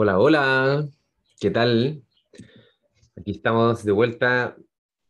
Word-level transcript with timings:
Hola, 0.00 0.16
hola, 0.20 0.88
¿qué 1.40 1.50
tal? 1.50 2.04
Aquí 3.16 3.32
estamos 3.32 3.84
de 3.84 3.90
vuelta 3.90 4.56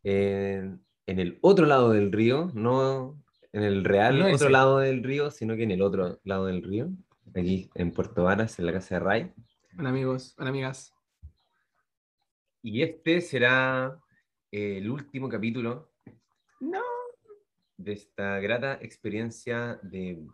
en, 0.01 0.83
en 1.05 1.19
el 1.19 1.37
otro 1.41 1.67
lado 1.67 1.91
del 1.91 2.11
río, 2.11 2.49
no 2.55 3.21
en 3.53 3.61
el 3.61 3.83
real 3.83 4.17
No 4.17 4.25
otro 4.25 4.35
ese. 4.47 4.49
lado 4.49 4.79
del 4.79 5.03
río, 5.03 5.29
sino 5.29 5.55
que 5.55 5.61
en 5.61 5.69
el 5.69 5.83
otro 5.83 6.19
lado 6.23 6.47
del 6.47 6.63
río, 6.63 6.89
aquí 7.35 7.69
en 7.75 7.91
Puerto 7.91 8.23
Varas, 8.23 8.57
en 8.57 8.65
la 8.65 8.73
casa 8.73 8.95
de 8.95 8.99
Ray. 9.01 9.33
Hola 9.77 9.89
amigos, 9.89 10.33
hola 10.39 10.49
amigas. 10.49 10.91
Y 12.63 12.81
este 12.81 13.21
será 13.21 13.95
eh, 14.51 14.77
el 14.79 14.89
último 14.89 15.29
capítulo 15.29 15.91
No. 16.59 16.81
de 17.77 17.91
esta 17.93 18.39
grata 18.39 18.79
experiencia 18.81 19.79
de 19.83 20.25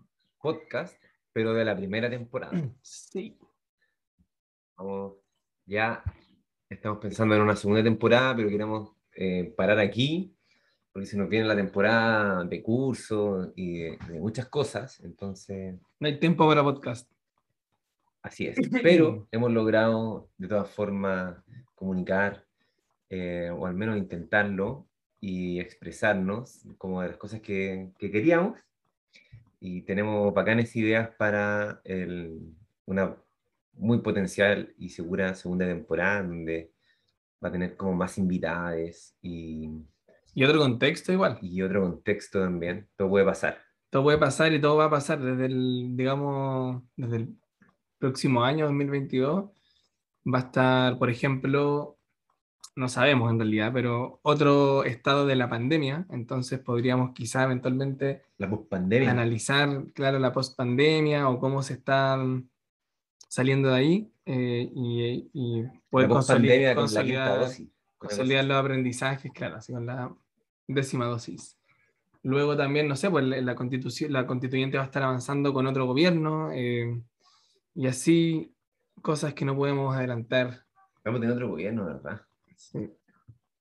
podcast, 0.42 0.96
pero 1.34 1.54
de 1.54 1.66
la 1.66 1.76
primera 1.76 2.10
temporada. 2.10 2.58
Sí. 2.82 3.38
Vamos, 4.78 5.14
ya 5.66 6.04
estamos 6.70 7.00
pensando 7.00 7.36
en 7.36 7.42
una 7.42 7.56
segunda 7.56 7.84
temporada, 7.84 8.36
pero 8.36 8.50
queremos 8.50 8.92
eh, 9.16 9.54
parar 9.56 9.80
aquí, 9.80 10.36
porque 10.92 11.06
se 11.06 11.18
nos 11.18 11.30
viene 11.30 11.46
la 11.48 11.56
temporada 11.56 12.44
de 12.44 12.62
curso 12.62 13.54
y 13.56 13.80
de, 13.80 13.98
de 14.10 14.20
muchas 14.20 14.48
cosas, 14.48 15.00
entonces 15.02 15.76
No 16.00 16.08
hay 16.08 16.20
tiempo 16.20 16.48
para 16.48 16.64
podcast. 16.64 17.10
así 18.22 18.48
es. 18.48 18.58
Pero 18.84 19.28
hemos 19.32 19.52
logrado 19.52 20.30
de 20.38 20.48
todas 20.48 20.70
formas 20.70 21.38
comunicar, 21.76 22.46
eh, 23.10 23.50
o 23.54 23.66
al 23.66 23.76
menos 23.76 23.98
intentarlo, 23.98 24.88
y 25.22 25.60
expresarnos 25.60 26.66
como 26.78 27.02
de 27.02 27.08
las 27.10 27.18
cosas 27.18 27.42
que, 27.42 27.92
que 27.98 28.12
queríamos. 28.12 28.60
Y 29.60 29.82
tenemos 29.82 30.34
bacanes 30.34 30.76
ideas 30.76 31.10
para 31.18 31.82
el- 31.84 32.54
una 32.86 33.16
muy 33.78 34.00
potencial 34.00 34.74
y 34.78 34.90
segura 34.90 35.36
segunda 35.36 35.66
temporada, 35.66 36.24
donde 36.24 36.72
va 37.44 37.50
a 37.50 37.52
tener 37.52 37.76
como 37.76 37.94
más 37.94 38.18
invitadas 38.18 39.16
y, 39.22 39.70
Y 40.34 40.44
otro 40.44 40.60
contexto 40.60 41.12
igual. 41.12 41.38
y 41.42 41.62
otro 41.62 41.82
contexto 41.82 42.40
también. 42.40 42.88
Todo 42.96 43.10
puede 43.10 43.26
pasar. 43.26 43.58
Todo 43.90 44.04
puede 44.04 44.18
pasar 44.18 44.54
y 44.54 44.60
todo 44.60 44.78
va 44.78 44.86
a 44.86 44.90
pasar 44.90 45.22
desde 45.22 45.46
el, 45.46 45.96
digamos, 45.96 46.84
desde 46.96 47.18
el 47.18 47.36
próximo 48.00 48.44
año 48.44 48.66
2022. 48.66 49.52
Va 50.34 50.40
a 50.40 50.42
estar, 50.42 50.98
por 50.98 51.10
ejemplo, 51.10 51.98
no 52.76 52.90
sabemos 52.90 53.32
en 53.32 53.40
realidad, 53.40 53.72
pero 53.74 54.20
otro 54.24 54.84
estado 54.84 55.26
de 55.26 55.36
la 55.36 55.50
pandemia. 55.50 56.06
Entonces 56.10 56.60
podríamos 56.60 57.12
quizá 57.14 57.44
eventualmente 57.44 58.24
La 58.38 58.50
pospandemia. 58.50 59.12
analizar, 59.12 59.86
claro, 59.94 60.20
la 60.20 60.34
post-pandemia 60.34 61.30
o 61.30 61.40
cómo 61.40 61.64
se 61.64 61.74
están 61.74 62.50
saliendo 63.36 63.68
de 63.68 63.76
ahí 63.76 64.12
eh, 64.26 64.72
y, 64.74 65.30
y 65.34 65.64
poder 65.90 66.08
consolidar, 66.08 66.74
consolidar, 66.74 67.40
dosis. 67.42 67.70
Consolidar 67.98 68.46
los 68.46 68.56
aprendizajes, 68.56 69.30
claro, 69.34 69.58
así 69.58 69.74
con 69.74 69.86
la 69.86 70.16
décima 70.70 71.04
dosis. 71.04 71.58
Luego 72.24 72.56
también, 72.56 72.88
no 72.88 72.96
sé, 72.96 73.10
pues 73.10 73.26
la, 73.26 73.42
la 73.42 73.54
constitución, 73.54 74.14
la 74.14 74.26
constituyente 74.26 74.78
va 74.78 74.84
a 74.84 74.86
estar 74.86 75.04
avanzando 75.04 75.54
con 75.54 75.68
otro 75.68 75.86
gobierno 75.86 76.50
eh, 76.54 77.04
y 77.74 77.88
así 77.88 78.56
cosas 79.02 79.34
que 79.34 79.44
no 79.44 79.54
podemos 79.54 79.94
adelantar. 79.94 80.66
Vamos 81.04 81.18
a 81.18 81.22
tener 81.22 81.36
otro 81.36 81.50
gobierno, 81.50 81.84
¿verdad? 81.88 82.22
Sí. 82.56 82.90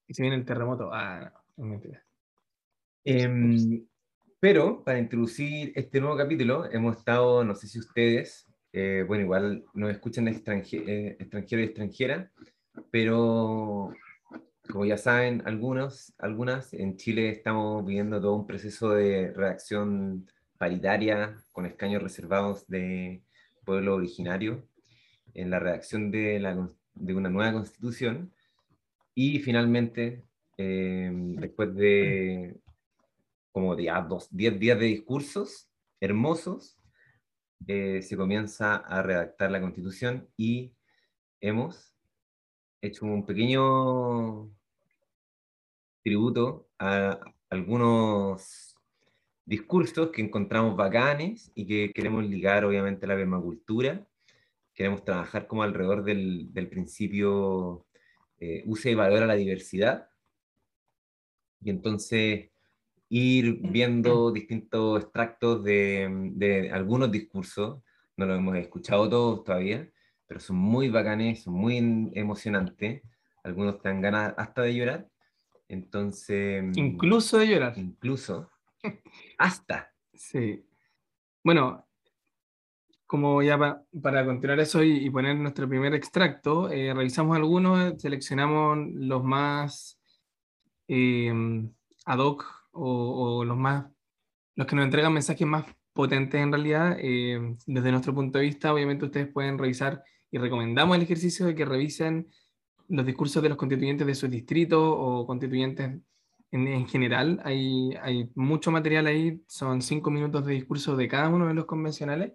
Y 0.06 0.14
se 0.14 0.22
viene 0.22 0.36
el 0.36 0.44
terremoto. 0.44 0.90
Ah, 0.92 1.32
no, 1.56 1.64
es 1.64 1.68
mentira. 1.68 2.06
Em, 3.02 3.84
pero 4.38 4.84
para 4.84 5.00
introducir 5.00 5.72
este 5.74 6.00
nuevo 6.00 6.16
capítulo, 6.16 6.70
hemos 6.70 6.96
estado, 6.96 7.42
no 7.42 7.56
sé 7.56 7.66
si 7.66 7.80
ustedes, 7.80 8.46
eh, 8.76 9.04
bueno, 9.06 9.22
igual 9.22 9.64
nos 9.72 9.92
escuchan 9.92 10.26
eh, 10.26 11.16
extranjeros 11.20 11.64
y 11.64 11.68
extranjeras, 11.68 12.28
pero 12.90 13.94
como 14.68 14.84
ya 14.84 14.98
saben 14.98 15.42
algunos, 15.46 16.12
algunas, 16.18 16.74
en 16.74 16.96
Chile 16.96 17.28
estamos 17.28 17.86
viviendo 17.86 18.20
todo 18.20 18.34
un 18.34 18.48
proceso 18.48 18.90
de 18.90 19.32
redacción 19.32 20.28
paritaria 20.58 21.36
con 21.52 21.66
escaños 21.66 22.02
reservados 22.02 22.66
de 22.66 23.22
pueblo 23.64 23.94
originario 23.94 24.66
en 25.34 25.50
la 25.50 25.60
redacción 25.60 26.10
de, 26.10 26.40
la 26.40 26.68
de 26.94 27.14
una 27.14 27.30
nueva 27.30 27.52
constitución. 27.52 28.32
Y 29.14 29.38
finalmente, 29.38 30.24
em, 30.56 31.36
después 31.36 31.72
de 31.76 32.56
como 33.52 33.78
ya 33.78 34.00
dos, 34.02 34.26
10 34.32 34.58
días 34.58 34.80
de 34.80 34.86
discursos 34.86 35.68
hermosos, 36.00 36.76
eh, 37.66 38.02
se 38.02 38.16
comienza 38.16 38.76
a 38.76 39.02
redactar 39.02 39.50
la 39.50 39.60
constitución 39.60 40.28
y 40.36 40.72
hemos 41.40 41.94
hecho 42.80 43.06
un 43.06 43.24
pequeño 43.24 44.50
tributo 46.02 46.68
a 46.78 47.18
algunos 47.50 48.76
discursos 49.46 50.10
que 50.10 50.22
encontramos 50.22 50.76
bacanes 50.76 51.50
y 51.54 51.66
que 51.66 51.92
queremos 51.92 52.24
ligar 52.24 52.64
obviamente 52.64 53.06
a 53.06 53.08
la 53.08 53.16
permacultura. 53.16 54.06
Queremos 54.74 55.04
trabajar 55.04 55.46
como 55.46 55.62
alrededor 55.62 56.04
del, 56.04 56.52
del 56.52 56.68
principio 56.68 57.86
eh, 58.38 58.62
use 58.66 58.90
y 58.90 58.94
valora 58.94 59.26
la 59.26 59.34
diversidad. 59.34 60.08
Y 61.62 61.70
entonces 61.70 62.50
ir 63.08 63.58
viendo 63.60 64.32
distintos 64.32 65.02
extractos 65.02 65.62
de, 65.62 66.08
de 66.34 66.70
algunos 66.70 67.10
discursos, 67.10 67.80
no 68.16 68.26
los 68.26 68.38
hemos 68.38 68.56
escuchado 68.56 69.08
todos 69.08 69.44
todavía, 69.44 69.88
pero 70.26 70.40
son 70.40 70.56
muy 70.56 70.88
bacanes, 70.88 71.42
son 71.42 71.54
muy 71.54 72.10
emocionantes, 72.14 73.02
algunos 73.42 73.78
te 73.80 73.88
dan 73.88 74.00
ganas 74.00 74.34
hasta 74.36 74.62
de 74.62 74.74
llorar, 74.74 75.08
entonces... 75.68 76.64
Incluso 76.76 77.38
de 77.38 77.48
llorar. 77.48 77.74
Incluso, 77.76 78.50
hasta. 79.38 79.92
Sí. 80.12 80.64
Bueno, 81.42 81.86
como 83.06 83.42
ya 83.42 83.58
pa- 83.58 83.82
para 84.02 84.24
continuar 84.24 84.58
eso 84.60 84.82
y, 84.82 85.06
y 85.06 85.10
poner 85.10 85.36
nuestro 85.36 85.68
primer 85.68 85.94
extracto, 85.94 86.70
eh, 86.70 86.92
revisamos 86.94 87.36
algunos, 87.36 88.00
seleccionamos 88.00 88.78
los 88.94 89.22
más 89.22 90.00
eh, 90.88 91.32
ad 92.06 92.18
hoc 92.18 92.63
o, 92.74 93.38
o 93.38 93.44
los 93.44 93.56
más, 93.56 93.86
los 94.56 94.66
que 94.66 94.76
nos 94.76 94.84
entregan 94.84 95.12
mensajes 95.12 95.46
más 95.46 95.64
potentes 95.92 96.40
en 96.40 96.52
realidad. 96.52 96.96
eh, 97.00 97.56
desde 97.66 97.90
nuestro 97.90 98.14
punto 98.14 98.38
de 98.38 98.44
vista, 98.44 98.72
obviamente 98.72 99.04
ustedes 99.04 99.28
pueden 99.28 99.58
revisar 99.58 100.02
y 100.30 100.38
recomendamos 100.38 100.96
el 100.96 101.02
ejercicio 101.02 101.46
de 101.46 101.54
que 101.54 101.64
revisen 101.64 102.28
los 102.88 103.06
discursos 103.06 103.42
de 103.42 103.48
los 103.48 103.58
constituyentes 103.58 104.06
de 104.06 104.14
sus 104.14 104.30
distritos 104.30 104.80
o 104.82 105.26
constituyentes 105.26 106.00
en, 106.50 106.68
en 106.68 106.86
general. 106.86 107.40
Hay, 107.44 107.94
hay 108.02 108.30
mucho 108.34 108.70
material 108.70 109.06
ahí, 109.06 109.42
son 109.46 109.80
cinco 109.80 110.10
minutos 110.10 110.44
de 110.44 110.54
discurso 110.54 110.96
de 110.96 111.08
cada 111.08 111.28
uno 111.28 111.46
de 111.46 111.54
los 111.54 111.64
convencionales 111.64 112.32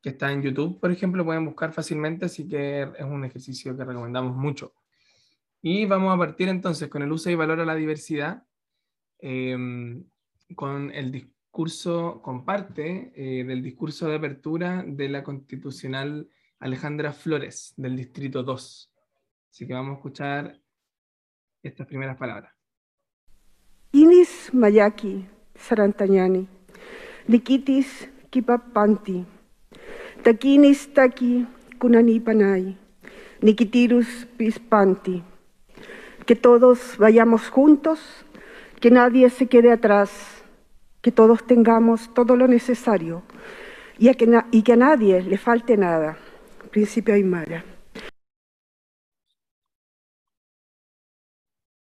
que 0.00 0.10
está 0.10 0.30
en 0.32 0.42
YouTube, 0.42 0.80
por 0.80 0.90
ejemplo, 0.90 1.24
pueden 1.24 1.44
buscar 1.46 1.72
fácilmente, 1.72 2.26
así 2.26 2.46
que 2.46 2.82
es 2.82 3.04
un 3.04 3.24
ejercicio 3.24 3.76
que 3.76 3.84
recomendamos 3.84 4.36
mucho. 4.36 4.74
Y 5.62 5.86
vamos 5.86 6.14
a 6.14 6.18
partir 6.18 6.48
entonces 6.48 6.88
con 6.88 7.02
el 7.02 7.10
uso 7.10 7.30
y 7.30 7.34
valor 7.34 7.60
a 7.60 7.64
la 7.64 7.74
diversidad, 7.74 8.44
eh, 9.18 9.56
con 10.54 10.90
el 10.90 11.12
discurso, 11.12 12.20
con 12.22 12.44
parte 12.44 13.12
eh, 13.14 13.44
del 13.44 13.62
discurso 13.62 14.08
de 14.08 14.16
apertura 14.16 14.84
de 14.86 15.08
la 15.08 15.22
constitucional 15.22 16.28
Alejandra 16.58 17.12
Flores, 17.12 17.74
del 17.76 17.96
Distrito 17.96 18.42
2. 18.42 18.92
Así 19.50 19.66
que 19.66 19.74
vamos 19.74 19.92
a 19.92 19.96
escuchar 19.96 20.60
estas 21.62 21.86
primeras 21.86 22.16
palabras. 22.16 22.52
Inis 23.92 24.50
Mayaki 24.52 25.26
Sarantañani, 25.54 26.48
Nikitis 27.28 28.08
Kipapanti, 28.30 29.24
Takinis 30.22 30.92
Taki 30.92 31.46
Kunani 31.78 32.18
Panay, 32.18 32.76
Nikitirus 33.40 34.26
Pispanti. 34.36 35.22
Que 36.26 36.34
todos 36.34 36.96
vayamos 36.98 37.50
juntos, 37.50 38.23
que 38.84 38.90
nadie 38.90 39.30
se 39.30 39.46
quede 39.46 39.72
atrás, 39.72 40.44
que 41.00 41.10
todos 41.10 41.46
tengamos 41.46 42.12
todo 42.12 42.36
lo 42.36 42.46
necesario 42.46 43.22
y, 43.98 44.08
a 44.08 44.14
que, 44.14 44.26
na- 44.26 44.46
y 44.50 44.60
que 44.62 44.74
a 44.74 44.76
nadie 44.76 45.22
le 45.22 45.38
falte 45.38 45.78
nada. 45.78 46.18
Principio 46.70 47.14
Aymara. 47.14 47.64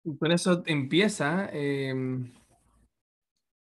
Y 0.05 0.17
con 0.17 0.31
eso 0.31 0.63
empieza 0.67 1.49
eh, 1.53 1.93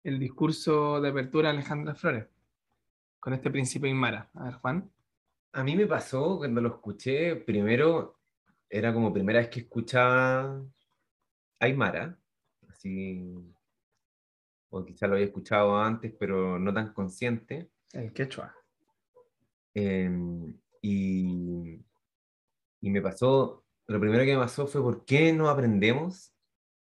el 0.02 0.18
discurso 0.18 1.00
de 1.00 1.10
apertura 1.10 1.50
de 1.52 1.58
Alejandra 1.58 1.94
Flores, 1.94 2.26
con 3.20 3.32
este 3.32 3.48
principio 3.52 3.86
Aymara. 3.86 4.28
A 4.34 4.46
ver, 4.46 4.54
Juan. 4.54 4.90
A 5.52 5.62
mí 5.62 5.76
me 5.76 5.86
pasó 5.86 6.38
cuando 6.38 6.60
lo 6.60 6.70
escuché, 6.70 7.36
primero, 7.36 8.16
era 8.68 8.92
como 8.92 9.12
primera 9.12 9.38
vez 9.38 9.50
que 9.50 9.60
escuchaba 9.60 10.64
Aymara, 11.60 12.19
así, 12.80 13.34
o 14.70 14.84
quizá 14.84 15.06
lo 15.06 15.14
había 15.14 15.26
escuchado 15.26 15.76
antes, 15.76 16.14
pero 16.18 16.58
no 16.58 16.72
tan 16.72 16.92
consciente. 16.92 17.70
El 17.92 18.12
quechua. 18.12 18.54
Eh, 19.74 20.10
y 20.82 21.80
y 22.80 22.90
me 22.90 23.02
pasó, 23.02 23.64
lo 23.86 24.00
primero 24.00 24.24
que 24.24 24.32
me 24.32 24.40
pasó 24.40 24.66
fue 24.66 24.82
por 24.82 25.04
qué 25.04 25.32
no 25.32 25.48
aprendemos 25.48 26.32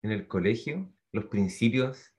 en 0.02 0.12
el 0.12 0.26
colegio 0.26 0.90
los 1.12 1.26
principios 1.26 2.12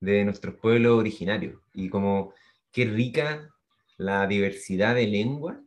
de 0.00 0.24
nuestros 0.24 0.54
pueblos 0.56 0.98
originarios 0.98 1.60
y 1.74 1.88
como 1.88 2.32
qué 2.70 2.84
rica 2.84 3.50
la 3.96 4.26
diversidad 4.28 4.94
de 4.94 5.08
lengua 5.08 5.60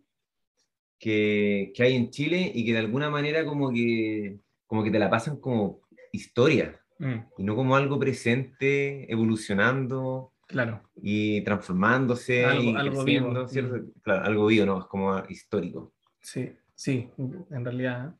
que, 0.98 1.74
que, 1.76 1.84
hay 1.84 1.96
en 1.96 2.12
Chile 2.12 2.52
y 2.54 2.66
que 2.66 2.74
de 2.74 2.80
alguna 2.80 3.10
manera 3.10 3.44
como 3.44 3.72
que, 3.72 4.40
como 4.68 4.84
que 4.84 4.92
te 4.92 5.00
la 5.00 5.10
pasan 5.10 5.38
como 5.38 5.82
historia 6.14 6.81
mm. 7.02 7.26
y 7.38 7.44
no 7.44 7.56
como 7.56 7.76
algo 7.76 8.00
presente, 8.00 9.12
evolucionando 9.12 10.34
claro. 10.48 10.82
y 10.96 11.42
transformándose. 11.42 12.46
Algo, 12.46 12.64
y 12.64 12.76
algo 12.76 13.04
vivo. 13.04 13.32
Mm. 13.32 13.92
Claro, 14.02 14.26
algo 14.26 14.46
vivo, 14.48 14.66
¿no? 14.66 14.80
Es 14.80 14.86
como 14.86 15.24
histórico. 15.30 15.94
Sí, 16.22 16.52
sí, 16.76 17.10
en 17.18 17.66
realidad. 17.66 18.16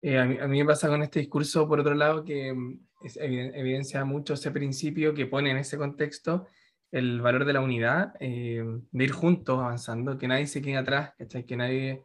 Eh, 0.00 0.18
a, 0.18 0.24
mí, 0.24 0.38
a, 0.40 0.48
mí, 0.48 0.58
me 0.58 0.64
pasa 0.64 0.88
con 0.88 1.02
este 1.02 1.20
discurso, 1.20 1.68
por 1.68 1.80
otro 1.80 1.94
lado, 1.94 2.24
que 2.24 2.52
mm, 2.52 2.80
evidencia 3.20 4.04
mucho 4.04 4.34
ese 4.34 4.50
principio 4.50 5.14
que 5.14 5.26
pone 5.26 5.50
en 5.50 5.58
ese 5.58 5.76
contexto 5.76 6.46
el 6.92 7.22
valor 7.22 7.46
de 7.46 7.54
la 7.54 7.60
unidad, 7.60 8.14
eh, 8.20 8.62
de 8.90 9.04
ir 9.04 9.12
juntos 9.12 9.58
avanzando, 9.58 10.18
que 10.18 10.28
nadie 10.28 10.46
se 10.46 10.60
quede 10.60 10.76
atrás, 10.76 11.14
que 11.16 11.56
nadie, 11.56 12.04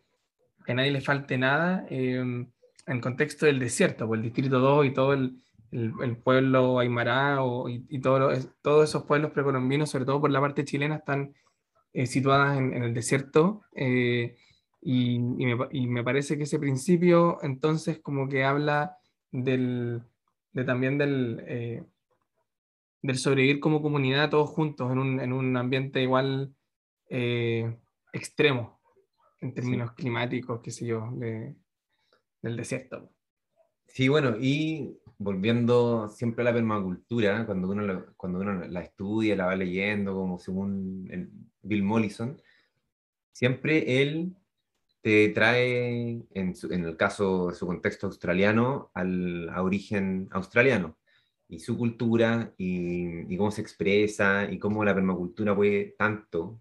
que 0.66 0.74
nadie 0.74 0.92
le 0.92 1.02
falte 1.02 1.38
nada, 1.38 1.86
eh, 1.90 2.48
en 2.88 3.02
contexto 3.02 3.46
del 3.46 3.60
desierto, 3.60 4.08
pues 4.08 4.20
el 4.20 4.24
Distrito 4.24 4.60
2 4.60 4.86
y 4.86 4.94
todo 4.94 5.14
el, 5.14 5.38
el, 5.72 6.18
pueblo 6.18 6.80
aymara 6.80 7.40
y, 7.70 7.86
y 7.90 8.00
todo, 8.00 8.30
todos 8.62 8.90
esos 8.90 9.04
pueblos 9.04 9.32
precolombinos, 9.32 9.90
sobre 9.90 10.06
todo 10.06 10.22
por 10.22 10.32
la 10.32 10.42
parte 10.42 10.64
chilena, 10.64 10.96
están 10.96 11.34
eh, 11.94 12.06
situadas 12.06 12.58
en, 12.58 12.74
en, 12.74 12.84
el 12.84 12.94
desierto. 12.94 13.62
Y, 13.76 14.32
y, 14.82 15.20
me, 15.20 15.68
y, 15.72 15.88
me, 15.88 16.04
parece 16.04 16.38
que 16.38 16.44
ese 16.44 16.60
principio 16.60 17.40
entonces 17.42 18.00
como 18.00 18.30
que 18.30 18.46
habla 18.46 18.98
del, 19.32 20.02
de 20.54 20.64
también 20.64 20.98
del, 20.98 21.44
eh, 21.46 21.84
del 23.02 23.18
sobrevivir 23.18 23.60
como 23.60 23.82
comunidad 23.82 24.30
todos 24.30 24.50
juntos 24.50 24.92
en 24.92 25.00
un, 25.00 25.20
en 25.20 25.34
un 25.34 25.58
ambiente 25.58 26.02
igual 26.02 26.56
eh, 27.10 27.78
extremo 28.14 28.80
en 29.42 29.54
términos 29.54 29.92
climáticos, 29.92 30.62
qué 30.62 30.72
sé 30.72 30.86
yo, 30.86 31.10
de, 31.14 31.56
del 32.42 32.58
desierto. 32.58 33.10
Sí, 33.88 34.08
bueno, 34.10 34.36
y 34.40 35.00
volviendo 35.18 36.10
siempre 36.10 36.44
a 36.44 36.46
la 36.46 36.54
permacultura, 36.54 37.46
cuando 37.46 37.70
uno, 37.70 37.82
la, 37.84 38.06
cuando 38.16 38.40
uno 38.40 38.66
la 38.68 38.82
estudia, 38.82 39.36
la 39.36 39.48
va 39.48 39.56
leyendo, 39.56 40.14
como 40.14 40.40
según 40.40 41.08
el 41.12 41.30
Bill 41.62 41.84
Mollison, 41.84 42.42
siempre 43.32 44.02
él 44.02 44.36
te 45.02 45.30
trae, 45.30 46.26
en, 46.34 46.54
en, 46.72 46.86
el 46.86 46.98
caso 46.98 47.50
de 47.50 47.56
su 47.56 47.66
contexto 47.66 48.08
australiano, 48.08 48.92
al, 48.94 49.50
a 49.50 49.64
origen 49.64 50.28
australiano 50.32 50.98
y 51.50 51.60
su 51.60 51.78
cultura 51.78 52.54
y, 52.58 53.34
y, 53.34 53.38
cómo 53.38 53.52
se 53.52 53.62
expresa 53.62 54.52
y 54.52 54.60
cómo 54.60 54.84
la 54.84 54.94
permacultura 54.94 55.56
puede 55.56 55.96
tanto 55.98 56.60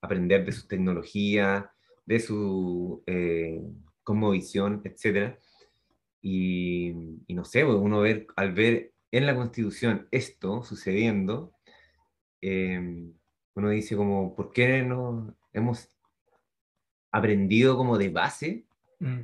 aprender 0.00 0.44
de 0.44 0.52
sus 0.52 0.68
tecnologías, 0.68 1.64
de 2.04 2.20
su 2.20 3.02
eh, 3.06 3.62
cosmovisión, 4.02 4.82
etc. 4.84 5.36
Y, 6.22 6.94
y, 7.26 7.34
no 7.34 7.44
sé, 7.44 7.64
uno 7.64 8.00
ver, 8.00 8.26
al 8.36 8.52
ver 8.52 8.92
en 9.10 9.26
la 9.26 9.34
constitución 9.34 10.08
esto 10.10 10.62
sucediendo, 10.62 11.52
eh, 12.42 13.12
uno 13.54 13.70
dice 13.70 13.96
como, 13.96 14.34
¿por 14.34 14.52
qué 14.52 14.82
no 14.82 15.36
hemos 15.52 15.88
aprendido 17.10 17.76
como 17.76 17.98
de 17.98 18.08
base 18.08 18.64
mm. 18.98 19.20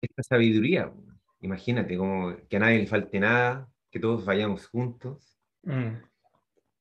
esta 0.00 0.22
sabiduría. 0.22 0.92
Imagínate, 1.40 1.96
como 1.96 2.36
que 2.48 2.56
a 2.56 2.60
nadie 2.60 2.78
le 2.78 2.86
falte 2.86 3.20
nada, 3.20 3.68
que 3.90 4.00
todos 4.00 4.24
vayamos 4.24 4.66
juntos, 4.66 5.38
mm. 5.62 5.88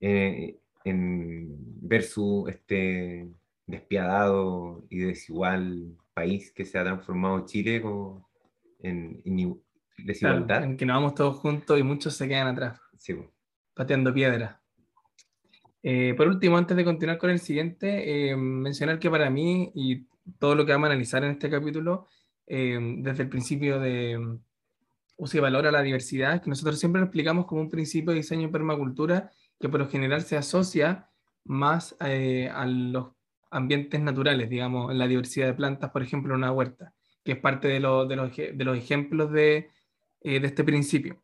eh, 0.01 0.59
en 0.85 1.47
versus 1.87 2.49
este 2.49 3.29
despiadado 3.65 4.85
y 4.89 4.99
desigual 4.99 5.95
país 6.13 6.51
que 6.51 6.65
se 6.65 6.77
ha 6.77 6.83
transformado 6.83 7.45
Chile 7.45 7.81
como 7.81 8.29
en, 8.79 9.21
desigualdad. 9.97 10.63
en 10.63 10.77
que 10.77 10.85
nos 10.85 10.95
vamos 10.95 11.15
todos 11.15 11.37
juntos 11.37 11.79
y 11.79 11.83
muchos 11.83 12.15
se 12.15 12.27
quedan 12.27 12.47
atrás, 12.47 12.79
sí. 12.97 13.15
pateando 13.73 14.13
piedra. 14.13 14.61
Eh, 15.81 16.13
por 16.15 16.27
último, 16.27 16.57
antes 16.57 16.77
de 16.77 16.85
continuar 16.85 17.17
con 17.17 17.29
el 17.29 17.39
siguiente, 17.39 18.29
eh, 18.29 18.35
mencionar 18.37 18.99
que 18.99 19.09
para 19.09 19.29
mí 19.29 19.71
y 19.75 20.07
todo 20.39 20.55
lo 20.55 20.65
que 20.65 20.71
vamos 20.71 20.87
a 20.87 20.91
analizar 20.91 21.23
en 21.25 21.31
este 21.31 21.49
capítulo, 21.49 22.07
eh, 22.47 22.79
desde 22.99 23.23
el 23.23 23.29
principio 23.29 23.79
de 23.79 24.39
uso 25.17 25.37
y 25.37 25.41
valor 25.41 25.67
a 25.67 25.71
la 25.71 25.81
diversidad, 25.81 26.41
que 26.41 26.49
nosotros 26.49 26.79
siempre 26.79 27.01
lo 27.01 27.07
explicamos 27.07 27.45
como 27.45 27.61
un 27.61 27.69
principio 27.69 28.11
de 28.11 28.17
diseño 28.17 28.45
en 28.45 28.51
permacultura 28.51 29.31
que 29.59 29.67
por 29.69 29.81
lo 29.81 29.89
general 29.89 30.21
se 30.23 30.37
asocia 30.37 31.09
más 31.43 31.95
a 31.99 32.65
los 32.65 33.12
ambientes 33.53 34.01
naturales, 34.01 34.49
digamos, 34.49 34.91
en 34.91 34.97
la 34.97 35.07
diversidad 35.07 35.47
de 35.47 35.53
plantas, 35.53 35.91
por 35.91 36.03
ejemplo, 36.03 36.33
en 36.33 36.39
una 36.39 36.51
huerta, 36.51 36.93
que 37.23 37.33
es 37.33 37.37
parte 37.37 37.67
de, 37.67 37.75
de, 37.75 37.79
los, 37.79 38.07
de 38.07 38.63
los, 38.65 38.77
ejemplos 38.77 39.31
de, 39.31 39.69
de 40.21 40.45
este 40.45 40.63
principio 40.63 41.23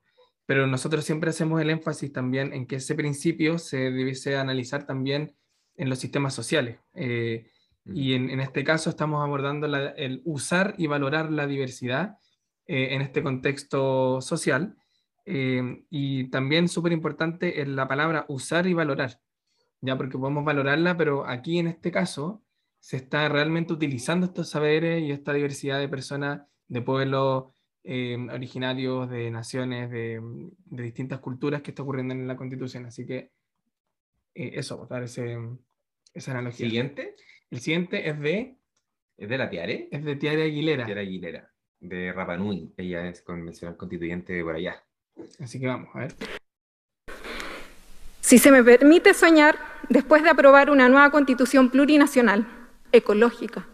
pero 0.49 0.65
nosotros 0.65 1.05
siempre 1.05 1.29
hacemos 1.29 1.61
el 1.61 1.69
énfasis 1.69 2.11
también 2.11 2.53
en 2.53 2.65
que 2.65 2.77
ese 2.77 2.95
principio 2.95 3.59
se 3.59 3.91
debe 3.91 4.15
analizar 4.35 4.87
también 4.87 5.35
en 5.75 5.89
los 5.89 5.99
sistemas 5.99 6.33
sociales. 6.33 6.79
Eh, 6.95 7.51
y 7.85 8.15
en, 8.15 8.31
en, 8.31 8.39
este 8.39 8.63
caso 8.63 8.89
estamos 8.89 9.23
abordando 9.23 9.67
la, 9.67 9.89
el 9.89 10.23
usar 10.25 10.73
y 10.79 10.87
valorar 10.87 11.31
la 11.31 11.45
diversidad 11.45 12.17
eh, 12.65 12.95
en 12.95 13.03
este 13.03 13.21
contexto 13.21 14.21
social. 14.21 14.75
Eh, 15.23 15.83
y 15.91 16.31
también 16.31 16.67
súper 16.67 16.93
importante 16.93 17.61
es 17.61 17.67
la 17.67 17.87
palabra 17.87 18.25
usar 18.27 18.65
y 18.65 18.73
valorar, 18.73 19.19
ya 19.81 19.97
porque 19.97 20.17
podemos 20.17 20.43
valorarla, 20.43 20.97
pero 20.97 21.25
aquí 21.25 21.59
en 21.59 21.67
este 21.67 21.91
caso 21.91 22.43
se 22.79 22.97
está 22.97 23.27
realmente 23.29 23.73
utilizando 23.73 24.25
estos 24.25 24.49
saberes 24.49 25.01
y 25.01 25.11
esta 25.11 25.33
diversidad 25.33 25.79
de 25.79 25.89
personas, 25.89 26.41
de 26.67 26.81
pueblos, 26.81 27.53
eh, 27.83 28.17
originarios 28.31 29.09
de 29.09 29.31
naciones, 29.31 29.89
de, 29.89 30.21
de, 30.65 30.83
distintas 30.83 31.19
culturas 31.19 31.61
que 31.61 31.71
está 31.71 31.83
ocurriendo 31.83 32.13
en 32.13 32.27
la 32.27 32.37
Constitución. 32.37 32.85
Así 32.85 33.05
que 33.05 33.31
eh, 34.35 34.51
eso, 34.53 34.85
dar 34.89 35.03
ese, 35.03 35.37
esa 36.13 36.31
analogía. 36.31 36.65
¿Siguiente? 36.65 37.15
El 37.49 37.59
siguiente 37.59 38.09
es 38.09 38.19
de... 38.19 38.55
¿Es 39.17 39.27
de 39.27 39.37
la 39.37 39.49
Tiare? 39.49 39.89
Es 39.91 40.03
de 40.05 40.15
Tiare 40.15 40.43
Aguilera. 40.43 40.85
Tiare 40.85 41.01
Aguilera, 41.01 41.51
de 41.81 42.13
Rapanui. 42.13 42.73
Ella 42.77 43.07
es 43.09 43.21
convencional 43.21 43.75
constituyente 43.75 44.31
de 44.31 44.43
por 44.43 44.55
allá. 44.55 44.81
Así 45.39 45.59
que 45.59 45.67
vamos, 45.67 45.89
a 45.93 45.99
ver. 45.99 46.15
Si 48.29 48.37
se 48.37 48.51
me 48.51 48.63
permite 48.63 49.15
soñar, 49.15 49.57
después 49.89 50.21
de 50.21 50.29
aprobar 50.29 50.69
una 50.69 50.87
nueva 50.87 51.09
constitución 51.09 51.71
plurinacional, 51.71 52.45
ecológica, 52.91 53.65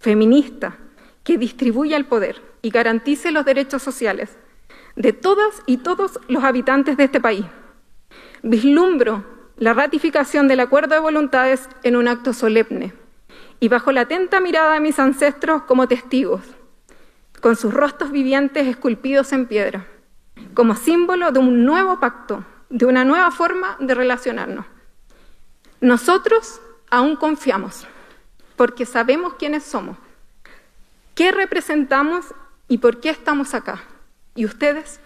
feminista, 0.00 0.78
que 1.22 1.38
distribuya 1.38 1.96
el 1.96 2.06
poder 2.06 2.42
y 2.60 2.70
garantice 2.70 3.30
los 3.30 3.44
derechos 3.44 3.84
sociales 3.84 4.36
de 4.96 5.12
todas 5.12 5.62
y 5.64 5.76
todos 5.76 6.18
los 6.26 6.42
habitantes 6.42 6.96
de 6.96 7.04
este 7.04 7.20
país. 7.20 7.46
Vislumbro 8.42 9.24
la 9.56 9.74
ratificación 9.74 10.48
del 10.48 10.58
acuerdo 10.58 10.96
de 10.96 11.00
voluntades 11.02 11.68
en 11.84 11.94
un 11.94 12.08
acto 12.08 12.32
solemne 12.32 12.92
y 13.60 13.68
bajo 13.68 13.92
la 13.92 14.00
atenta 14.00 14.40
mirada 14.40 14.74
de 14.74 14.80
mis 14.80 14.98
ancestros 14.98 15.62
como 15.62 15.86
testigos, 15.86 16.42
con 17.40 17.54
sus 17.54 17.72
rostros 17.72 18.10
vivientes 18.10 18.66
esculpidos 18.66 19.32
en 19.32 19.46
piedra, 19.46 19.86
como 20.54 20.74
símbolo 20.74 21.30
de 21.30 21.38
un 21.38 21.64
nuevo 21.64 22.00
pacto, 22.00 22.44
de 22.70 22.86
una 22.86 23.04
nueva 23.04 23.30
forma 23.30 23.76
de 23.78 23.94
relacionarnos. 23.94 24.64
Nosotros 25.80 26.60
aún 26.88 27.16
confiamos, 27.16 27.86
porque 28.56 28.86
sabemos 28.86 29.34
quiénes 29.34 29.64
somos 29.64 29.96
¿Qué 31.20 31.32
representamos 31.32 32.34
y 32.66 32.78
por 32.78 32.98
qué 32.98 33.10
estamos 33.10 33.52
acá? 33.52 33.82
¿Y 34.34 34.46
ustedes? 34.46 35.00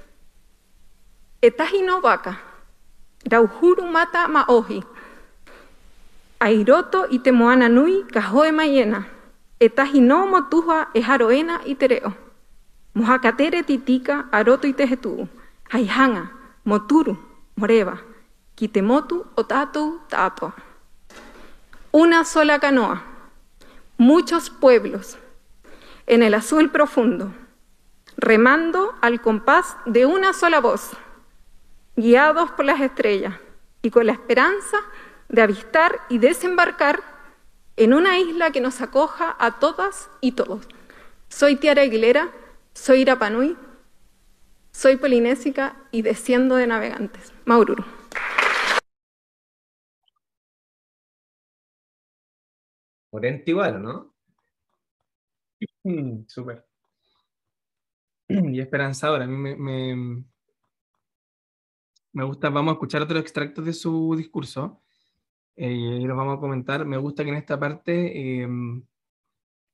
Etajino 1.41 2.01
vaca, 2.01 2.41
Rauhuru 3.25 3.85
mata 3.87 4.29
maoji, 4.29 4.85
Airoto 6.39 7.07
y 7.11 7.19
Temoana 7.19 7.69
nui 7.69 8.05
cajoe 8.13 8.53
mayena, 8.53 9.09
Etajino 9.59 10.25
motuja 10.29 10.91
ejaroena 10.95 11.63
y 11.65 11.75
tereo, 11.75 12.15
Mojacatere 12.93 13.65
titica 13.65 14.29
aroto 14.31 14.69
y 14.69 14.73
tejetu, 14.73 15.29
Haihanga, 15.69 16.31
moturu, 16.63 17.19
moreba, 17.57 18.01
kitemotu 18.55 19.27
otatu 19.35 20.01
tatua. 20.09 20.55
Una 21.93 22.25
sola 22.25 22.59
canoa, 22.59 23.05
muchos 23.99 24.51
pueblos, 24.51 25.19
en 26.07 26.23
el 26.23 26.35
azul 26.35 26.71
profundo, 26.71 27.33
remando 28.17 28.95
al 29.01 29.21
compás 29.21 29.77
de 29.87 30.07
una 30.07 30.33
sola 30.33 30.61
voz, 30.61 30.91
guiados 31.97 32.51
por 32.53 32.65
las 32.65 32.81
estrellas 32.81 33.35
y 33.83 33.91
con 33.91 34.07
la 34.07 34.13
esperanza 34.13 34.79
de 35.29 35.43
avistar 35.43 36.01
y 36.09 36.19
desembarcar 36.19 37.03
en 37.77 37.93
una 37.93 38.19
isla 38.19 38.51
que 38.51 38.61
nos 38.61 38.81
acoja 38.81 39.37
a 39.39 39.59
todas 39.59 40.09
y 40.21 40.33
todos. 40.33 40.67
Soy 41.29 41.57
Tiara 41.57 41.83
Aguilera, 41.83 42.31
soy 42.73 43.01
Irapanui, 43.01 43.57
soy 44.73 44.97
polinésica 44.97 45.77
y 45.91 46.03
desciendo 46.03 46.57
de 46.57 46.67
navegantes. 46.67 47.34
Maururu. 47.47 47.85
Morente 53.13 53.51
igual, 53.51 53.83
¿no? 53.83 54.15
Mm, 55.85 56.25
súper. 56.27 56.67
Y 58.29 58.61
esperanzador. 58.61 59.23
A 59.23 59.27
mí 59.27 59.37
me, 59.37 59.57
me, 59.57 60.25
me, 62.13 62.25
gusta, 62.25 62.49
vamos 62.51 62.73
a 62.73 62.75
escuchar 62.75 63.03
otros 63.03 63.21
extractos 63.21 63.65
de 63.65 63.73
su 63.73 64.15
discurso 64.17 64.83
eh, 65.57 65.71
y 66.01 66.05
los 66.07 66.17
vamos 66.17 66.39
a 66.39 66.41
comentar. 66.41 66.85
Me 66.87 66.97
gusta 66.97 67.25
que 67.25 67.31
en 67.31 67.37
esta 67.37 67.59
parte, 67.61 68.43
em, 68.43 68.83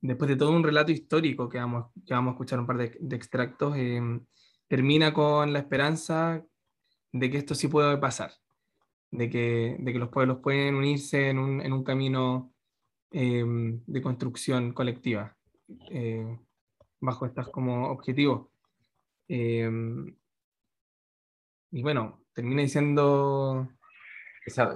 después 0.00 0.28
de 0.28 0.36
todo 0.36 0.50
un 0.52 0.64
relato 0.64 0.92
histórico 0.92 1.48
que 1.48 1.58
vamos, 1.58 1.92
que 2.06 2.14
vamos 2.14 2.32
a 2.32 2.34
escuchar 2.34 2.60
un 2.60 2.66
par 2.66 2.78
de, 2.78 2.96
de 3.00 3.16
extractos, 3.16 3.76
em, 3.76 4.26
termina 4.68 5.12
con 5.14 5.52
la 5.52 5.60
esperanza 5.60 6.44
de 7.12 7.30
que 7.30 7.38
esto 7.38 7.54
sí 7.54 7.68
puede 7.68 7.96
pasar, 7.98 8.32
de 9.10 9.30
que, 9.30 9.76
de 9.78 9.92
que 9.92 9.98
los 9.98 10.10
pueblos 10.10 10.38
pueden 10.42 10.74
unirse 10.76 11.30
en 11.30 11.38
un, 11.38 11.60
en 11.60 11.72
un 11.72 11.84
camino 11.84 12.52
Em, 13.12 13.82
de 13.86 14.02
construcción 14.02 14.72
colectiva 14.72 15.36
eh, 15.90 16.38
bajo 17.00 17.26
estas 17.26 17.48
como 17.48 17.88
objetivos. 17.90 18.48
Em, 19.26 20.16
y 21.72 21.82
bueno, 21.82 22.24
termina 22.32 22.62
diciendo... 22.62 23.68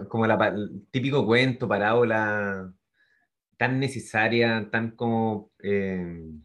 como 0.09 0.27
la, 0.27 0.49
el 0.49 0.87
típico 0.91 1.25
cuento, 1.25 1.69
parábola 1.69 2.73
tan 3.57 3.79
necesaria, 3.79 4.69
tan 4.71 4.97
como, 4.97 5.53
em, 5.61 6.45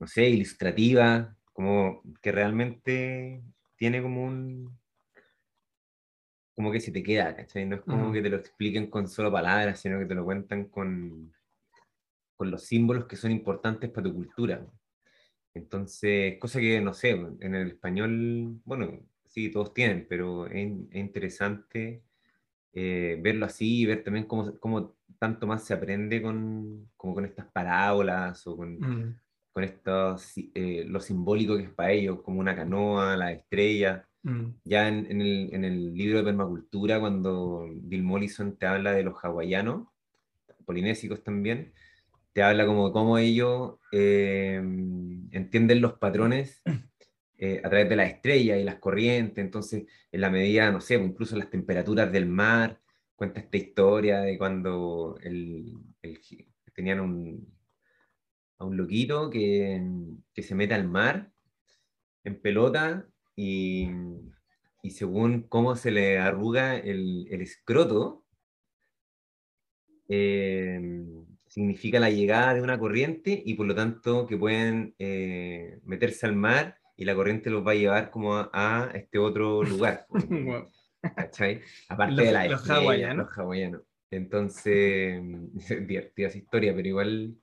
no 0.00 0.06
sé, 0.06 0.28
ilustrativa, 0.30 1.36
como 1.52 2.02
que 2.20 2.32
realmente 2.32 3.42
tiene 3.76 4.02
como 4.02 4.24
un, 4.24 4.77
como 6.58 6.72
que 6.72 6.80
se 6.80 6.90
te 6.90 7.04
queda, 7.04 7.36
¿cachai? 7.36 7.66
No 7.66 7.76
es 7.76 7.82
como 7.82 8.10
que 8.10 8.20
te 8.20 8.28
lo 8.28 8.36
expliquen 8.36 8.90
con 8.90 9.06
solo 9.06 9.30
palabras, 9.30 9.78
sino 9.78 9.96
que 10.00 10.06
te 10.06 10.14
lo 10.16 10.24
cuentan 10.24 10.64
con, 10.64 11.32
con 12.34 12.50
los 12.50 12.64
símbolos 12.64 13.06
que 13.06 13.14
son 13.14 13.30
importantes 13.30 13.88
para 13.90 14.08
tu 14.08 14.14
cultura. 14.14 14.66
Entonces, 15.54 16.36
cosa 16.40 16.58
que, 16.58 16.80
no 16.80 16.92
sé, 16.94 17.10
en 17.10 17.54
el 17.54 17.68
español, 17.68 18.60
bueno, 18.64 19.06
sí, 19.28 19.52
todos 19.52 19.72
tienen, 19.72 20.04
pero 20.08 20.48
es, 20.48 20.66
interesante 20.94 22.02
eh, 22.72 23.20
verlo 23.22 23.46
así 23.46 23.82
y 23.82 23.86
ver 23.86 24.02
también 24.02 24.26
cómo, 24.26 24.58
cómo, 24.58 24.96
tanto 25.20 25.46
más 25.46 25.64
se 25.64 25.74
aprende 25.74 26.20
con, 26.20 26.90
como 26.96 27.14
con 27.14 27.24
estas 27.24 27.46
parábolas 27.52 28.44
o 28.48 28.56
con, 28.56 28.80
mm. 28.80 29.20
con 29.52 29.62
estos, 29.62 30.32
eh, 30.56 30.84
lo 30.88 30.98
simbólico 30.98 31.56
que 31.56 31.62
es 31.62 31.70
para 31.70 31.92
ellos, 31.92 32.20
como 32.20 32.40
una 32.40 32.56
canoa, 32.56 33.16
la 33.16 33.30
estrella. 33.30 34.08
Mm. 34.28 34.60
Ya 34.64 34.88
en, 34.88 35.20
el, 35.22 35.48
en, 35.54 35.64
el, 35.64 35.94
libro 35.94 36.18
de 36.18 36.24
permacultura, 36.24 37.00
cuando 37.00 37.66
Bill 37.72 38.02
Mollison 38.02 38.58
te 38.58 38.66
habla 38.66 38.92
de 38.92 39.02
los 39.02 39.14
hawaianos, 39.24 39.88
polinésicos 40.66 41.24
también, 41.24 41.72
te 42.34 42.42
habla 42.42 42.66
como 42.66 42.92
cómo 42.92 43.16
ellos 43.16 43.76
eh, 43.90 44.56
entienden 45.30 45.80
los 45.80 45.94
patrones 45.94 46.62
eh, 47.38 47.62
a 47.64 47.70
través 47.70 47.88
de 47.88 47.96
las 47.96 48.10
estrellas 48.10 48.58
y 48.58 48.64
las 48.64 48.76
corrientes, 48.76 49.42
entonces 49.42 49.86
en 50.12 50.20
la 50.20 50.28
medida, 50.30 50.70
no 50.70 50.82
sé, 50.82 50.96
incluso 50.96 51.36
las 51.36 51.48
temperaturas 51.48 52.12
del 52.12 52.26
mar, 52.26 52.80
cuenta 53.16 53.40
esta 53.40 53.56
historia 53.56 54.20
de 54.20 54.36
cuando 54.36 55.18
el, 55.22 55.72
tenían 56.74 57.00
un, 57.00 57.50
a 58.58 58.64
un 58.66 58.76
loquito 58.76 59.30
que, 59.30 59.82
que 60.34 60.42
se 60.42 60.54
mete 60.54 60.74
al 60.74 60.86
mar 60.86 61.32
en 62.24 62.40
pelota 62.42 63.08
y, 63.40 63.88
y 64.82 64.90
según 64.90 65.42
cómo 65.42 65.76
se 65.76 65.92
le 65.92 66.18
arruga 66.18 66.76
el, 66.76 67.28
el 67.30 67.40
escroto, 67.40 68.24
eh, 70.08 71.06
significa 71.46 72.00
la 72.00 72.10
llegada 72.10 72.54
de 72.54 72.62
una 72.62 72.80
corriente 72.80 73.40
y 73.46 73.54
por 73.54 73.66
lo 73.66 73.76
tanto 73.76 74.26
que 74.26 74.36
pueden 74.36 74.96
eh, 74.98 75.78
meterse 75.84 76.26
al 76.26 76.34
mar 76.34 76.78
y 76.96 77.04
la 77.04 77.14
corriente 77.14 77.48
los 77.48 77.64
va 77.64 77.70
a 77.70 77.76
llevar 77.76 78.10
como 78.10 78.34
a, 78.34 78.90
este 78.94 79.20
otro 79.20 79.62
lugar. 79.62 80.06
¿Cachai? 81.14 81.60
Aparte 81.88 82.22
de 82.22 82.32
la 82.32 82.48
los 82.48 82.68
hawaianos. 82.68 83.28
Los 83.28 83.38
hawaianos. 83.38 83.82
Entonces, 84.10 85.22
divertida 85.86 86.26
esa 86.26 86.38
historia, 86.38 86.74
pero 86.74 86.88
igual 86.88 87.36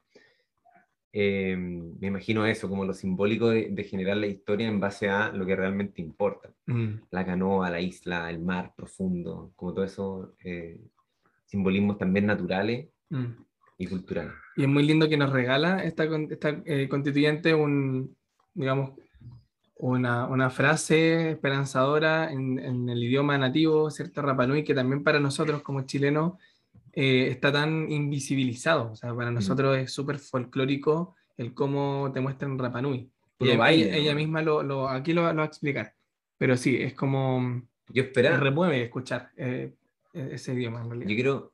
Em, 1.18 1.98
me 2.02 2.08
imagino 2.08 2.46
eso, 2.46 2.68
como 2.68 2.84
lo 2.84 2.94
simbólico 2.94 3.48
de, 3.48 3.84
generar 3.86 4.18
la 4.18 4.28
historia 4.28 4.68
en 4.68 4.82
base 4.82 5.08
a 5.08 5.32
lo 5.32 5.46
que 5.46 5.56
realmente 5.56 6.02
importa. 6.02 6.54
Mm. 6.66 7.04
La 7.10 7.26
canoa, 7.26 7.70
la 7.70 7.80
isla, 7.80 8.30
el 8.30 8.40
mar 8.40 8.74
profundo, 8.76 9.54
como 9.56 9.74
todo 9.74 9.86
eso, 9.86 10.36
eh, 10.44 10.78
simbolismos 11.46 11.98
también 11.98 12.26
naturales 12.26 12.90
mm. 13.12 13.28
y 13.78 13.88
culturales. 13.88 14.34
Y 14.58 14.64
es 14.64 14.68
muy 14.68 14.84
lindo 14.84 15.08
que 15.08 15.16
nos 15.16 15.32
regala 15.32 15.86
esta, 15.86 16.04
esta 16.04 16.62
eh, 16.66 16.90
constituyente 16.90 17.54
un, 17.54 18.14
digamos, 18.54 18.92
una, 19.78 20.28
una 20.28 20.50
frase 20.50 21.32
esperanzadora 21.32 22.30
en, 22.30 22.60
en, 22.60 22.90
el 22.90 23.02
idioma 23.02 23.38
nativo, 23.38 23.90
¿cierto? 23.90 24.22
Rapanui, 24.22 24.66
que 24.66 24.76
también 24.76 25.02
para 25.02 25.22
nosotros 25.22 25.62
como 25.62 25.86
chilenos 25.86 26.34
eh, 26.96 27.28
está 27.30 27.52
tan 27.52 27.92
invisibilizado. 27.92 28.94
O 28.94 28.96
sea, 28.96 29.14
para 29.14 29.30
nosotros 29.30 29.78
es 29.78 29.92
súper 29.92 30.18
folclórico 30.18 31.16
el 31.36 31.54
cómo 31.54 32.10
te 32.14 32.22
muestran 32.22 32.58
Rapanui. 32.58 33.12
Y 33.40 33.50
ella, 33.50 33.70
ella, 33.70 34.16
misma 34.16 34.42
lo, 34.42 34.64
lo 34.64 34.88
aquí 34.88 35.12
lo, 35.12 35.22
lo, 35.22 35.36
va 35.36 35.44
a 35.44 35.48
explicar. 35.48 35.94
Pero 36.38 36.56
sí, 36.56 36.78
es 36.82 36.94
como... 36.94 37.62
Yo 37.90 38.04
esperaba... 38.04 38.38
Remueve 38.38 38.84
escuchar 38.84 39.30
eh, 39.36 39.74
e, 40.14 40.30
ese 40.36 40.54
idioma 40.54 40.82
en 40.82 40.90
realidad. 40.90 41.10
Yo 41.10 41.16
quiero 41.16 41.54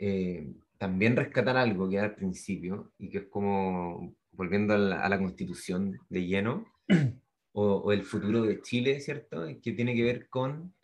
eh, 0.00 0.52
también 0.78 1.14
rescatar 1.14 1.56
algo 1.56 1.88
que 1.88 1.96
era 1.96 2.06
al 2.06 2.16
principio 2.16 2.90
y 2.98 3.08
que 3.08 3.18
es 3.18 3.26
como 3.26 4.16
volviendo 4.32 4.74
a 4.74 4.78
la, 4.78 5.00
a 5.00 5.08
la 5.08 5.18
constitución 5.18 6.00
de 6.08 6.26
lleno 6.26 6.66
o, 7.52 7.62
o, 7.62 7.92
el 7.92 8.02
futuro 8.02 8.42
de 8.42 8.60
Chile, 8.62 9.00
¿cierto? 9.00 9.46
Que 9.62 9.72
tiene 9.72 9.94
que 9.94 10.02
ver 10.02 10.28
con 10.28 10.74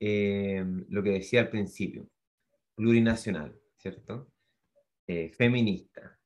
lo 0.00 1.02
que 1.02 1.10
decía 1.10 1.40
al 1.40 1.48
principio 1.48 2.06
plurinacional, 2.78 3.58
¿cierto? 3.76 4.28
Eh, 5.04 5.32
feminista, 5.36 6.16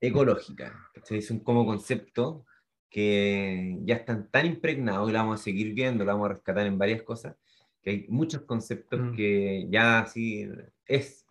ecológica, 0.00 0.88
¿cachai? 0.94 1.20
Son 1.20 1.40
como 1.40 1.66
conceptos 1.66 2.42
que 2.88 3.76
ya 3.82 3.96
están 3.96 4.30
tan 4.30 4.46
impregnados 4.46 5.10
y 5.10 5.12
lo 5.12 5.18
vamos 5.18 5.40
a 5.40 5.44
seguir 5.44 5.74
viendo, 5.74 6.04
lo 6.04 6.12
vamos 6.12 6.30
a 6.30 6.32
rescatar 6.32 6.66
en 6.66 6.78
varias 6.78 7.02
cosas, 7.02 7.36
que 7.82 7.90
hay 7.90 8.06
muchos 8.08 8.42
conceptos 8.42 8.98
mm. 8.98 9.14
que 9.14 9.66
ya 9.68 10.00
así 10.00 10.48
es. 10.86 11.26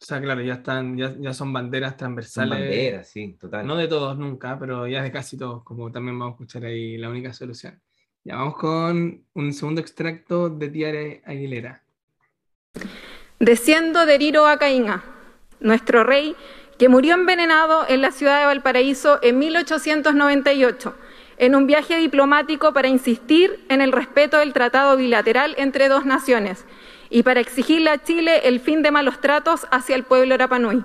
O 0.00 0.04
sea, 0.04 0.20
claro, 0.20 0.40
ya 0.40 0.54
están, 0.54 0.96
ya, 0.96 1.16
ya 1.18 1.34
son 1.34 1.52
banderas 1.52 1.96
transversales. 1.96 2.58
Son 2.58 2.60
banderas, 2.60 3.08
sí, 3.08 3.36
total. 3.40 3.66
No 3.66 3.76
de 3.76 3.88
todos 3.88 4.16
nunca, 4.16 4.56
pero 4.56 4.86
ya 4.86 5.02
de 5.02 5.10
casi 5.10 5.36
todos, 5.36 5.64
como 5.64 5.90
también 5.90 6.16
vamos 6.16 6.34
a 6.34 6.34
escuchar 6.36 6.64
ahí 6.64 6.96
la 6.96 7.10
única 7.10 7.32
solución. 7.32 7.82
Ya 8.22 8.36
vamos 8.36 8.54
con 8.56 9.24
un 9.34 9.52
segundo 9.52 9.80
extracto 9.80 10.48
de 10.48 10.68
Tiare 10.68 11.22
Aguilera. 11.24 11.82
Desciendo 13.40 14.04
de 14.04 14.18
Riro 14.18 14.46
Acaínga, 14.46 15.02
nuestro 15.60 16.04
rey, 16.04 16.36
que 16.78 16.90
murió 16.90 17.14
envenenado 17.14 17.86
en 17.88 18.02
la 18.02 18.12
ciudad 18.12 18.38
de 18.38 18.44
Valparaíso 18.44 19.18
en 19.22 19.38
1898, 19.38 20.94
en 21.38 21.54
un 21.54 21.66
viaje 21.66 21.96
diplomático 21.96 22.74
para 22.74 22.88
insistir 22.88 23.64
en 23.70 23.80
el 23.80 23.92
respeto 23.92 24.36
del 24.36 24.52
tratado 24.52 24.94
bilateral 24.98 25.54
entre 25.56 25.88
dos 25.88 26.04
naciones 26.04 26.66
y 27.08 27.22
para 27.22 27.40
exigirle 27.40 27.88
a 27.88 28.02
Chile 28.02 28.46
el 28.46 28.60
fin 28.60 28.82
de 28.82 28.90
malos 28.90 29.22
tratos 29.22 29.66
hacia 29.70 29.96
el 29.96 30.04
pueblo 30.04 30.36
Rapanui. 30.36 30.84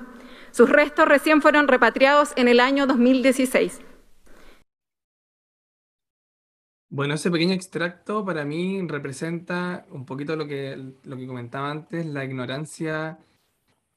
Sus 0.51 0.69
restos 0.69 1.09
recién 1.09 1.41
fueron 1.41 1.67
repatriados 1.67 2.31
en 2.37 2.47
el 2.47 2.61
año 2.61 2.87
2016. 2.87 3.81
Bueno, 6.95 7.15
ese 7.15 7.29
pequeño 7.29 7.53
extracto 7.53 8.23
para 8.23 8.45
mí 8.45 8.81
representa 8.87 9.85
un 9.91 10.05
poquito 10.05 10.37
lo 10.37 10.47
que, 10.47 10.77
lo 11.03 11.17
que 11.17 11.27
comentaba 11.27 11.69
antes, 11.69 12.05
la 12.05 12.23
ignorancia 12.23 13.19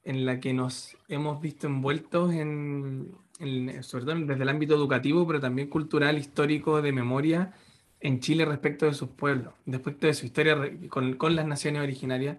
en 0.03 0.25
la 0.25 0.41
que 0.41 0.51
nos 0.51 0.97
hemos 1.07 1.39
visto 1.39 1.67
envueltos, 1.67 2.33
en, 2.33 3.15
sobre 3.83 4.03
todo 4.03 4.15
desde 4.15 4.43
el 4.43 4.49
ámbito 4.49 4.75
educativo, 4.75 5.25
pero 5.25 5.39
también 5.39 5.69
cultural, 5.69 6.17
histórico, 6.17 6.81
de 6.81 6.91
memoria 6.91 7.53
en 8.01 8.19
Chile 8.19 8.43
respecto 8.43 8.85
de 8.85 8.93
sus 8.93 9.07
pueblos, 9.07 9.53
respecto 9.65 10.05
de 10.05 10.13
su 10.13 10.25
historia 10.25 10.57
con, 10.89 11.13
con 11.13 11.37
las 11.37 11.47
naciones 11.47 11.81
originarias, 11.81 12.35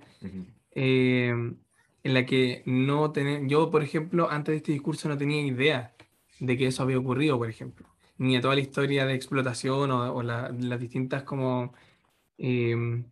eh, 0.72 1.54
en 2.02 2.14
la 2.14 2.26
que 2.26 2.62
no 2.66 3.12
tenemos, 3.12 3.50
yo, 3.50 3.70
por 3.70 3.82
ejemplo, 3.82 4.30
antes 4.30 4.52
de 4.52 4.56
este 4.58 4.72
discurso 4.72 5.08
no 5.08 5.16
tenía 5.16 5.40
idea 5.40 5.94
de 6.38 6.58
que 6.58 6.66
eso 6.66 6.82
había 6.82 6.98
ocurrido, 6.98 7.38
por 7.38 7.48
ejemplo 7.48 7.90
ni 8.20 8.36
a 8.36 8.40
toda 8.40 8.54
la 8.54 8.60
historia 8.60 9.06
de 9.06 9.14
explotación 9.14 9.90
o, 9.90 10.22
las 10.22 10.78
distintas 10.78 11.22
como 11.22 11.72
em, 12.36 13.02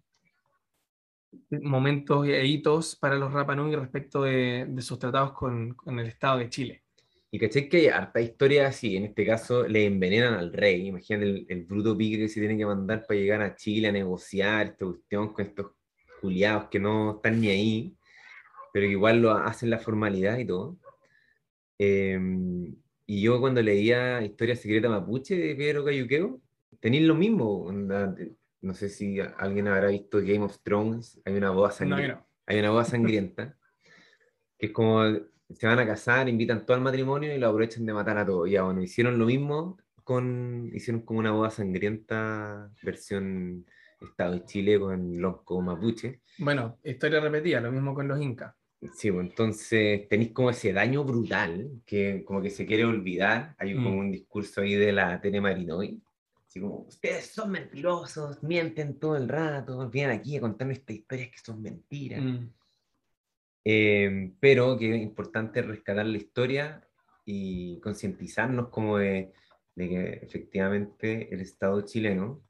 momentos 1.62 2.26
e 2.26 2.44
hitos 2.44 2.94
para 2.94 3.16
los 3.16 3.32
Rapa 3.32 3.54
Nui 3.54 3.74
respecto 3.74 4.24
de, 4.24 4.68
sus 4.80 4.98
tratados 4.98 5.32
con, 5.32 5.74
el 5.86 6.06
Estado 6.06 6.38
de 6.38 6.50
Chile. 6.50 6.82
Y 7.30 7.38
caché 7.38 7.70
que 7.70 7.78
hay 7.78 7.86
harta 7.86 8.20
historia 8.20 8.68
así, 8.68 8.96
en 8.96 9.04
este 9.04 9.24
caso 9.24 9.66
le 9.66 9.86
envenenan 9.86 10.34
al 10.34 10.52
rey, 10.52 10.88
imagínate 10.88 11.46
el, 11.48 11.64
bruto 11.64 11.96
pique 11.96 12.18
que 12.18 12.28
se 12.28 12.40
tiene 12.40 12.58
que 12.58 12.66
mandar 12.66 13.06
para 13.06 13.18
llegar 13.18 13.40
a 13.40 13.56
Chile 13.56 13.88
a 13.88 13.92
negociar 13.92 14.66
esta 14.66 14.84
cuestión 14.84 15.32
con 15.32 15.46
estos 15.46 15.66
juliados 16.20 16.68
que 16.70 16.80
no 16.80 17.16
están 17.16 17.40
ni 17.40 17.48
ahí, 17.48 17.96
pero 18.74 18.84
igual 18.84 19.22
lo 19.22 19.32
hacen 19.32 19.70
la 19.70 19.78
formalidad 19.78 20.36
y 20.36 20.46
todo. 20.46 20.76
Eh, 21.78 22.20
y 23.10 23.22
yo 23.22 23.40
cuando 23.40 23.62
leía 23.62 24.22
Historia 24.22 24.54
Secreta 24.54 24.90
Mapuche 24.90 25.34
de 25.34 25.56
Pedro 25.56 25.82
Cayuqueo, 25.82 26.42
tenéis 26.78 27.04
lo 27.04 27.14
mismo, 27.14 27.72
no 28.60 28.74
sé 28.74 28.90
si 28.90 29.18
alguien 29.38 29.66
habrá 29.66 29.88
visto 29.88 30.18
Game 30.18 30.44
of 30.44 30.58
Thrones, 30.62 31.18
hay 31.24 31.34
una 31.34 31.48
boda 31.48 31.70
sangrienta, 31.70 32.26
hay 32.44 32.58
una 32.58 32.70
boda 32.70 32.84
sangrienta, 32.84 33.56
que 34.58 34.66
es 34.66 34.72
como 34.72 35.04
se 35.48 35.66
van 35.66 35.78
a 35.78 35.86
casar, 35.86 36.28
invitan 36.28 36.66
todo 36.66 36.76
al 36.76 36.82
matrimonio 36.82 37.34
y 37.34 37.38
lo 37.38 37.48
aprovechan 37.48 37.86
de 37.86 37.94
matar 37.94 38.18
a 38.18 38.26
todos. 38.26 38.50
Ya 38.50 38.64
bueno, 38.64 38.82
hicieron 38.82 39.18
lo 39.18 39.24
mismo 39.24 39.78
con, 40.04 40.70
hicieron 40.74 41.00
como 41.00 41.20
una 41.20 41.32
boda 41.32 41.48
sangrienta 41.48 42.70
versión 42.82 43.64
Estado 44.02 44.34
de 44.34 44.44
Chile 44.44 44.78
con 44.78 45.18
los 45.18 45.36
mapuche. 45.62 46.20
Bueno, 46.36 46.78
historia 46.84 47.20
repetida, 47.20 47.62
lo 47.62 47.72
mismo 47.72 47.94
con 47.94 48.06
los 48.06 48.20
incas. 48.20 48.54
Sí, 48.94 49.10
pues 49.10 49.28
entonces 49.28 50.08
tenéis 50.08 50.32
como 50.32 50.50
ese 50.50 50.72
daño 50.72 51.02
brutal 51.04 51.82
que 51.84 52.24
como 52.24 52.40
que 52.40 52.50
se 52.50 52.64
quiere 52.64 52.84
olvidar. 52.84 53.56
Hay 53.58 53.74
como 53.74 53.90
mm. 53.90 53.98
un 53.98 54.12
discurso 54.12 54.60
ahí 54.60 54.74
de 54.74 54.92
la 54.92 55.20
Tene 55.20 55.40
Marinoy 55.40 56.00
Así 56.48 56.60
como, 56.60 56.86
ustedes 56.88 57.26
son 57.26 57.50
mentirosos, 57.50 58.42
mienten 58.42 58.98
todo 58.98 59.16
el 59.16 59.28
rato, 59.28 59.90
vienen 59.90 60.18
aquí 60.18 60.36
a 60.36 60.40
contarme 60.40 60.72
estas 60.72 60.96
historias 60.96 61.28
que 61.28 61.38
son 61.38 61.60
mentiras. 61.60 62.22
Mm. 62.22 62.50
Em, 63.64 64.34
pero 64.40 64.78
que 64.78 64.94
es 64.94 65.02
importante 65.02 65.60
rescatar 65.60 66.06
la 66.06 66.16
historia 66.16 66.88
y 67.26 67.78
concientizarnos 67.80 68.68
como 68.68 68.96
de, 68.96 69.34
de, 69.74 69.88
que 69.90 70.10
efectivamente 70.22 71.34
el 71.34 71.42
Estado 71.42 71.82
chileno 71.82 72.40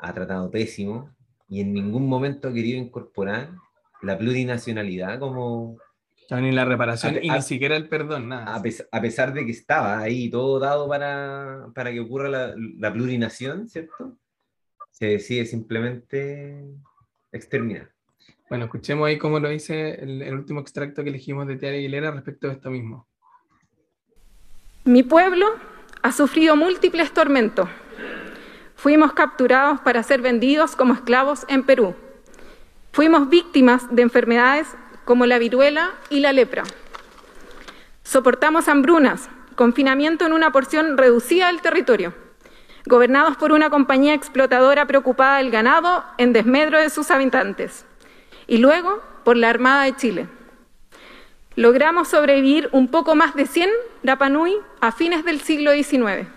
ha 0.00 0.14
tratado 0.14 0.50
pésimo 0.50 1.14
y 1.50 1.60
en 1.60 1.74
ningún 1.74 2.08
momento 2.08 2.48
ha 2.48 2.54
querido 2.54 2.78
incorporar 2.78 3.50
la 4.06 4.16
plurinacionalidad 4.16 5.18
como 5.18 5.78
ni 6.30 6.52
la 6.52 6.64
reparación 6.64 7.18
y 7.22 7.30
ni 7.30 7.42
siquiera 7.42 7.76
el 7.76 7.88
perdón, 7.88 8.28
nada. 8.28 8.56
A, 8.56 9.00
pesar 9.00 9.32
de 9.32 9.46
que 9.46 9.52
estaba 9.52 10.00
ahí 10.00 10.28
todo 10.28 10.58
dado 10.58 10.88
para, 10.88 11.68
para 11.74 11.92
que 11.92 12.00
ocurra 12.00 12.28
la, 12.28 12.54
la, 12.78 12.92
plurinación, 12.92 13.68
¿cierto? 13.68 14.18
Se 14.90 15.06
decide 15.06 15.46
simplemente 15.46 16.64
exterminar. 17.30 17.90
Bueno, 18.48 18.64
escuchemos 18.64 19.06
ahí 19.06 19.18
cómo 19.18 19.38
lo 19.38 19.48
dice 19.48 19.94
el, 20.00 20.34
último 20.34 20.60
extracto 20.60 21.02
que 21.02 21.10
elegimos 21.10 21.46
de 21.46 21.56
Tiara 21.56 21.76
Aguilera 21.76 22.10
respecto 22.10 22.48
de 22.48 22.54
esto 22.54 22.70
mismo. 22.70 23.06
Mi 24.84 25.02
pueblo 25.02 25.46
ha 26.02 26.12
sufrido 26.12 26.56
múltiples 26.56 27.12
tormentos. 27.12 27.68
Fuimos 28.74 29.12
capturados 29.14 29.80
para 29.80 30.02
ser 30.02 30.22
vendidos 30.22 30.76
como 30.76 30.94
esclavos 30.94 31.44
en 31.48 31.64
Perú. 31.64 31.94
Fuimos 32.96 33.28
víctimas 33.28 33.94
de 33.94 34.00
enfermedades 34.00 34.68
como 35.04 35.26
la 35.26 35.38
viruela 35.38 35.90
y 36.08 36.20
la 36.20 36.32
lepra. 36.32 36.62
Soportamos 38.02 38.68
hambrunas, 38.68 39.28
confinamiento 39.54 40.24
en 40.24 40.32
una 40.32 40.50
porción 40.50 40.96
reducida 40.96 41.48
del 41.48 41.60
territorio, 41.60 42.14
gobernados 42.86 43.36
por 43.36 43.52
una 43.52 43.68
compañía 43.68 44.14
explotadora 44.14 44.86
preocupada 44.86 45.36
del 45.36 45.50
ganado 45.50 46.04
en 46.16 46.32
desmedro 46.32 46.80
de 46.80 46.88
sus 46.88 47.10
habitantes, 47.10 47.84
y 48.46 48.56
luego 48.56 49.02
por 49.24 49.36
la 49.36 49.50
Armada 49.50 49.84
de 49.84 49.94
Chile. 49.96 50.28
Logramos 51.54 52.08
sobrevivir 52.08 52.70
un 52.72 52.88
poco 52.88 53.14
más 53.14 53.34
de 53.34 53.44
100 53.44 53.68
Rapanui 54.04 54.56
a 54.80 54.90
fines 54.90 55.22
del 55.22 55.42
siglo 55.42 55.72
XIX. 55.72 56.28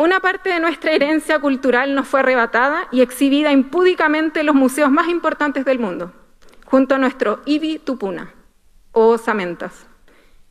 Una 0.00 0.20
parte 0.20 0.48
de 0.48 0.60
nuestra 0.60 0.92
herencia 0.92 1.40
cultural 1.40 1.94
nos 1.94 2.08
fue 2.08 2.20
arrebatada 2.20 2.88
y 2.90 3.02
exhibida 3.02 3.52
impúdicamente 3.52 4.40
en 4.40 4.46
los 4.46 4.54
museos 4.54 4.90
más 4.90 5.08
importantes 5.08 5.66
del 5.66 5.78
mundo 5.78 6.14
junto 6.64 6.94
a 6.94 6.98
nuestro 6.98 7.42
Ibi 7.44 7.78
Tupuna 7.80 8.32
o 8.92 9.18
Samentas. 9.18 9.86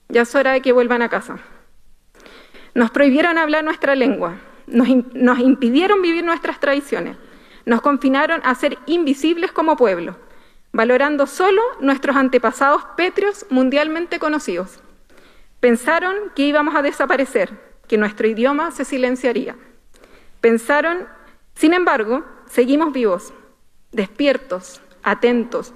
Ya 0.07 0.21
es 0.21 0.35
hora 0.35 0.51
de 0.51 0.61
que 0.61 0.71
vuelvan 0.71 1.01
a 1.01 1.09
casa. 1.09 1.39
Nos 2.75 2.91
prohibieron 2.91 3.39
hablar 3.39 3.63
nuestra 3.63 3.95
lengua, 3.95 4.35
nos, 4.67 4.87
nos 5.15 5.39
impidieron 5.39 6.03
vivir 6.03 6.23
nuestras 6.23 6.59
tradiciones, 6.59 7.17
nos 7.65 7.81
confinaron 7.81 8.41
a 8.43 8.53
ser 8.53 8.77
invisibles 8.85 9.51
como 9.51 9.77
pueblo, 9.77 10.15
valorando 10.73 11.25
solo 11.25 11.63
nuestros 11.79 12.15
antepasados 12.17 12.83
pétreos 12.95 13.47
mundialmente 13.49 14.19
conocidos. 14.19 14.79
Pensaron 15.59 16.13
que 16.35 16.43
íbamos 16.43 16.75
a 16.75 16.83
desaparecer, 16.83 17.68
que 17.89 17.97
nuestro 17.97 18.27
idioma 18.27 18.71
se 18.71 18.85
silenciaría. 18.85 19.57
Pensaron, 20.39 21.07
sin 21.55 21.73
embargo, 21.73 22.23
seguimos 22.45 22.93
vivos, 22.93 23.33
despiertos, 23.91 24.79
atentos, 25.03 25.73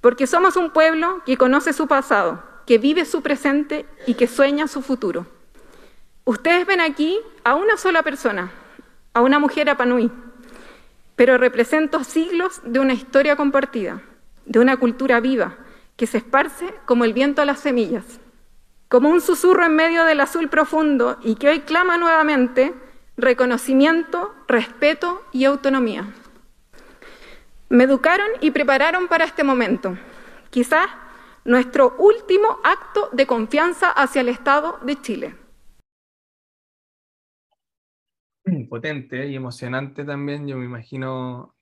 porque 0.00 0.26
somos 0.26 0.56
un 0.56 0.70
pueblo 0.70 1.22
que 1.24 1.38
conoce 1.38 1.72
su 1.72 1.88
pasado, 1.88 2.42
que 2.66 2.76
vive 2.76 3.06
su 3.06 3.22
presente 3.22 3.86
y 4.06 4.14
que 4.14 4.26
sueña 4.26 4.68
su 4.68 4.82
futuro. 4.82 5.26
Ustedes 6.24 6.66
ven 6.66 6.82
aquí 6.82 7.18
a 7.44 7.54
una 7.54 7.78
sola 7.78 8.02
persona, 8.02 8.52
a 9.14 9.22
una 9.22 9.38
mujer 9.38 9.70
apanui, 9.70 10.12
pero 11.16 11.38
represento 11.38 12.04
siglos 12.04 12.60
de 12.64 12.78
una 12.78 12.92
historia 12.92 13.36
compartida, 13.36 14.02
de 14.44 14.58
una 14.58 14.76
cultura 14.76 15.18
viva 15.20 15.56
que 15.96 16.06
se 16.06 16.18
esparce 16.18 16.74
como 16.84 17.04
el 17.04 17.14
viento 17.14 17.40
a 17.40 17.46
las 17.46 17.60
semillas, 17.60 18.20
como 18.94 19.08
un 19.08 19.20
susurro 19.20 19.66
en 19.66 19.74
medio 19.74 20.04
del 20.04 20.20
azul 20.20 20.48
profundo 20.48 21.18
y 21.20 21.34
que 21.34 21.48
hoy 21.48 21.62
clama 21.62 21.98
nuevamente 21.98 22.72
reconocimiento, 23.16 24.32
respeto 24.46 25.20
y 25.32 25.46
autonomía. 25.46 26.14
Me 27.68 27.82
educaron 27.82 28.28
y 28.40 28.52
prepararon 28.52 29.08
para 29.08 29.24
este 29.24 29.42
momento, 29.42 29.98
quizás 30.50 30.86
nuestro 31.44 31.96
último 31.98 32.60
acto 32.62 33.10
de 33.12 33.26
confianza 33.26 33.90
hacia 33.90 34.20
el 34.20 34.28
Estado 34.28 34.78
de 34.82 35.02
Chile. 35.02 35.34
Potente 38.70 39.26
y 39.26 39.34
emocionante 39.34 40.04
también, 40.04 40.46
yo 40.46 40.56
me 40.56 40.66
imagino 40.66 41.56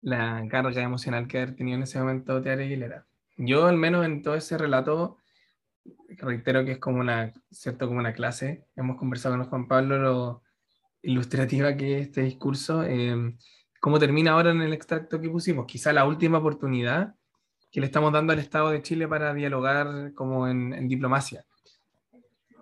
la 0.00 0.44
carga 0.50 0.82
emocional 0.82 1.28
que 1.28 1.36
haber 1.38 1.54
tenido 1.54 1.76
en 1.76 1.84
ese 1.84 2.00
momento 2.00 2.42
Tiara 2.42 2.62
Aguilera. 2.62 3.06
Yo 3.36 3.66
al 3.66 3.76
menos 3.76 4.04
en 4.04 4.20
todo 4.24 4.34
ese 4.34 4.58
relato, 4.58 5.16
reitero 6.18 6.64
que 6.64 6.72
es 6.72 6.78
como 6.78 7.00
una, 7.00 7.32
cierto, 7.50 7.86
como 7.86 8.00
una 8.00 8.12
clase, 8.12 8.64
hemos 8.76 8.96
conversado 8.96 9.36
con 9.36 9.46
Juan 9.46 9.68
Pablo 9.68 9.98
lo 9.98 10.42
ilustrativa 11.02 11.76
que 11.76 11.98
es 11.98 12.06
este 12.08 12.22
discurso. 12.22 12.82
Eh, 12.84 13.34
cómo 13.80 13.98
termina 13.98 14.32
ahora 14.32 14.50
en 14.50 14.62
el 14.62 14.72
extracto 14.72 15.20
que 15.20 15.30
pusimos, 15.30 15.66
quizá 15.66 15.92
la 15.92 16.04
última 16.04 16.38
oportunidad 16.38 17.14
que 17.70 17.80
le 17.80 17.86
estamos 17.86 18.12
dando 18.12 18.32
al 18.32 18.38
Estado 18.38 18.70
de 18.70 18.82
Chile 18.82 19.06
para 19.06 19.34
dialogar 19.34 20.12
como 20.14 20.48
en, 20.48 20.88
diplomacia. 20.88 21.44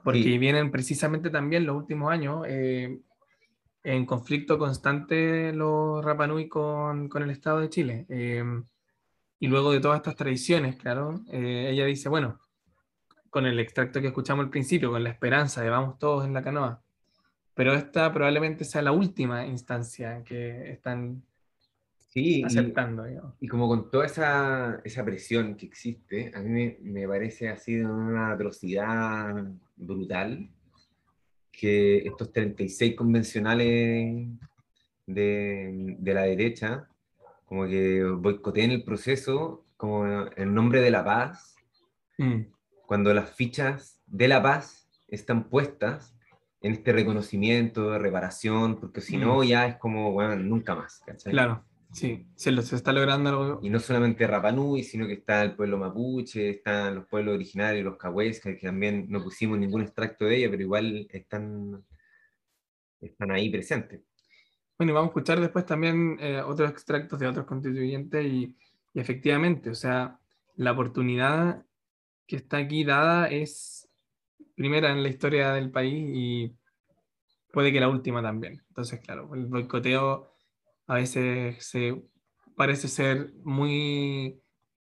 Porque 0.03 0.39
vienen 0.39 0.71
precisamente 0.71 1.31
también 1.31 1.67
los 1.67 1.77
últimos 1.77 2.13
años 2.13 2.45
eh, 2.47 3.01
en 3.83 4.07
conflicto 4.07 4.59
constante 4.59 5.53
los 5.53 6.05
Rapanui 6.05 6.49
con, 6.49 7.09
con 7.09 7.23
el 7.23 7.31
Estado 7.31 7.61
de 7.61 7.71
Chile. 7.71 8.07
Eh, 8.09 8.45
y 9.39 9.49
luego 9.49 9.73
de 9.73 9.81
todas 9.81 9.99
estas 9.99 10.17
tradiciones, 10.17 10.77
claro, 10.77 11.21
eh, 11.31 11.69
ella 11.71 11.85
dice, 11.85 12.09
bueno, 12.09 12.41
con 13.31 13.47
el 13.47 13.59
extracto 13.59 14.01
que 14.01 14.09
escuchamos 14.09 14.45
al 14.45 14.51
principio, 14.51 14.91
con 14.91 15.05
la 15.05 15.11
esperanza 15.11 15.63
de 15.63 15.71
vamos 15.71 15.99
todos 15.99 16.25
en 16.25 16.35
la 16.35 16.43
canoa, 16.43 16.83
pero 17.55 17.75
esta 17.75 18.13
probablemente 18.13 18.65
sea 18.65 18.83
la 18.83 18.93
última 18.93 19.47
instancia 19.47 20.23
que 20.25 20.71
están 20.71 21.23
sí, 22.09 22.43
aceptando. 22.45 23.09
Y, 23.09 23.19
y, 23.41 23.49
como 23.49 23.69
con 23.69 23.91
toda 23.91 24.07
esa, 24.07 24.81
esa, 24.85 25.05
presión 25.05 25.57
que 25.57 25.67
existe, 25.67 26.33
a 26.35 26.41
mí 26.41 26.51
me, 26.51 26.79
me 26.83 27.09
parece 27.09 27.49
así 27.49 27.75
de 27.77 27.87
una 27.87 28.33
atrocidad 28.33 29.35
brutal 29.77 30.51
que 31.51 31.99
estos 31.99 32.33
36 32.33 32.95
convencionales 32.95 34.29
de, 35.07 35.97
de 35.99 36.15
la 36.15 36.23
derecha 36.23 36.89
como 37.47 37.67
que 37.67 38.03
boicoteen 38.05 38.73
el 38.73 38.85
proceso 38.85 39.65
como 39.77 40.05
en 40.37 40.55
nombre 40.55 40.81
de 40.81 40.91
la 40.91 41.05
paz, 41.05 41.55
mm. 42.19 42.41
Cuando 42.87 43.13
las 43.13 43.31
fichas 43.31 44.01
de 44.07 44.29
la 44.29 44.43
paz 44.43 44.89
están 45.09 45.49
puestas 45.49 46.17
en 46.61 46.73
este 46.73 46.93
reconocimiento, 46.93 47.91
de 47.91 47.99
reparación, 47.99 48.81
porque 48.81 49.01
si 49.01 49.17
no 49.17 49.41
mm. 49.41 49.45
ya 49.45 49.67
es 49.67 49.77
como, 49.77 50.13
bueno, 50.13 50.37
nunca 50.37 50.75
más. 50.75 51.03
Claro, 51.25 51.65
sí, 51.93 52.27
se, 52.35 52.51
lo, 52.51 52.63
se 52.63 52.77
está 52.77 52.93
logrando. 52.93 53.61
Y 53.63 53.71
no 53.71 53.79
solamente 53.79 54.27
Rapanui, 54.27 54.83
sino 54.83 55.07
que 55.07 55.15
está 55.15 55.43
el 55.43 55.55
pueblo 55.55 55.79
mapuche, 55.79 56.51
están 56.51 56.97
los 56.97 57.07
pueblos 57.07 57.35
originarios, 57.35 57.85
los 57.85 57.97
cahués, 57.97 58.41
que, 58.41 58.55
también 58.55 59.07
no 59.09 59.23
pusimos 59.23 59.59
ningún 59.59 59.83
extracto 59.83 60.25
de 60.25 60.37
ella, 60.37 60.51
pero 60.51 60.63
igual 60.63 61.07
están, 61.11 61.85
están 63.01 63.31
ahí 63.31 63.51
presentes. 63.51 64.01
Bueno, 64.79 64.93
y 64.93 64.95
vamos 64.95 65.09
a 65.09 65.11
escuchar 65.11 65.41
después 65.41 65.65
también 65.67 66.19
eh, 66.21 66.41
otros 66.41 66.71
extractos 66.71 67.19
de 67.19 67.27
otros 67.27 67.47
constituyentes 67.47 68.25
y, 68.27 68.57
y 68.93 69.01
efectivamente, 69.01 69.71
o 69.71 69.75
sea, 69.75 70.19
la 70.57 70.73
oportunidad 70.73 71.66
que 72.27 72.37
está 72.37 72.59
aquí 72.59 72.85
dada 72.85 73.29
es 73.29 73.89
primera 74.55 74.91
en 74.91 75.03
la 75.03 75.09
historia 75.09 75.53
del 75.53 75.71
país 75.71 76.11
y 76.15 76.57
puede 77.53 77.73
que 77.73 77.81
la 77.81 77.89
última 77.89 78.23
también. 78.23 78.63
Entonces, 78.69 79.01
claro, 79.01 79.35
el 79.35 79.47
boicoteo 79.47 80.33
a 80.87 80.95
veces 80.95 81.65
se 81.65 82.03
parece 82.57 82.89
ser 82.89 83.33
muy, 83.45 84.41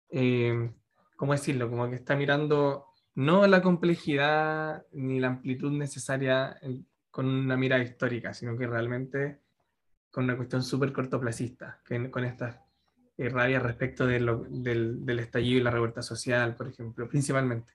eh, 0.10 0.72
¿cómo 1.16 1.34
decirlo? 1.34 1.70
Como 1.70 1.90
que 1.90 1.96
está 1.96 2.16
mirando 2.16 2.88
no 3.16 3.46
la 3.48 3.62
complejidad 3.62 4.86
ni 4.92 5.20
la 5.20 5.28
amplitud 5.28 5.72
necesaria 5.72 6.58
con 7.10 7.26
una 7.26 7.58
mirada 7.58 7.84
histórica, 7.84 8.34
sino 8.34 8.58
que 8.58 8.68
realmente 8.68 9.40
con 10.10 10.26
una 10.26 10.38
cuestión 10.38 10.64
súper 10.64 10.94
cortoplacista, 10.94 11.82
con 12.12 12.24
estas 12.26 12.60
eh, 13.18 13.30
rabias 13.30 13.64
respecto 13.64 14.06
de 14.08 14.20
del, 14.50 15.06
del 15.06 15.20
estallido 15.20 15.60
y 15.60 15.64
la 15.64 15.72
revuelta 15.72 16.02
social, 16.02 16.56
por 16.56 16.68
ejemplo, 16.68 17.08
principalmente. 17.10 17.74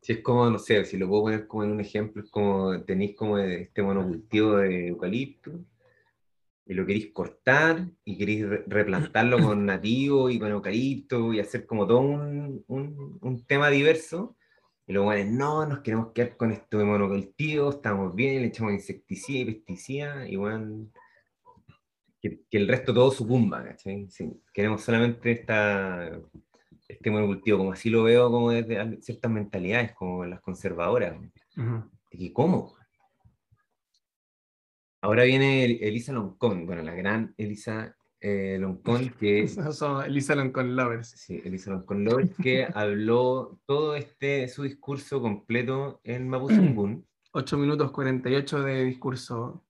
Si 0.00 0.14
es 0.14 0.20
como, 0.20 0.50
no 0.50 0.58
sé, 0.58 0.84
si 0.84 0.96
lo 0.96 1.08
puedo 1.08 1.22
poner 1.22 1.46
como 1.46 1.62
en 1.64 1.70
un 1.70 1.80
ejemplo, 1.80 2.22
es 2.22 2.30
como 2.30 2.82
tenéis 2.82 3.14
como 3.14 3.38
este 3.38 3.82
monocultivo 3.82 4.56
de 4.56 4.88
eucalipto 4.88 5.52
y 6.66 6.74
lo 6.74 6.86
queréis 6.86 7.12
cortar 7.12 7.86
y 8.04 8.18
queréis 8.18 8.46
replantarlo 8.66 9.38
con 9.40 9.64
nativo 9.66 10.30
y 10.30 10.38
con 10.38 10.50
eucalipto 10.50 11.32
y 11.32 11.40
hacer 11.40 11.66
como 11.66 11.86
todo 11.86 12.00
un, 12.00 12.64
un, 12.66 13.18
un 13.20 13.46
tema 13.46 13.70
diverso. 13.70 14.36
Y 14.86 14.92
luego, 14.92 15.06
bueno, 15.06 15.30
no, 15.30 15.66
nos 15.66 15.80
queremos 15.80 16.12
quedar 16.12 16.36
con 16.36 16.50
esto 16.50 16.78
de 16.78 16.84
monocultivo, 16.84 17.70
estamos 17.70 18.14
bien, 18.16 18.42
le 18.42 18.48
echamos 18.48 18.72
insecticida 18.72 19.38
y 19.38 19.44
pesticida, 19.44 20.28
y 20.28 20.34
bueno, 20.34 20.88
que, 22.22 22.40
que 22.48 22.56
el 22.56 22.68
resto 22.68 22.94
todo 22.94 23.10
sucumba, 23.10 23.64
¿cachai? 23.64 24.08
Sí, 24.08 24.32
queremos 24.54 24.82
solamente 24.82 25.32
esta 25.32 26.18
este 26.92 27.10
monocultivo, 27.10 27.58
como 27.58 27.72
así 27.72 27.90
lo 27.90 28.02
veo 28.02 28.30
como 28.30 28.50
desde 28.50 29.00
ciertas 29.02 29.30
mentalidades, 29.30 29.92
como 29.92 30.24
las 30.24 30.40
conservadoras. 30.40 31.16
¿Y 32.10 32.32
cómo? 32.32 32.74
Ahora 35.00 35.24
viene 35.24 35.64
Elisa 35.64 36.12
Loncón, 36.12 36.66
bueno, 36.66 36.82
la 36.82 36.94
gran 36.94 37.34
Elisa 37.36 37.96
eh, 38.20 38.56
Loncón, 38.60 39.10
que... 39.18 39.48
Son 39.72 40.04
Elisa 40.04 40.34
Loncón 40.34 40.76
Lovers. 40.76 41.10
Sí, 41.10 41.40
Elisa 41.44 41.70
Loncón 41.72 42.04
Lovers, 42.04 42.36
que 42.36 42.66
habló 42.74 43.58
todo 43.66 43.96
este, 43.96 44.46
su 44.48 44.62
discurso 44.62 45.20
completo 45.20 46.00
en 46.04 46.28
Mapuzungún. 46.28 47.06
8 47.32 47.56
minutos 47.56 47.90
48 47.90 48.62
de 48.62 48.84
discurso 48.84 49.64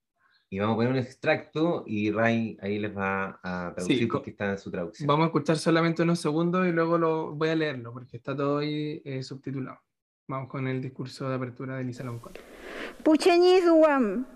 y 0.52 0.58
vamos 0.58 0.74
a 0.74 0.76
poner 0.76 0.92
un 0.92 0.98
extracto 0.98 1.82
y 1.86 2.10
Ray 2.10 2.58
ahí 2.60 2.78
les 2.78 2.94
va 2.94 3.40
a 3.42 3.72
traducir 3.74 4.00
sí, 4.00 4.06
porque 4.06 4.32
está 4.32 4.50
en 4.50 4.58
su 4.58 4.70
traducción. 4.70 5.06
Vamos 5.06 5.24
a 5.24 5.26
escuchar 5.28 5.56
solamente 5.56 6.02
unos 6.02 6.20
segundos 6.20 6.66
y 6.66 6.72
luego 6.72 6.98
lo 6.98 7.32
voy 7.32 7.48
a 7.48 7.54
leerlo 7.54 7.90
porque 7.94 8.18
está 8.18 8.36
todo 8.36 8.58
ahí 8.58 9.00
eh, 9.02 9.22
subtitulado. 9.22 9.78
Vamos 10.28 10.50
con 10.50 10.68
el 10.68 10.82
discurso 10.82 11.26
de 11.26 11.36
apertura 11.36 11.78
de 11.78 11.84
Lisa 11.84 12.04
Loncón. 12.04 12.34
Pucheni 13.02 13.62
zuam. 13.62 14.26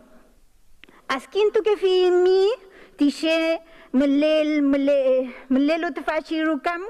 Askin 1.09 1.53
tu 1.53 1.63
que 1.63 1.77
fi 1.77 2.11
mi 2.11 2.49
tishe 2.97 3.61
mlel 3.93 4.63
mle 4.63 5.35
mlelo 5.51 5.93
te 5.93 6.01
fachi 6.01 6.43
rukamu 6.43 6.87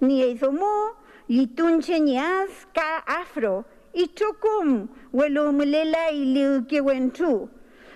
ni 0.00 0.22
eizomu 0.22 0.94
litunche 1.28 1.98
nias 1.98 2.68
ka 2.72 2.98
afro 2.98 3.64
y 3.92 4.06
chokum 4.14 4.86
welo 5.12 5.52
mlela 5.52 6.12
y 6.12 6.24
liu 6.24 6.64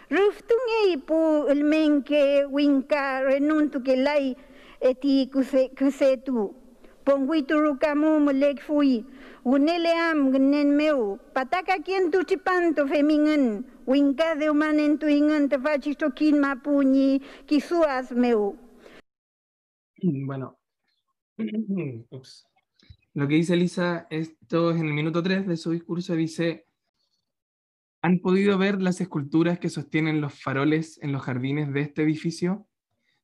que 0.09 0.15
wentu. 0.15 0.25
Ruftunge 0.25 1.07
pu 1.07 1.47
elmenke 1.49 2.47
winka 2.51 3.23
renuntu 3.23 3.83
ke 3.85 3.97
lai 3.97 4.37
eti 4.81 5.27
kuse 5.31 5.71
kuse 5.77 6.25
tu. 6.25 6.55
Pongui 7.05 7.43
turukamu 7.47 8.21
mulek 8.21 8.61
fui. 8.61 9.05
Unele 9.45 9.93
am 10.11 10.33
gnen 10.33 10.77
meu. 10.77 11.19
Pataka 11.35 11.83
kien 11.85 12.11
tu 12.11 12.25
chipanto 12.25 12.87
femingen. 12.87 13.65
Winka 13.87 14.35
de 14.39 14.51
umanen 14.51 14.99
tu 14.99 15.07
ingen 15.07 15.49
te 15.49 15.57
fachis 15.59 15.97
tokin 15.97 16.41
mapuñi 16.41 17.21
kisuas 17.47 18.11
meu. 18.11 18.57
Bueno. 20.03 20.57
Ups. 22.11 22.47
Lo 23.15 23.27
que 23.29 23.37
dice 23.37 23.57
Lisa, 23.57 24.07
esto 24.11 24.71
es 24.71 24.77
en 24.77 24.89
el 24.89 24.93
minuto 24.93 25.23
3 25.23 25.47
de 25.47 25.57
su 25.57 25.71
discurso, 25.71 26.15
dice, 26.15 26.66
¿Han 28.07 28.21
podido 28.21 28.57
ver 28.57 28.81
las 28.81 29.01
esculturas 29.01 29.59
que 29.59 29.69
sostienen 29.69 30.21
los 30.21 30.33
faroles 30.33 30.97
en 31.03 31.11
los 31.11 31.23
jardines 31.23 31.73
de 31.73 31.81
este 31.81 32.05
edificio? 32.05 32.69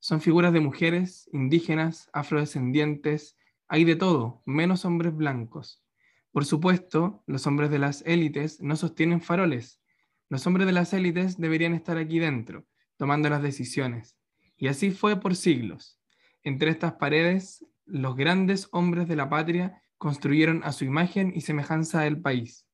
Son 0.00 0.20
figuras 0.20 0.52
de 0.52 0.58
mujeres, 0.58 1.30
indígenas, 1.32 2.10
afrodescendientes, 2.12 3.36
hay 3.68 3.84
de 3.84 3.94
todo, 3.94 4.42
menos 4.44 4.84
hombres 4.84 5.14
blancos. 5.14 5.84
Por 6.32 6.44
supuesto, 6.44 7.22
los 7.28 7.46
hombres 7.46 7.70
de 7.70 7.78
las 7.78 8.02
élites 8.06 8.60
no 8.60 8.74
sostienen 8.74 9.20
faroles. 9.20 9.80
Los 10.28 10.48
hombres 10.48 10.66
de 10.66 10.72
las 10.72 10.92
élites 10.92 11.38
deberían 11.38 11.74
estar 11.74 11.96
aquí 11.96 12.18
dentro, 12.18 12.66
tomando 12.96 13.30
las 13.30 13.40
decisiones. 13.40 14.16
Y 14.56 14.66
así 14.66 14.90
fue 14.90 15.20
por 15.20 15.36
siglos. 15.36 16.00
Entre 16.42 16.72
estas 16.72 16.94
paredes, 16.94 17.64
los 17.86 18.16
grandes 18.16 18.68
hombres 18.72 19.06
de 19.06 19.14
la 19.14 19.28
patria 19.30 19.80
construyeron 19.96 20.64
a 20.64 20.72
su 20.72 20.84
imagen 20.84 21.32
y 21.36 21.42
semejanza 21.42 22.04
el 22.08 22.20
país. 22.20 22.66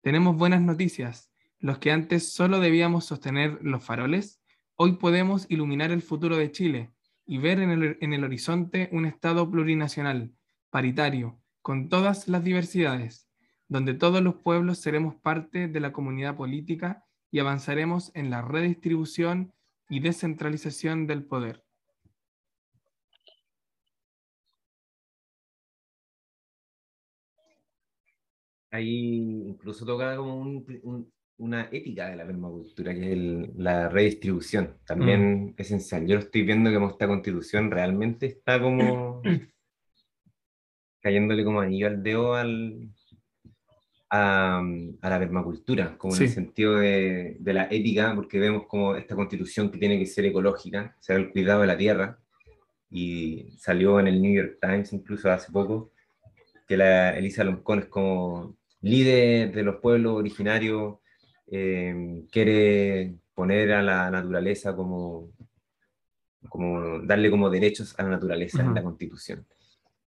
Tenemos 0.00 0.34
buenas 0.34 0.62
noticias 0.62 1.28
los 1.62 1.78
que 1.78 1.92
antes 1.92 2.32
solo 2.32 2.58
debíamos 2.58 3.06
sostener 3.06 3.60
los 3.62 3.84
faroles, 3.84 4.42
hoy 4.74 4.96
podemos 4.96 5.46
iluminar 5.48 5.92
el 5.92 6.02
futuro 6.02 6.36
de 6.36 6.50
Chile 6.50 6.92
y 7.24 7.38
ver 7.38 7.60
en 7.60 7.70
el, 8.12 8.24
horizonte 8.24 8.88
un 8.90 9.06
Estado 9.06 9.48
plurinacional, 9.48 10.34
paritario, 10.70 11.40
con 11.62 11.88
todas 11.88 12.26
las 12.26 12.42
diversidades, 12.42 13.28
donde 13.68 13.94
todos 13.94 14.20
los 14.22 14.34
pueblos 14.34 14.78
seremos 14.78 15.14
parte 15.14 15.68
de 15.68 15.78
la 15.78 15.92
comunidad 15.92 16.36
política 16.36 17.04
y 17.30 17.38
avanzaremos 17.38 18.10
en 18.16 18.28
la 18.28 18.42
redistribución 18.42 19.54
y 19.88 20.00
descentralización 20.00 21.06
del 21.06 21.24
poder. 21.24 21.62
Ahí 28.72 29.44
incluso 29.46 29.86
toca 29.86 30.16
como 30.16 30.38
un, 30.38 31.12
una 31.42 31.68
ética 31.72 32.08
de 32.08 32.16
la 32.16 32.24
permacultura, 32.24 32.94
que 32.94 33.12
es 33.12 33.56
la 33.56 33.88
redistribución, 33.88 34.76
también 34.86 35.46
mm. 35.46 35.54
esencial. 35.56 36.06
Yo 36.06 36.14
lo 36.14 36.20
estoy 36.20 36.42
viendo 36.42 36.70
que 36.70 36.86
esta 36.86 37.08
constitución 37.08 37.70
realmente 37.70 38.26
está 38.26 38.60
como 38.60 39.20
cayéndole 41.00 41.44
como 41.44 41.60
anillo 41.60 41.88
al 41.88 42.00
dedo 42.00 42.34
al, 42.36 42.88
a, 44.08 44.62
la 45.02 45.18
permacultura, 45.18 45.98
como 45.98 46.14
en 46.14 46.22
el 46.22 46.28
sentido 46.28 46.76
de, 46.76 47.36
de, 47.40 47.52
la 47.52 47.64
ética, 47.64 48.14
porque 48.14 48.38
vemos 48.38 48.66
como 48.68 48.94
esta 48.94 49.16
constitución 49.16 49.68
que 49.68 49.78
tiene 49.78 49.98
que 49.98 50.06
ser 50.06 50.24
ecológica, 50.26 50.96
sea 51.00 51.16
el 51.16 51.32
cuidado 51.32 51.62
de 51.62 51.66
la 51.66 51.76
tierra, 51.76 52.18
y 52.88 53.48
salió 53.58 53.98
en 53.98 54.06
el 54.06 54.22
New 54.22 54.32
York 54.32 54.58
Times 54.60 54.92
incluso 54.92 55.28
hace 55.28 55.50
poco, 55.50 55.90
que 56.68 56.76
la 56.76 57.18
Elisa 57.18 57.42
Loncón 57.42 57.80
es 57.80 57.86
como 57.86 58.56
líder 58.80 59.52
de 59.52 59.62
los 59.64 59.76
pueblos 59.76 60.14
originarios 60.18 61.01
eh, 61.46 62.24
quiere 62.30 63.14
poner 63.34 63.72
a 63.72 63.82
la 63.82 64.10
naturaleza 64.10 64.74
como, 64.74 65.30
como 66.48 67.00
darle 67.00 67.30
como 67.30 67.50
derechos 67.50 67.94
a 67.98 68.04
la 68.04 68.10
naturaleza 68.10 68.62
en 68.62 68.74
la 68.74 68.82
Constitución. 68.82 69.46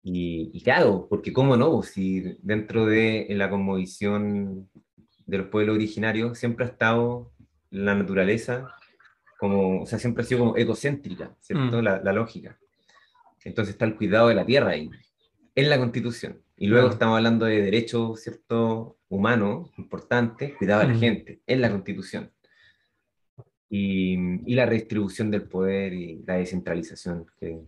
Y, 0.03 0.51
y, 0.53 0.61
claro, 0.61 1.07
porque 1.09 1.33
cómo 1.33 1.57
no, 1.57 1.81
si 1.81 2.37
dentro 2.43 2.85
de 2.85 3.25
la 3.31 3.49
conmovisión 3.49 4.69
de 5.25 5.37
los 5.39 5.47
pueblos 5.47 5.75
originarios 5.75 6.37
siempre 6.37 6.65
ha 6.65 6.69
estado 6.69 7.31
la 7.71 7.95
naturaleza 7.95 8.71
como, 9.37 9.81
o 9.81 9.85
sea, 9.85 9.99
siempre 9.99 10.23
ha 10.23 10.27
sido 10.27 10.39
como 10.39 10.55
egocéntrica, 10.55 11.35
¿cierto? 11.39 11.81
Mm. 11.81 11.83
La, 11.83 12.01
la, 12.01 12.13
lógica. 12.13 12.57
Entonces 13.43 13.73
está 13.73 13.85
el 13.85 13.95
cuidado 13.95 14.29
de 14.29 14.35
la 14.35 14.45
tierra 14.45 14.71
ahí, 14.71 14.89
en 15.55 15.69
la 15.69 15.77
Constitución. 15.77 16.41
Y 16.57 16.67
luego 16.67 16.89
estamos 16.89 17.17
hablando 17.17 17.45
de 17.45 17.61
derechos, 17.61 18.21
¿cierto? 18.21 18.97
Humanos, 19.09 19.71
importantes, 19.77 20.55
cuidado 20.55 20.81
a 20.81 20.85
la 20.85 20.95
gente, 20.95 21.41
en 21.45 21.61
la 21.61 21.69
Constitución. 21.69 22.31
Y, 23.69 24.13
y, 24.49 24.55
la 24.55 24.65
redistribución 24.65 25.31
del 25.31 25.43
poder 25.49 25.93
y 25.93 26.23
la 26.25 26.35
descentralización, 26.35 27.25
que 27.37 27.61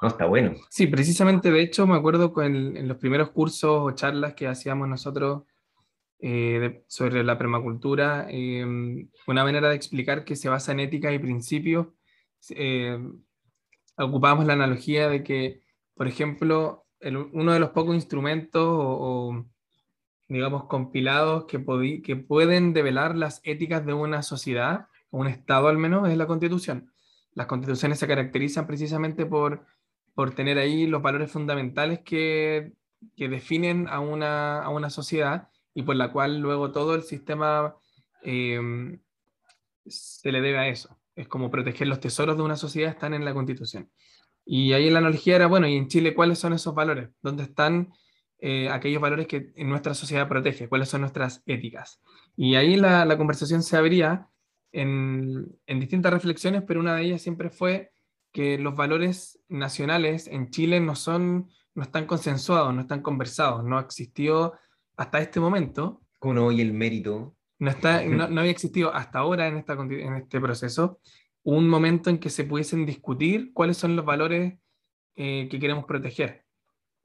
no 0.00 0.08
está 0.08 0.26
bueno. 0.26 0.54
Sí, 0.70 0.86
precisamente, 0.86 1.50
de 1.50 1.60
hecho, 1.60 1.86
me 1.86 1.96
acuerdo 1.96 2.32
con, 2.32 2.76
en 2.76 2.88
los 2.88 2.96
primeros 2.96 3.30
cursos 3.30 3.70
o 3.82 3.90
charlas 3.90 4.34
que 4.34 4.46
hacíamos 4.46 4.88
nosotros 4.88 5.42
eh, 6.20 6.82
sobre 6.88 7.22
la 7.22 7.36
permacultura, 7.36 8.26
eh, 8.30 8.64
una 9.26 9.44
manera 9.44 9.68
de 9.68 9.76
explicar 9.76 10.24
que 10.24 10.36
se 10.36 10.48
basa 10.48 10.72
en 10.72 10.80
ética 10.80 11.12
y 11.12 11.18
principios, 11.18 11.88
eh, 12.50 12.98
ocupábamos 13.96 14.46
la 14.46 14.54
analogía 14.54 15.08
de 15.08 15.22
que, 15.22 15.62
por 15.94 16.08
ejemplo, 16.08 16.86
uno 17.00 17.52
de 17.52 17.60
los 17.60 17.70
pocos 17.70 17.94
instrumentos 17.94 18.64
o, 18.64 19.44
digamos, 20.28 20.64
compilados 20.64 21.44
que, 21.46 21.64
que 22.02 22.16
pueden 22.16 22.72
develar 22.72 23.16
las 23.16 23.40
éticas 23.44 23.84
de 23.86 23.94
una 23.94 24.22
sociedad 24.22 24.88
un 25.10 25.26
Estado 25.26 25.68
al 25.68 25.78
menos, 25.78 26.08
es 26.08 26.16
la 26.16 26.26
Constitución. 26.26 26.92
Las 27.34 27.46
constituciones 27.46 27.98
se 27.98 28.06
caracterizan 28.06 28.66
precisamente 28.66 29.26
por, 29.26 29.64
por 30.14 30.34
tener 30.34 30.58
ahí 30.58 30.86
los 30.86 31.02
valores 31.02 31.30
fundamentales 31.30 32.00
que, 32.00 32.72
que 33.16 33.28
definen 33.28 33.88
a 33.88 34.00
una, 34.00 34.62
a 34.62 34.68
una, 34.70 34.90
sociedad 34.90 35.48
y 35.74 35.82
por 35.82 35.96
la 35.96 36.12
cual 36.12 36.40
luego 36.40 36.72
todo 36.72 36.94
el 36.94 37.02
sistema 37.02 37.76
eh, 38.22 38.98
se 39.86 40.32
le 40.32 40.40
debe 40.40 40.58
a 40.58 40.68
eso. 40.68 40.98
Es 41.14 41.28
como 41.28 41.50
proteger 41.50 41.88
los 41.88 42.00
tesoros 42.00 42.36
de 42.36 42.42
una 42.42 42.56
sociedad 42.56 42.90
están 42.90 43.14
en 43.14 43.24
la 43.24 43.34
Constitución. 43.34 43.90
Y 44.50 44.72
ahí 44.72 44.88
la 44.88 45.00
analogía 45.00 45.36
era, 45.36 45.46
bueno, 45.46 45.68
¿y 45.68 45.76
en 45.76 45.88
Chile 45.88 46.14
cuáles 46.14 46.38
son 46.38 46.54
esos 46.54 46.74
valores? 46.74 47.10
¿Dónde 47.20 47.42
están 47.42 47.92
eh, 48.38 48.70
aquellos 48.70 49.02
valores 49.02 49.26
que 49.26 49.52
en 49.54 49.68
nuestra 49.68 49.92
sociedad 49.92 50.26
protege? 50.26 50.70
¿Cuáles 50.70 50.88
son 50.88 51.02
nuestras 51.02 51.42
éticas? 51.44 52.00
Y 52.34 52.54
ahí 52.54 52.76
la, 52.76 53.04
la 53.04 53.18
conversación 53.18 53.62
se 53.62 53.76
abría 53.76 54.30
en, 54.72 55.54
en, 55.66 55.80
distintas 55.80 56.14
reflexiones, 56.14 56.62
pero 56.66 56.80
una 56.80 56.94
de 56.94 57.02
ellas 57.02 57.20
siempre 57.20 57.50
fue 57.50 57.90
que 58.32 58.56
los 58.56 58.74
valores 58.74 59.38
nacionales 59.48 60.26
en 60.28 60.48
Chile 60.48 60.80
no 60.80 60.96
son, 60.96 61.50
no 61.74 61.82
están 61.82 62.06
consensuados, 62.06 62.74
no 62.74 62.80
están 62.80 63.02
conversados, 63.02 63.62
no 63.64 63.78
existió 63.78 64.54
hasta 64.96 65.20
este 65.20 65.40
momento. 65.40 66.00
Como 66.18 66.46
hoy 66.46 66.62
el 66.62 66.72
mérito. 66.72 67.36
No, 67.58 67.68
está, 67.68 68.02
no, 68.02 68.28
no, 68.30 68.40
había 68.40 68.52
existido 68.52 68.94
hasta 68.94 69.18
ahora 69.18 69.46
en, 69.46 69.58
esta, 69.58 69.74
en 69.74 70.14
este 70.14 70.40
proceso 70.40 71.00
un 71.56 71.68
momento 71.68 72.10
en 72.10 72.18
que 72.18 72.28
se 72.28 72.44
pudiesen 72.44 72.84
discutir 72.84 73.52
cuáles 73.54 73.78
son 73.78 73.96
los 73.96 74.04
valores 74.04 74.58
eh, 75.16 75.48
que 75.50 75.58
queremos 75.58 75.86
proteger 75.86 76.44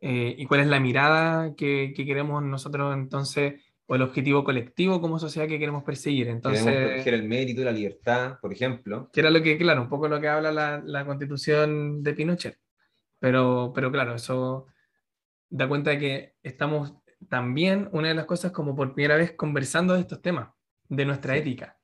eh, 0.02 0.36
y 0.38 0.46
cuál 0.48 0.60
es 0.60 0.68
la 0.68 0.82
mirada 0.82 1.56
que, 1.56 1.94
que, 1.96 2.06
queremos 2.06 2.44
nosotros 2.44 2.94
entonces, 2.94 3.62
o 3.86 3.96
el 3.96 4.02
objetivo 4.02 4.44
colectivo 4.44 5.00
como 5.00 5.18
sociedad 5.18 5.48
que 5.48 5.60
queremos 5.60 5.86
perseguir. 5.86 6.28
Entonces, 6.28 6.62
queremos 6.62 6.90
proteger 6.90 7.14
el 7.14 7.24
mérito 7.24 7.62
y 7.62 7.64
la 7.64 7.72
libertad, 7.72 8.38
por 8.42 8.52
ejemplo. 8.52 9.10
Que 9.14 9.22
era 9.22 9.32
lo 9.32 9.42
que, 9.42 9.58
claro, 9.58 9.84
un 9.84 9.90
poco 9.90 10.10
lo 10.10 10.20
que 10.20 10.28
habla 10.28 10.52
la, 10.52 10.82
la 10.84 11.06
constitución 11.06 12.04
de 12.04 12.14
Pinochet. 12.14 12.58
Pero, 13.20 13.72
pero 13.74 13.94
claro, 13.94 14.16
eso 14.16 14.68
da 15.50 15.70
cuenta 15.70 15.92
de 15.92 16.00
que 16.00 16.34
estamos 16.44 16.94
también, 17.30 17.88
una 17.94 18.10
de 18.10 18.16
las 18.16 18.26
cosas, 18.26 18.52
como 18.52 18.76
por 18.76 18.94
primera 18.94 19.16
vez 19.16 19.32
conversando 19.32 19.94
de 19.94 20.02
estos 20.02 20.22
temas, 20.22 20.50
de 20.90 21.06
nuestra 21.06 21.34
sí. 21.36 21.40
ética. 21.40 21.78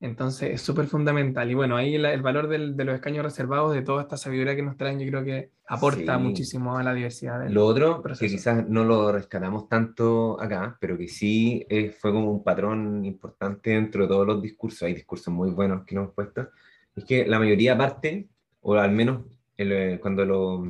Entonces 0.00 0.52
es 0.52 0.60
súper 0.60 0.86
fundamental. 0.86 1.50
Y 1.50 1.54
bueno, 1.54 1.76
ahí 1.76 1.96
la, 1.96 2.12
el 2.12 2.20
valor 2.20 2.48
del, 2.48 2.76
de 2.76 2.84
los 2.84 2.94
escaños 2.94 3.24
reservados, 3.24 3.72
de 3.72 3.82
toda 3.82 4.02
esta 4.02 4.18
sabiduría 4.18 4.54
que 4.54 4.62
nos 4.62 4.76
traen, 4.76 5.00
yo 5.00 5.06
creo 5.06 5.24
que 5.24 5.50
aporta 5.66 6.16
sí. 6.16 6.22
muchísimo 6.22 6.76
a 6.76 6.82
la 6.82 6.92
diversidad. 6.92 7.40
Del 7.40 7.54
lo 7.54 7.64
otro, 7.64 8.02
proceso. 8.02 8.20
que 8.20 8.36
quizás 8.36 8.68
no 8.68 8.84
lo 8.84 9.10
rescatamos 9.10 9.68
tanto 9.68 10.38
acá, 10.40 10.76
pero 10.80 10.98
que 10.98 11.08
sí 11.08 11.64
eh, 11.70 11.90
fue 11.90 12.12
como 12.12 12.30
un 12.30 12.44
patrón 12.44 13.04
importante 13.06 13.70
dentro 13.70 14.02
de 14.02 14.08
todos 14.08 14.26
los 14.26 14.42
discursos, 14.42 14.82
hay 14.82 14.94
discursos 14.94 15.32
muy 15.32 15.50
buenos 15.50 15.84
que 15.86 15.94
nos 15.94 16.04
hemos 16.04 16.14
puesto, 16.14 16.50
es 16.94 17.04
que 17.04 17.26
la 17.26 17.38
mayoría 17.38 17.76
parte, 17.76 18.28
o 18.60 18.74
al 18.74 18.92
menos 18.92 19.24
el, 19.56 19.72
eh, 19.72 19.98
cuando 20.00 20.26
lo, 20.26 20.62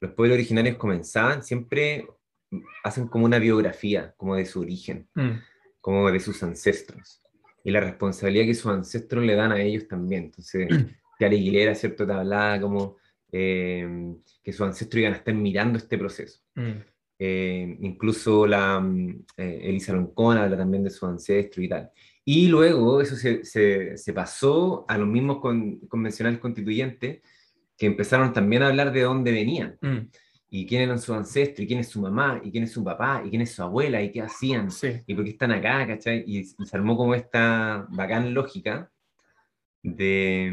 los 0.00 0.12
pueblos 0.12 0.36
originarios 0.36 0.78
comenzaban, 0.78 1.42
siempre 1.42 2.06
hacen 2.82 3.08
como 3.08 3.26
una 3.26 3.38
biografía, 3.38 4.14
como 4.16 4.36
de 4.36 4.46
su 4.46 4.60
origen, 4.60 5.06
mm. 5.14 5.32
como 5.82 6.10
de 6.10 6.18
sus 6.18 6.42
ancestros 6.42 7.20
y 7.64 7.70
la 7.70 7.80
responsabilidad 7.80 8.46
que 8.46 8.54
sus 8.54 8.70
ancestros 8.70 9.24
le 9.24 9.34
dan 9.34 9.52
a 9.52 9.60
ellos 9.60 9.88
también. 9.88 10.24
Entonces, 10.24 10.68
Tiara 11.18 11.34
Aguilera, 11.34 11.74
¿cierto? 11.74 12.06
Te 12.06 12.12
hablaba 12.12 12.60
como 12.60 12.96
eh, 13.32 14.14
que 14.42 14.52
sus 14.52 14.66
ancestros 14.66 15.00
iban 15.00 15.14
a 15.14 15.16
estar 15.16 15.34
mirando 15.34 15.78
este 15.78 15.98
proceso. 15.98 16.40
Mm. 16.54 16.70
Eh, 17.20 17.76
incluso 17.80 18.46
la 18.46 18.80
eh, 19.36 19.60
Elisa 19.64 19.92
Loncón 19.92 20.38
habla 20.38 20.56
también 20.56 20.84
de 20.84 20.90
sus 20.90 21.08
ancestros 21.08 21.64
y 21.64 21.68
tal. 21.68 21.90
Y 22.24 22.46
luego 22.46 23.00
eso 23.00 23.16
se, 23.16 23.44
se, 23.44 23.96
se 23.96 24.12
pasó 24.12 24.84
a 24.88 24.96
los 24.96 25.08
mismos 25.08 25.40
con, 25.40 25.78
convencionales 25.88 26.38
constituyentes 26.38 27.22
que 27.76 27.86
empezaron 27.86 28.32
también 28.32 28.62
a 28.62 28.68
hablar 28.68 28.92
de 28.92 29.02
dónde 29.02 29.32
venían. 29.32 29.78
Mm 29.80 30.06
y 30.50 30.66
quién 30.66 30.82
eran 30.82 30.98
sus 30.98 31.14
ancestros, 31.14 31.60
y 31.60 31.66
quién 31.66 31.80
es 31.80 31.88
su 31.88 32.00
mamá, 32.00 32.40
y 32.42 32.50
quién 32.50 32.64
es 32.64 32.72
su 32.72 32.82
papá, 32.82 33.22
y 33.24 33.30
quién 33.30 33.42
es 33.42 33.52
su 33.52 33.62
abuela, 33.62 34.02
y 34.02 34.10
qué 34.10 34.22
hacían, 34.22 34.70
sí. 34.70 35.02
y 35.06 35.14
por 35.14 35.24
qué 35.24 35.30
están 35.30 35.52
acá, 35.52 35.86
¿cachai? 35.86 36.24
Y, 36.26 36.38
y, 36.38 36.44
se 36.44 36.76
armó 36.76 36.96
como 36.96 37.14
esta 37.14 37.86
bacán 37.90 38.32
lógica 38.32 38.90
de, 39.82 40.52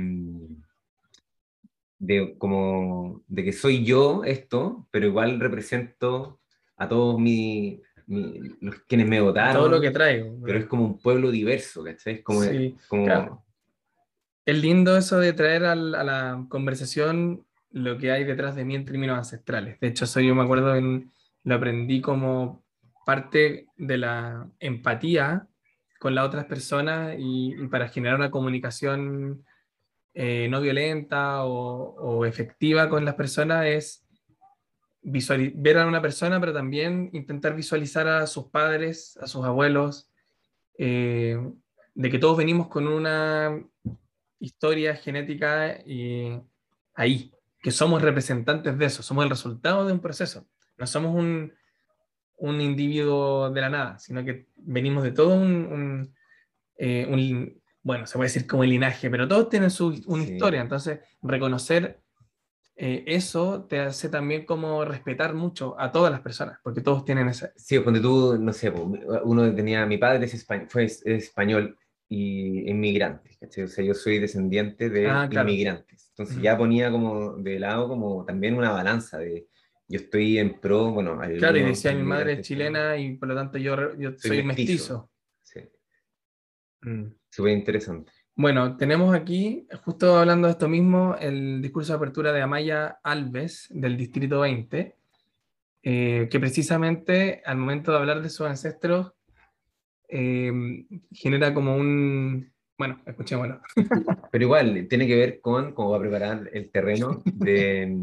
de, 1.98 2.36
como, 2.38 3.24
de 3.28 3.44
que 3.44 3.54
soy 3.54 3.86
yo 3.86 4.24
esto, 4.26 4.88
pero 4.92 5.08
igual 5.08 5.40
represento 5.40 6.40
a 6.76 6.90
todos 6.90 7.18
mi, 7.18 7.82
mi, 8.08 8.40
los 8.60 8.76
quienes 8.88 9.08
me 9.08 9.22
votaron. 9.22 9.56
Todo 9.56 9.70
lo 9.70 9.82
que 9.82 9.92
traigo. 9.92 10.38
Pero 10.44 10.60
es 10.60 10.66
como 10.66 10.86
un 10.86 11.00
pueblo 11.00 11.32
diverso, 11.32 11.84
¿cachai? 11.84 12.16
Es 12.16 12.24
como... 12.24 12.42
Sí, 12.42 12.76
como 12.90 13.06
claro. 13.06 13.42
Es 14.46 14.62
lindo 14.62 14.96
eso 14.96 15.20
de 15.20 15.34
traer 15.34 15.64
a 15.64 15.74
la, 15.74 16.02
a 16.02 16.04
la 16.04 16.46
conversación 16.50 17.46
lo 17.76 17.98
que 17.98 18.10
hay 18.10 18.24
detrás 18.24 18.56
de 18.56 18.64
mí 18.64 18.74
en 18.74 18.86
términos 18.86 19.18
ancestrales. 19.18 19.78
De 19.82 19.88
hecho, 19.88 20.06
eso 20.06 20.22
yo 20.22 20.34
me 20.34 20.44
acuerdo, 20.44 20.76
en, 20.76 21.12
lo 21.44 21.56
aprendí 21.56 22.00
como 22.00 22.64
parte 23.06 23.68
de 23.76 23.98
la 23.98 24.50
empatía 24.60 25.50
con 26.00 26.16
las 26.16 26.26
otras 26.26 26.46
personas 26.46 27.16
y, 27.20 27.54
para 27.68 27.90
generar 27.90 28.16
una 28.16 28.32
comunicación 28.32 29.46
eh, 30.14 30.48
no 30.50 30.62
violenta 30.62 31.44
o, 31.44 32.26
efectiva 32.26 32.88
con 32.88 33.04
las 33.04 33.16
personas 33.16 33.66
es 33.66 34.08
ver 35.02 35.78
a 35.78 35.86
una 35.86 36.02
persona, 36.02 36.40
pero 36.40 36.54
también 36.54 37.10
intentar 37.12 37.58
visualizar 37.58 38.08
a 38.08 38.26
sus 38.26 38.46
padres, 38.46 39.18
a 39.22 39.28
sus 39.28 39.44
abuelos, 39.44 40.10
eh, 40.78 41.38
de 41.94 42.10
que 42.10 42.20
todos 42.20 42.38
venimos 42.38 42.70
con 42.70 42.88
una 42.88 43.62
historia 44.40 44.96
genética 44.96 45.82
y 45.86 46.42
ahí, 46.94 47.35
que 47.66 47.72
somos 47.72 48.00
representantes 48.00 48.78
de 48.78 48.86
eso, 48.86 49.02
somos 49.02 49.24
el 49.24 49.32
resultado 49.32 49.88
de 49.88 49.92
un 49.92 50.00
proceso. 50.00 50.46
No 50.78 50.86
somos 50.86 51.16
un, 51.16 51.52
un 52.38 52.62
individuo 52.62 53.50
de 53.50 53.60
la 53.62 53.70
nada, 53.72 53.98
sino 53.98 54.24
que 54.24 54.50
venimos 54.56 55.02
de 55.04 55.12
todo 55.12 55.34
un, 55.34 55.52
un, 55.76 56.16
eh, 56.78 57.08
un 57.10 57.60
bueno, 57.82 58.06
se 58.06 58.20
puede 58.20 58.28
decir 58.28 58.46
como 58.46 58.64
el 58.64 58.70
linaje, 58.70 59.10
pero 59.10 59.28
todos 59.28 59.50
tienen 59.50 59.72
su, 59.72 60.00
una 60.06 60.24
sí. 60.26 60.34
historia, 60.34 60.62
entonces 60.62 61.00
reconocer 61.24 62.02
eh, 62.76 63.04
eso 63.08 63.66
te 63.68 63.80
hace 63.80 64.10
también 64.10 64.46
como 64.46 64.86
respetar 64.86 65.34
mucho 65.34 65.76
a 65.80 65.92
todas 65.92 66.12
las 66.12 66.22
personas, 66.22 66.60
porque 66.62 66.82
todos 66.82 67.04
tienen 67.04 67.30
esa... 67.30 67.52
Sí, 67.56 67.80
cuando 67.80 68.00
tú, 68.00 68.38
no 68.40 68.54
sé, 68.54 68.70
uno 68.70 69.56
tenía, 69.56 69.88
mi 69.88 69.98
padre 69.98 70.24
es 70.26 70.36
español, 70.36 70.68
fue 70.70 70.84
es 70.84 71.04
español 71.04 71.80
y 72.08 72.70
inmigrantes, 72.70 73.38
¿cachai? 73.40 73.64
O 73.64 73.68
sea, 73.68 73.84
yo 73.84 73.96
soy 73.96 74.20
descendiente 74.20 74.92
de 74.92 75.10
Ah, 75.10 75.28
claro. 75.28 75.50
inmigrantes. 75.50 75.95
Entonces 76.18 76.42
ya 76.42 76.58
ponía 76.58 76.90
como 76.92 77.34
de 77.34 77.60
lado 77.60 77.90
como 77.90 78.24
también 78.24 78.56
una 78.56 78.72
balanza 78.72 79.18
de 79.18 79.48
yo 79.88 80.00
estoy 80.00 80.40
en 80.40 80.60
pro, 80.60 80.92
bueno... 80.92 81.20
Claro, 81.38 81.58
y 81.58 81.64
decía 81.64 81.94
mi 81.94 82.04
madre 82.04 82.34
es 82.34 82.42
chilena 82.48 82.98
y 82.98 83.18
por 83.18 83.28
lo 83.28 83.36
tanto 83.36 83.58
yo, 83.58 83.76
yo 83.98 84.12
soy, 84.14 84.30
Soy 84.38 84.44
mestizo. 84.44 84.46
mestizo. 84.46 85.10
Sí, 85.44 85.60
Mm. 86.82 87.14
súper 87.30 87.54
interesante. 87.54 88.12
Bueno, 88.36 88.78
tenemos 88.78 89.14
aquí, 89.16 89.68
justo 89.84 90.18
hablando 90.18 90.48
de 90.48 90.52
esto 90.54 90.68
mismo, 90.70 91.16
el 91.20 91.62
discurso 91.62 91.94
de 91.94 91.98
apertura 91.98 92.32
de 92.32 92.42
Amaya 92.42 93.00
Alves, 93.04 93.68
del 93.70 93.98
Distrito 93.98 94.42
20, 94.42 94.96
eh, 95.84 96.28
que 96.32 96.40
precisamente 96.40 97.42
al 97.46 97.58
momento 97.58 97.92
de 97.92 97.98
hablar 97.98 98.22
de 98.22 98.30
sus 98.30 98.48
ancestros, 98.48 99.14
eh, 100.08 100.52
genera 101.12 101.54
como 101.54 101.76
un... 101.76 102.52
Bueno, 102.78 103.02
escuchémoslo. 103.06 103.62
Pero 104.32 104.44
igual, 104.44 104.88
tiene 104.90 105.08
que 105.08 105.16
ver 105.16 105.40
con 105.42 105.74
cómo 105.74 105.92
va 105.92 105.98
a 105.98 106.02
preparar 106.02 106.50
el 106.54 106.70
terreno 106.72 107.22
de, 107.26 107.96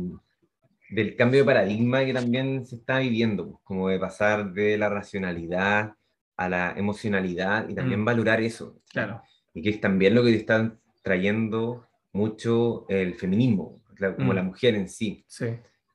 del 0.90 1.16
cambio 1.16 1.40
de 1.40 1.46
paradigma 1.46 2.04
que 2.04 2.12
también 2.14 2.66
se 2.66 2.76
está 2.76 2.98
viviendo, 2.98 3.46
pues, 3.50 3.58
como 3.64 3.88
de 3.88 3.98
pasar 3.98 4.52
de 4.52 4.78
la 4.78 4.88
racionalidad 4.88 5.92
a 6.36 6.48
la 6.48 6.72
emocionalidad 6.76 7.68
y 7.68 7.74
también 7.74 8.00
Mm. 8.00 8.04
valorar 8.06 8.40
eso. 8.40 8.80
Claro. 8.90 9.22
Y 9.54 9.62
que 9.62 9.70
es 9.70 9.80
también 9.80 10.14
lo 10.14 10.22
que 10.24 10.34
están 10.34 10.80
trayendo 11.02 11.86
mucho 12.12 12.86
el 12.88 13.14
feminismo, 13.14 13.82
como 14.16 14.32
Mm. 14.32 14.36
la 14.36 14.42
mujer 14.42 14.74
en 14.74 14.88
sí. 14.88 15.24
Sí. 15.28 15.46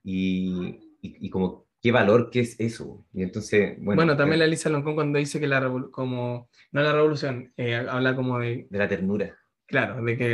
Y, 0.04 0.98
y, 1.02 1.28
y 1.28 1.30
como 1.30 1.66
qué 1.88 1.91
valor 1.93 2.30
que 2.32 2.41
es 2.41 2.60
eso. 2.60 3.06
Y 3.13 3.23
entonces, 3.23 3.76
bueno, 3.80 4.00
Bueno, 4.00 4.17
también 4.17 4.39
la 4.39 4.45
Elisa 4.45 4.69
Loncón 4.69 4.95
cuando 4.95 5.19
dice 5.19 5.39
que 5.39 5.47
la 5.47 5.62
como, 5.91 6.50
no 6.71 6.82
la 6.82 6.93
revolución, 6.93 7.54
eh, 7.58 7.76
habla 7.76 8.15
como 8.15 8.39
de, 8.39 8.67
de 8.69 8.78
la 8.78 8.88
ternura. 8.88 9.36
claro, 9.65 10.02
de 10.04 10.17
que 10.17 10.28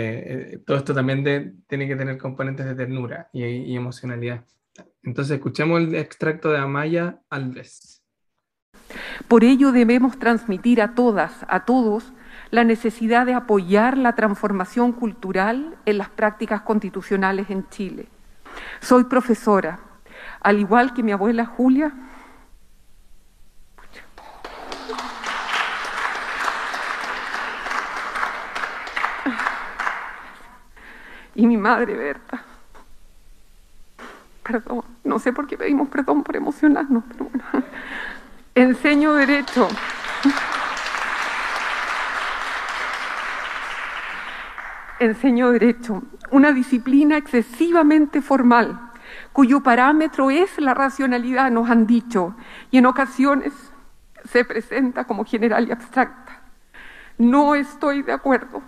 eh, 0.53 0.59
todo 0.65 0.77
esto 0.77 0.93
también 0.93 1.23
de- 1.23 1.53
tiene 1.67 1.87
que 1.87 1.95
tener 1.95 2.17
componentes 2.17 2.65
de 2.65 2.75
ternura 2.75 3.29
y, 3.33 3.43
y 3.45 3.75
emocionalidad. 3.75 4.45
Entonces 5.03 5.35
escuchemos 5.37 5.81
el 5.81 5.95
extracto 5.95 6.51
de 6.51 6.57
Amaya 6.59 7.19
Alves. 7.29 8.03
Por 9.27 9.43
ello 9.43 9.71
debemos 9.71 10.19
transmitir 10.19 10.81
a 10.81 10.93
todas, 10.95 11.45
a 11.47 11.65
todos, 11.65 12.13
la 12.51 12.63
necesidad 12.63 13.25
de 13.25 13.33
apoyar 13.33 13.97
la 13.97 14.13
transformación 14.15 14.91
cultural 14.93 15.75
en 15.85 15.97
las 15.97 16.09
prácticas 16.09 16.61
constitucionales 16.61 17.49
en 17.49 17.67
Chile. 17.69 18.07
Soy 18.81 19.05
profesora, 19.05 19.79
al 20.43 20.59
igual 20.59 20.93
que 20.93 21.03
mi 21.03 21.11
abuela 21.11 21.45
Julia. 21.45 21.91
y 31.35 31.47
mi 31.47 31.57
madre 31.57 31.95
Berta. 31.95 32.43
Perdón, 34.43 34.83
no 35.03 35.19
sé 35.19 35.31
por 35.31 35.47
qué 35.47 35.57
pedimos 35.57 35.87
perdón 35.87 36.23
por 36.23 36.35
emocionarnos, 36.35 37.03
pero 37.09 37.25
bueno. 37.25 37.45
Enseño 38.55 39.13
derecho. 39.13 39.67
Enseño 44.99 45.51
derecho, 45.51 46.03
una 46.31 46.51
disciplina 46.51 47.17
excesivamente 47.17 48.21
formal, 48.21 48.91
cuyo 49.33 49.61
parámetro 49.61 50.29
es 50.29 50.57
la 50.59 50.73
racionalidad, 50.73 51.51
nos 51.51 51.69
han 51.69 51.87
dicho, 51.87 52.35
y 52.71 52.77
en 52.77 52.85
ocasiones 52.85 53.51
se 54.31 54.45
presenta 54.45 55.05
como 55.05 55.25
general 55.25 55.67
y 55.67 55.71
abstracta. 55.71 56.41
No 57.17 57.55
estoy 57.55 58.03
de 58.03 58.13
acuerdo. 58.13 58.61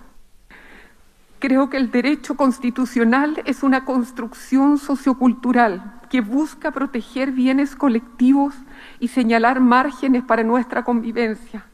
Creo 1.40 1.70
que 1.70 1.78
el 1.78 1.92
derecho 1.92 2.36
constitucional 2.36 3.42
es 3.46 3.62
una 3.62 3.86
construcción 3.86 4.78
sociocultural 4.78 6.02
que 6.10 6.22
busca 6.22 6.72
proteger 6.72 7.32
bienes 7.32 7.76
colectivos 7.76 8.56
y 9.00 9.10
señalar 9.10 9.60
márgenes 9.60 10.24
para 10.24 10.44
nuestra 10.44 10.84
convivencia 10.84 11.66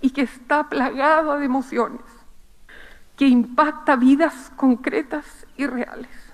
y 0.00 0.10
que 0.10 0.22
está 0.22 0.68
plagado 0.68 1.38
de 1.38 1.46
emociones, 1.46 2.02
que 3.16 3.26
impacta 3.26 3.96
vidas 3.96 4.52
concretas 4.56 5.46
y 5.56 5.66
reales. 5.66 6.25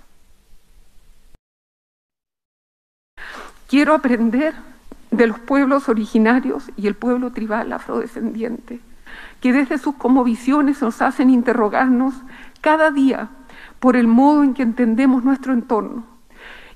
Quiero 3.72 3.94
aprender 3.94 4.52
de 5.11 5.26
los 5.26 5.38
pueblos 5.38 5.88
originarios 5.88 6.70
y 6.76 6.88
el 6.88 6.94
pueblo 6.94 7.32
tribal 7.32 7.72
afrodescendiente, 7.72 8.80
que 9.40 9.54
desde 9.54 9.78
sus 9.78 9.94
visiones 10.26 10.82
nos 10.82 11.00
hacen 11.00 11.30
interrogarnos 11.30 12.12
cada 12.61 12.90
día 12.90 13.30
por 13.80 13.96
el 13.96 14.06
modo 14.06 14.44
en 14.44 14.52
que 14.52 14.62
entendemos 14.62 15.24
nuestro 15.24 15.54
entorno. 15.54 16.04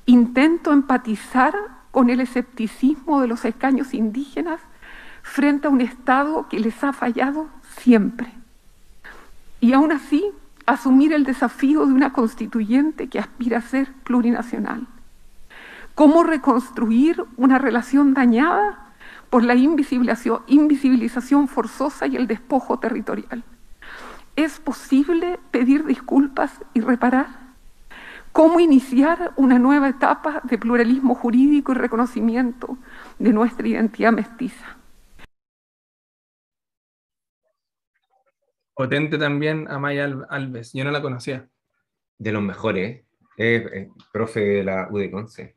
Intento 0.06 0.72
empatizar 0.72 1.54
con 1.90 2.09
el 2.09 2.20
escepticismo 2.20 3.20
de 3.20 3.28
los 3.28 3.44
escaños 3.44 3.92
indígenas 3.92 4.62
frente 5.20 5.66
a 5.66 5.70
un 5.72 5.82
Estado 5.82 6.48
que 6.48 6.61
les 6.61 6.82
ha 6.82 6.94
fallado 6.94 7.50
siempre. 7.76 8.32
Y 9.61 9.74
aún 9.74 9.92
así, 9.92 10.24
asumir 10.64 11.12
el 11.12 11.24
desafío 11.24 11.85
de 11.85 11.92
una 11.92 12.14
constituyente 12.14 13.09
que 13.09 13.18
aspira 13.18 13.59
a 13.59 13.61
ser 13.61 13.92
plurinacional. 14.02 14.87
¿Cómo 15.96 16.24
reconstruir 16.24 17.24
una 17.38 17.59
relación 17.59 18.12
dañada 18.12 18.92
por 19.30 19.42
la 19.42 19.54
invisibilización, 19.54 20.42
invisibilización 20.46 21.48
forzosa 21.48 22.06
y 22.06 22.16
el 22.16 22.26
despojo 22.26 22.78
territorial? 22.78 23.42
¿Es 24.37 24.61
posible 24.61 25.40
pedir 25.50 25.87
disculpas 25.87 26.61
y 26.74 26.82
reparar? 26.82 27.28
¿Cómo 28.32 28.61
iniciar 28.61 29.32
una 29.37 29.59
nueva 29.59 29.88
etapa 29.88 30.42
de 30.44 30.59
pluralismo 30.59 31.14
jurídico 31.14 31.72
y 31.72 31.76
reconocimiento 31.76 32.76
de 33.18 33.32
nuestra 33.32 33.66
identidad 33.66 34.12
mestiza? 34.12 34.76
Potente 38.74 39.16
también 39.16 39.66
Amaya 39.70 40.14
Alves, 40.28 40.74
yo 40.74 40.85
no 40.85 40.90
la 40.90 41.00
conocía. 41.00 41.48
De 42.18 42.32
los 42.32 42.42
mejores, 42.42 43.02
es 43.38 43.88
profe 44.12 44.40
de 44.40 44.64
la 44.64 44.88
UDECONCE, 44.90 45.56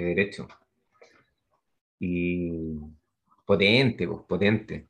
de 0.00 0.08
Derecho. 0.08 0.48
Y 1.98 2.78
potente, 3.46 4.06
pues, 4.06 4.20
potente. 4.28 4.86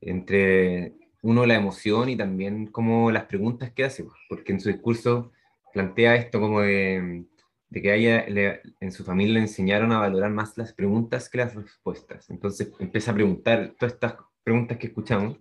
Entre 0.00 0.94
uno 1.22 1.46
la 1.46 1.56
emoción 1.56 2.08
y 2.08 2.16
también 2.16 2.66
como 2.68 3.10
las 3.10 3.24
preguntas 3.24 3.72
que 3.72 3.84
hace, 3.84 4.04
porque 4.28 4.52
en 4.52 4.60
su 4.60 4.68
discurso 4.68 5.32
plantea 5.72 6.16
esto 6.16 6.40
como 6.40 6.60
de, 6.60 7.24
que 7.72 7.90
haya, 7.90 8.24
en 8.24 8.92
su 8.92 9.04
familia 9.04 9.34
le 9.34 9.40
enseñaron 9.40 9.92
a 9.92 9.98
valorar 9.98 10.30
más 10.30 10.56
las 10.56 10.72
preguntas 10.72 11.28
que 11.28 11.38
las 11.38 11.54
respuestas. 11.54 12.30
Entonces 12.30 12.72
empieza 12.78 13.10
a 13.10 13.14
preguntar 13.14 13.74
todas 13.78 13.94
estas 13.94 14.14
preguntas 14.42 14.78
que 14.78 14.86
escuchamos 14.86 15.38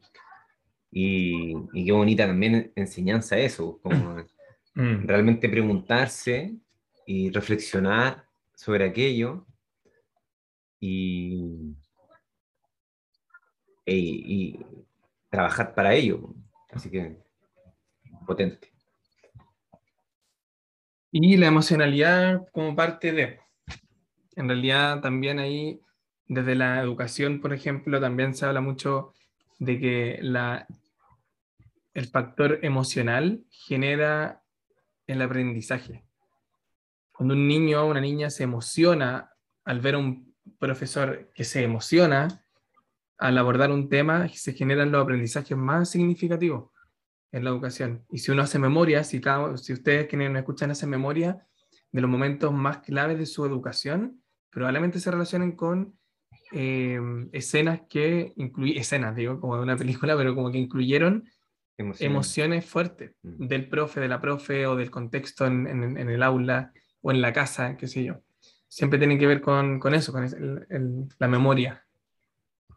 y, 0.91 1.53
y 1.73 1.85
qué 1.85 1.91
bonita 1.91 2.25
también 2.27 2.71
enseñanza 2.75 3.37
eso, 3.37 3.79
como 3.81 4.15
mm. 4.75 5.05
realmente 5.05 5.47
preguntarse 5.47 6.55
y 7.05 7.29
reflexionar 7.29 8.26
sobre 8.57 8.85
aquello 8.85 9.45
y, 10.79 11.75
y, 13.85 14.59
trabajar 15.29 15.75
para 15.75 15.93
ello. 15.93 16.33
Así 16.71 16.89
que 16.89 17.17
potente. 18.25 18.73
Y 21.11 21.37
la 21.37 21.47
emocionalidad 21.47 22.47
como 22.51 22.75
parte 22.75 23.11
de, 23.13 23.39
en 24.35 24.47
realidad 24.47 25.01
también 25.01 25.39
ahí, 25.39 25.79
desde 26.27 26.55
la 26.55 26.81
educación, 26.81 27.39
por 27.39 27.53
ejemplo, 27.53 28.01
también 28.01 28.33
se 28.33 28.45
habla 28.45 28.59
mucho 28.59 29.13
de 29.59 29.79
que 29.79 30.19
la, 30.21 30.67
el 31.93 32.07
factor 32.07 32.59
emocional 32.63 33.45
genera 33.49 34.43
el 35.05 35.21
aprendizaje. 35.21 36.06
Cuando 37.17 37.33
un 37.33 37.47
niño 37.47 37.81
o 37.81 37.89
una 37.89 37.99
niña 37.99 38.29
se 38.29 38.43
emociona 38.43 39.31
al 39.65 39.81
ver 39.81 39.95
a 39.95 39.97
un 39.97 40.35
profesor 40.59 41.31
que 41.33 41.43
se 41.43 41.63
emociona, 41.63 42.45
al 43.17 43.37
abordar 43.39 43.71
un 43.71 43.89
tema 43.89 44.29
se 44.29 44.53
generan 44.53 44.91
los 44.91 45.01
aprendizajes 45.01 45.57
más 45.57 45.89
significativos 45.89 46.69
en 47.31 47.43
la 47.43 47.49
educación. 47.49 48.05
Y 48.11 48.19
si 48.19 48.31
uno 48.31 48.43
hace 48.43 48.59
memoria, 48.59 49.03
si, 49.03 49.19
si 49.55 49.73
ustedes 49.73 50.07
quienes 50.07 50.29
nos 50.29 50.41
escuchan 50.41 50.69
hacen 50.69 50.91
memoria 50.91 51.43
de 51.91 52.01
los 52.01 52.09
momentos 52.09 52.53
más 52.53 52.79
claves 52.79 53.17
de 53.17 53.25
su 53.25 53.45
educación, 53.45 54.21
probablemente 54.51 54.99
se 54.99 55.09
relacionen 55.09 55.53
con 55.53 55.97
eh, 56.51 56.99
escenas 57.31 57.81
que 57.89 58.33
incluyen, 58.35 58.77
escenas, 58.77 59.15
digo, 59.15 59.39
como 59.39 59.57
de 59.57 59.63
una 59.63 59.75
película, 59.75 60.15
pero 60.15 60.35
como 60.35 60.51
que 60.51 60.59
incluyeron 60.59 61.27
emociones, 61.77 62.65
fuertes 62.65 63.15
mm. 63.23 63.47
del 63.47 63.69
profe, 63.69 63.99
de 63.99 64.07
la 64.07 64.21
profe 64.21 64.67
o 64.67 64.75
del 64.75 64.91
contexto 64.91 65.45
en, 65.45 65.67
en, 65.67 66.09
el 66.09 66.23
aula 66.23 66.71
o 67.01 67.11
en 67.11 67.21
la 67.21 67.33
casa, 67.33 67.77
qué 67.77 67.87
sé 67.87 68.03
yo. 68.03 68.21
Siempre 68.67 68.99
tienen 68.99 69.19
que 69.19 69.27
ver 69.27 69.41
con, 69.41 69.79
con 69.79 69.93
eso, 69.93 70.11
con 70.11 70.67
la 71.19 71.27
memoria. 71.27 71.85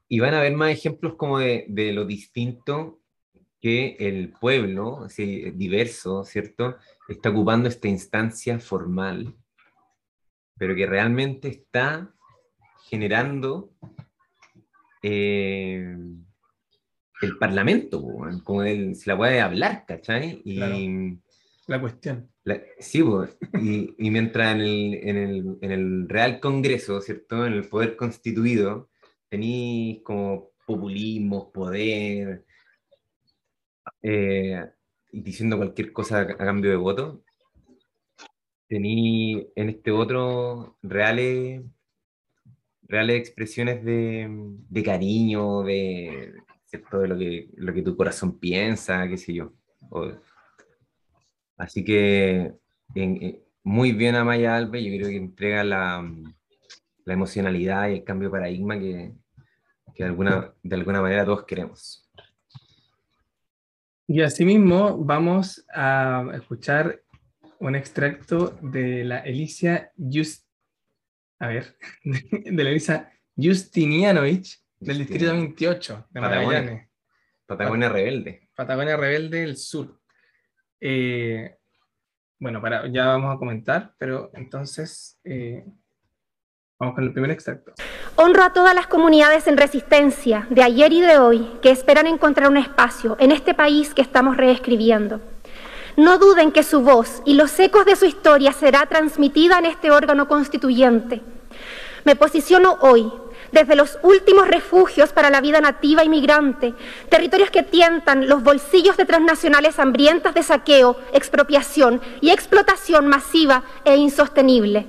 Y 0.08 0.20
van 0.20 0.34
a 0.34 0.40
haber 0.40 0.54
más 0.54 0.70
ejemplos 0.70 1.14
como 1.14 1.38
de, 1.38 1.66
de 1.68 1.92
lo 1.92 2.04
distinto 2.04 3.00
que 3.60 3.96
el 4.00 4.32
pueblo, 4.32 5.04
así, 5.04 5.50
diverso, 5.50 6.24
¿cierto? 6.24 6.76
Está 7.08 7.30
ocupando 7.30 7.68
esta 7.68 7.88
instancia 7.88 8.58
formal, 8.58 9.34
pero 10.56 10.74
que 10.74 10.86
realmente 10.86 11.48
está 11.48 12.12
generando 12.88 13.70
eh, 15.02 15.94
el 17.22 17.38
parlamento, 17.38 18.02
como 18.44 18.62
el, 18.62 18.96
se 18.96 19.10
la 19.10 19.16
puede 19.16 19.40
hablar, 19.40 19.84
¿cachai? 19.86 20.40
Y, 20.44 21.18
La 21.70 21.80
cuestión. 21.80 22.28
sí, 22.80 23.00
y, 23.62 23.94
y, 23.96 24.10
mientras 24.10 24.56
en 24.56 24.60
el, 24.60 24.94
en, 24.94 25.16
el, 25.16 25.58
en 25.60 25.70
el 25.70 26.08
Real 26.08 26.40
Congreso, 26.40 27.00
¿cierto? 27.00 27.46
En 27.46 27.52
el 27.52 27.68
poder 27.68 27.94
constituido, 27.94 28.90
tenéis 29.28 30.02
como 30.02 30.50
populismo, 30.66 31.52
poder, 31.52 32.44
eh, 34.02 34.66
diciendo 35.12 35.58
cualquier 35.58 35.92
cosa 35.92 36.22
a, 36.22 36.36
cambio 36.36 36.70
de 36.70 36.76
voto. 36.76 37.22
Tenéis 38.66 39.46
en 39.54 39.68
este 39.68 39.92
otro 39.92 40.76
reales, 40.82 41.62
reales 42.82 43.20
expresiones 43.20 43.84
de, 43.84 44.82
cariño, 44.84 45.62
de, 45.62 46.34
de 46.72 47.08
lo 47.08 47.16
que, 47.16 47.48
lo 47.54 47.72
que 47.72 47.82
tu 47.82 47.96
corazón 47.96 48.40
piensa, 48.40 49.06
qué 49.06 49.16
sé 49.16 49.34
yo. 49.34 49.52
Así 51.60 51.84
que 51.84 52.54
eh, 52.94 53.42
muy 53.62 53.92
bien 53.92 54.16
a 54.16 54.24
Maya 54.24 54.56
Alves, 54.56 54.82
yo 54.82 54.96
creo 54.96 55.08
que 55.08 55.16
entrega 55.16 55.62
la, 55.62 56.10
la 57.04 57.12
emocionalidad 57.12 57.88
y 57.88 57.94
el 57.94 58.04
cambio 58.04 58.28
de 58.28 58.32
paradigma 58.32 58.78
que, 58.78 59.12
que 59.94 60.02
de 60.02 60.08
alguna, 60.08 60.52
de 60.62 60.76
alguna 60.76 61.02
manera 61.02 61.24
todos 61.24 61.44
queremos. 61.44 62.10
Y 64.06 64.22
asimismo 64.22 64.96
vamos 64.98 65.64
a 65.72 66.24
escuchar 66.34 67.02
un 67.60 67.76
extracto 67.76 68.58
de 68.62 69.04
la 69.04 69.18
Elicia 69.18 69.92
Just, 69.96 70.46
a 71.38 71.48
ver, 71.48 71.76
de 72.04 72.64
la 72.64 72.70
Elisa 72.70 73.12
Justinianovich 73.36 74.58
del 74.80 74.98
distrito 74.98 75.32
28 75.32 76.06
de 76.10 76.20
Patagonia. 76.20 76.90
Patagonia 77.46 77.88
Rebelde. 77.90 78.48
Patagonia 78.56 78.96
Rebelde 78.96 79.40
del 79.40 79.56
Sur. 79.56 79.99
Eh, 80.80 81.56
bueno, 82.38 82.62
ya 82.90 83.06
vamos 83.06 83.34
a 83.34 83.38
comentar, 83.38 83.92
pero 83.98 84.30
entonces 84.34 85.18
eh, 85.24 85.64
Vamos 86.80 86.94
con 86.94 87.04
el 87.04 87.12
primer 87.12 87.30
extracto. 87.30 87.74
Honro 88.16 88.42
a 88.42 88.54
todas 88.54 88.74
las 88.74 88.86
comunidades 88.86 89.46
en 89.46 89.58
resistencia 89.58 90.46
de 90.48 90.62
ayer 90.62 90.94
y 90.94 91.02
de 91.02 91.18
hoy 91.18 91.46
que 91.60 91.70
esperan 91.70 92.06
encontrar 92.06 92.48
un 92.48 92.56
espacio 92.56 93.18
en 93.20 93.32
este 93.32 93.52
país 93.52 93.92
que 93.92 94.00
estamos 94.00 94.38
reescribiendo. 94.38 95.20
no 95.96 96.16
duden 96.16 96.52
que 96.52 96.62
su 96.62 96.80
voz 96.80 97.20
y 97.26 97.34
los 97.34 97.58
ecos 97.60 97.84
de 97.84 97.96
su 97.96 98.06
historia 98.06 98.52
será 98.52 98.86
transmitida 98.86 99.58
en 99.58 99.66
este 99.66 99.90
órgano 99.90 100.26
constituyente. 100.26 101.20
Me 102.06 102.16
posiciono 102.16 102.78
hoy 102.80 103.12
desde 103.52 103.76
los 103.76 103.98
últimos 104.02 104.48
refugios 104.48 105.12
para 105.12 105.30
la 105.30 105.40
vida 105.40 105.60
nativa 105.60 106.04
y 106.04 106.08
migrante, 106.08 106.74
territorios 107.08 107.50
que 107.50 107.62
tientan 107.62 108.28
los 108.28 108.42
bolsillos 108.42 108.96
de 108.96 109.04
transnacionales 109.04 109.78
hambrientas 109.78 110.34
de 110.34 110.42
saqueo, 110.42 110.96
expropiación 111.12 112.00
y 112.20 112.30
explotación 112.30 113.06
masiva 113.06 113.62
e 113.84 113.96
insostenible. 113.96 114.86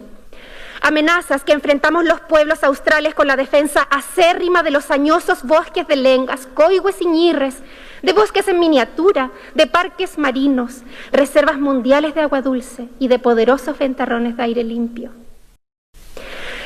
Amenazas 0.84 1.44
que 1.44 1.54
enfrentamos 1.54 2.06
los 2.06 2.22
pueblos 2.22 2.64
australes 2.64 3.14
con 3.14 3.28
la 3.28 3.36
defensa 3.36 3.82
acérrima 3.92 4.64
de 4.64 4.72
los 4.72 4.90
añosos 4.90 5.44
bosques 5.44 5.88
de 5.88 5.96
lengas, 5.96 6.48
coigües 6.56 7.02
y 7.02 7.06
ñirres, 7.06 7.58
de 8.02 8.14
bosques 8.14 8.48
en 8.48 8.60
miniatura, 8.60 9.30
de 9.54 9.68
parques 9.68 10.18
marinos, 10.18 10.82
reservas 11.12 11.60
mundiales 11.60 12.16
de 12.16 12.22
agua 12.22 12.42
dulce 12.42 12.90
y 12.98 13.10
de 13.10 13.20
poderosos 13.20 13.78
ventarrones 13.78 14.36
de 14.38 14.44
aire 14.44 14.64
limpio. 14.64 15.21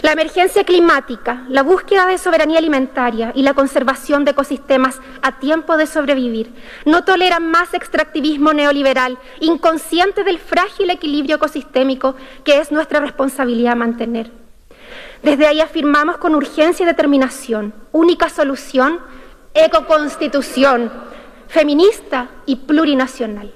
La 0.06 0.12
emergencia 0.12 0.64
climática, 0.64 1.46
la 1.50 1.64
búsqueda 1.64 2.06
de 2.06 2.20
soberanía 2.20 2.60
alimentaria 2.60 3.32
y 3.34 3.42
la 3.42 3.56
conservación 3.56 4.24
de 4.24 4.32
ecosistemas 4.32 5.02
a 5.24 5.40
tiempo 5.40 5.78
de 5.78 5.88
sobrevivir 5.88 6.54
no 6.86 7.04
toleran 7.04 7.50
más 7.50 7.74
extractivismo 7.74 8.54
neoliberal, 8.54 9.18
inconsciente 9.40 10.24
del 10.24 10.38
frágil 10.38 10.92
equilibrio 10.92 11.38
ecosistémico 11.38 12.14
que 12.44 12.60
es 12.60 12.72
nuestra 12.72 13.00
responsabilidad 13.00 13.76
mantener. 13.76 14.30
Desde 15.24 15.48
ahí 15.48 15.60
afirmamos 15.60 16.18
con 16.18 16.36
urgencia 16.36 16.84
y 16.84 16.86
determinación, 16.86 17.74
única 17.92 18.30
solución, 18.30 19.00
ecoconstitución, 19.56 20.92
feminista 21.48 22.30
y 22.46 22.58
plurinacional. 22.58 23.52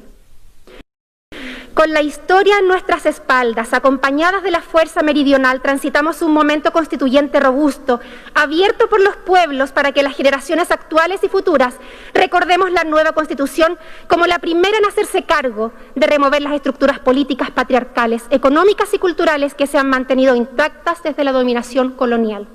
Con 1.79 1.93
la 1.93 2.01
historia 2.01 2.59
en 2.59 2.67
nuestras 2.67 3.05
espaldas, 3.05 3.73
acompañadas 3.73 4.43
de 4.43 4.51
la 4.51 4.59
fuerza 4.59 5.01
meridional, 5.01 5.61
transitamos 5.61 6.21
un 6.21 6.33
momento 6.33 6.73
constituyente 6.73 7.39
robusto, 7.39 8.01
abierto 8.33 8.89
por 8.89 8.99
los 8.99 9.15
pueblos 9.15 9.71
para 9.71 9.93
que 9.93 10.03
las 10.03 10.13
generaciones 10.13 10.71
actuales 10.71 11.23
y 11.23 11.29
futuras 11.29 11.75
recordemos 12.13 12.69
la 12.73 12.83
nueva 12.83 13.13
constitución 13.13 13.79
como 14.09 14.27
la 14.27 14.39
primera 14.39 14.77
en 14.77 14.83
hacerse 14.83 15.23
cargo 15.23 15.71
de 15.95 16.05
remover 16.05 16.41
las 16.41 16.51
estructuras 16.51 16.99
políticas 16.99 17.49
patriarcales, 17.49 18.25
económicas 18.29 18.93
y 18.93 18.99
culturales 18.99 19.53
que 19.53 19.65
se 19.65 19.77
han 19.77 19.87
mantenido 19.87 20.35
intactas 20.35 21.01
desde 21.01 21.23
la 21.23 21.31
dominación 21.31 21.91
colonial. 21.91 22.49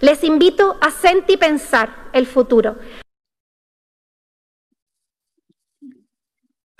Les 0.00 0.24
invito 0.24 0.78
a 0.80 0.90
sentir 0.90 1.34
y 1.34 1.36
pensar 1.36 2.08
el 2.14 2.26
futuro. 2.26 2.76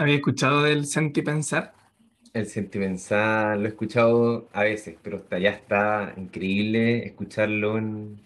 ¿Había 0.01 0.15
escuchado 0.15 0.63
del 0.63 0.87
sentipensar? 0.87 1.75
El 2.33 2.47
sentipensar 2.47 3.59
lo 3.59 3.67
he 3.67 3.69
escuchado 3.69 4.49
a 4.55 4.63
veces, 4.63 4.97
pero 5.03 5.19
hasta 5.19 5.39
ya 5.39 5.51
está 5.51 6.15
increíble 6.17 7.05
escucharlo 7.05 7.77
en, 7.77 8.19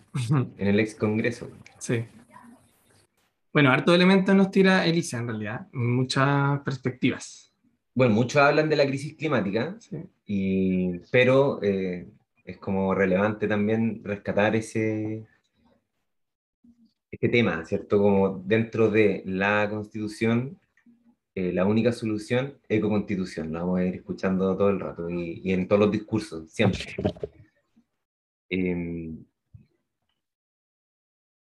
en 0.57 0.66
el 0.68 0.79
ex 0.79 0.95
congreso. 0.95 1.51
Sí. 1.81 2.05
Bueno, 3.53 3.72
harto 3.72 3.93
elemento 3.93 4.33
nos 4.35 4.53
tira 4.53 4.87
Elisa 4.87 5.18
en 5.18 5.27
realidad, 5.27 5.66
muchas 5.72 6.61
perspectivas. 6.61 7.53
Bueno, 7.93 8.14
muchos 8.14 8.41
hablan 8.41 8.68
de 8.68 8.77
la 8.77 8.87
crisis 8.87 9.14
climática, 9.14 9.75
Sí. 9.81 9.97
y, 10.27 10.99
pero 11.11 11.59
eh, 11.61 12.07
es 12.45 12.57
como 12.59 12.95
relevante 12.95 13.49
también 13.49 14.01
rescatar 14.05 14.55
ese, 14.55 15.27
este 17.11 17.29
tema, 17.29 17.64
¿cierto? 17.64 17.99
Como 17.99 18.39
dentro 18.47 18.91
de 18.91 19.25
la 19.27 19.68
constitución, 19.68 20.57
eh, 21.37 21.53
la 21.53 21.64
única 21.64 21.91
solución, 21.91 22.59
ecoconstitución, 22.68 23.53
la 23.53 23.61
vamos 23.61 23.80
a 23.80 23.85
ir 23.85 23.97
escuchando 23.97 24.57
todo 24.57 24.70
el 24.70 24.78
rato 24.78 25.11
y, 25.11 25.41
y 25.43 25.53
en 25.53 25.66
todos 25.66 25.80
los 25.80 25.91
discursos, 25.91 26.51
siempre. 26.53 26.95
Em, 28.49 29.24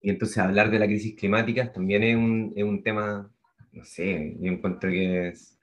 y 0.01 0.09
entonces 0.09 0.37
hablar 0.39 0.71
de 0.71 0.79
la 0.79 0.87
crisis 0.87 1.15
climática 1.15 1.71
también 1.71 2.01
es 2.01 2.15
un, 2.15 2.53
es 2.55 2.63
un 2.63 2.81
tema, 2.81 3.31
no 3.71 3.83
sé, 3.83 4.35
yo 4.39 4.51
encuentro 4.51 4.89
que 4.89 5.27
es 5.29 5.59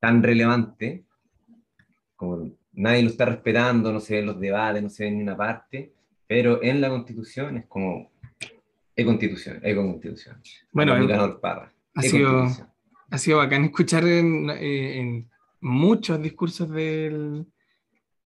tan 0.00 0.22
relevante, 0.22 1.04
como 2.14 2.50
nadie 2.72 3.02
lo 3.02 3.10
está 3.10 3.26
respetando, 3.26 3.92
no 3.92 4.00
se 4.00 4.16
ven 4.16 4.26
los 4.26 4.40
debates, 4.40 4.82
no 4.82 4.88
se 4.88 5.04
ve 5.04 5.08
en 5.08 5.14
ninguna 5.18 5.36
parte, 5.36 5.92
pero 6.26 6.62
en 6.62 6.80
la 6.80 6.88
constitución 6.88 7.58
es 7.58 7.66
como, 7.66 8.10
es 8.94 9.04
constitución, 9.04 9.60
es 9.62 9.76
constitución. 9.76 10.40
Bueno, 10.72 10.94
ha 11.94 12.02
sido-. 12.02 12.75
Ha 13.10 13.18
sido 13.18 13.38
bacán 13.38 13.64
escuchar 13.64 14.06
en, 14.06 14.50
eh, 14.50 14.98
en 15.00 15.30
muchos 15.60 16.20
discursos 16.20 16.68
del- 16.70 17.46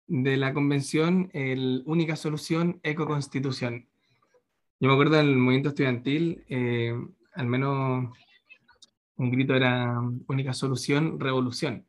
de 0.07 0.37
la 0.37 0.53
convención 0.53 1.31
el 1.33 1.83
única 1.87 2.17
solución, 2.17 2.81
ecoconstitución. 2.83 3.87
Yo 4.81 4.89
me 4.89 4.95
acuerdo 4.95 5.17
del 5.17 5.37
movimiento 5.37 5.69
estudiantil, 5.69 6.45
eh, 6.49 6.95
al 7.35 7.47
menos 7.47 8.11
un 9.17 9.31
grito 9.31 9.55
era 9.55 10.01
única 10.27 10.55
solución, 10.55 11.21
revolución. 11.21 11.87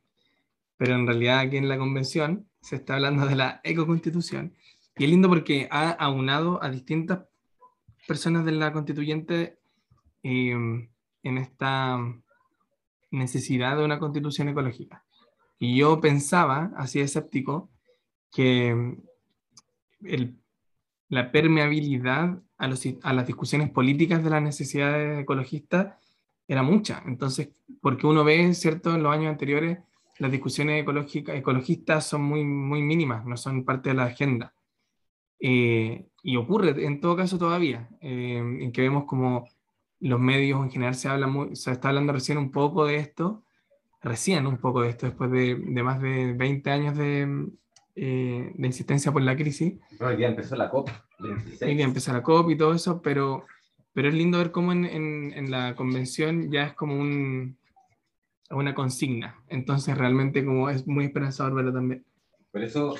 Pero 0.77 0.95
en 0.95 1.07
realidad 1.07 1.39
aquí 1.39 1.57
en 1.57 1.69
la 1.69 1.77
convención 1.77 2.47
se 2.61 2.75
está 2.75 2.95
hablando 2.95 3.25
de 3.25 3.35
la 3.35 3.61
ecoconstitución. 3.63 4.53
Y 4.97 5.05
es 5.05 5.09
lindo 5.09 5.29
porque 5.29 5.67
ha 5.71 5.91
aunado 5.91 6.61
a 6.61 6.69
distintas 6.69 7.25
personas 8.07 8.43
de 8.45 8.51
la 8.51 8.73
constituyente 8.73 9.57
eh, 10.23 10.51
en 11.23 11.37
esta 11.37 11.97
necesidad 13.11 13.77
de 13.77 13.85
una 13.85 13.99
constitución 13.99 14.49
ecológica. 14.49 15.03
Y 15.59 15.77
yo 15.77 16.01
pensaba, 16.01 16.71
así 16.75 16.99
escéptico, 16.99 17.69
que 18.31 18.73
mm, 18.73 18.97
el- 20.03 20.35
la 21.09 21.31
permeabilidad 21.31 22.39
a, 22.57 22.67
los- 22.67 22.87
a 23.03 23.13
las 23.13 23.27
discusiones 23.27 23.69
políticas 23.69 24.23
de 24.23 24.29
las 24.29 24.41
necesidades 24.41 25.21
ecologistas 25.21 25.95
era 26.47 26.63
mucha. 26.63 27.03
Entonces, 27.05 27.49
porque 27.81 28.07
uno 28.07 28.23
ve, 28.23 28.53
¿cierto?, 28.53 28.93
en 28.95 29.03
los 29.03 29.13
años 29.13 29.27
anteriores, 29.31 29.79
las 30.19 30.31
discusiones 30.31 30.81
ecológicas, 30.81 31.35
ecologistas 31.35 32.05
son 32.07 32.21
muy, 32.23 32.43
muy 32.43 32.81
mínimas, 32.81 33.25
no 33.25 33.37
son 33.37 33.65
parte 33.65 33.89
de 33.89 33.95
la 33.95 34.05
agenda. 34.05 34.53
Eh, 35.39 36.07
y 36.23 36.35
ocurre 36.37 36.85
en 36.85 37.01
todo 37.01 37.15
caso 37.15 37.37
todavía, 37.37 37.89
eh, 37.99 38.37
en 38.37 38.71
que 38.71 38.81
vemos 38.81 39.05
como 39.05 39.47
los 40.01 40.19
medios 40.19 40.61
en 40.63 40.71
general 40.71 40.95
se 40.95 41.07
habla 41.07 41.27
muy, 41.27 41.55
se 41.55 41.71
está 41.71 41.89
hablando 41.89 42.11
recién 42.13 42.37
un 42.37 42.51
poco 42.51 42.85
de 42.85 42.97
esto, 42.97 43.43
recién 44.01 44.45
un 44.47 44.57
poco 44.57 44.81
de 44.81 44.89
esto, 44.89 45.05
después 45.05 45.31
de, 45.31 45.55
de 45.55 45.83
más 45.83 46.01
de 46.01 46.33
20 46.33 46.69
años 46.71 46.97
de, 46.97 47.47
eh, 47.95 48.51
de 48.53 48.67
insistencia 48.67 49.11
por 49.11 49.21
la 49.21 49.35
crisis. 49.35 49.75
No, 49.99 50.07
hoy 50.07 50.17
día 50.17 50.27
empezó 50.27 50.55
la 50.55 50.69
COP. 50.69 50.89
Hay 51.61 51.77
que 51.77 51.83
empezar 51.83 52.15
la 52.15 52.23
COP 52.23 52.49
y 52.51 52.57
todo 52.57 52.73
eso, 52.73 53.01
pero, 53.01 53.45
pero 53.93 54.07
es 54.09 54.13
lindo 54.15 54.39
ver 54.39 54.51
cómo 54.51 54.71
en, 54.71 54.85
en- 54.85 55.33
en 55.35 55.51
la 55.51 55.75
convención 55.75 56.51
ya 56.51 56.63
es 56.63 56.73
como 56.73 56.95
un, 56.99 57.57
una 58.49 58.73
consigna. 58.73 59.39
Entonces 59.49 59.97
realmente 59.97 60.43
como 60.43 60.69
es 60.69 60.87
muy 60.87 61.05
esperanzador 61.05 61.53
verlo 61.53 61.71
también. 61.73 62.03
Por 62.51 62.63
eso, 62.63 62.95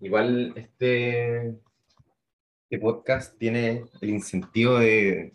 igual 0.00 0.52
este, 0.56 1.48
este 2.70 2.78
podcast 2.80 3.36
tiene 3.36 3.84
el 4.00 4.10
incentivo 4.10 4.78
de, 4.78 5.34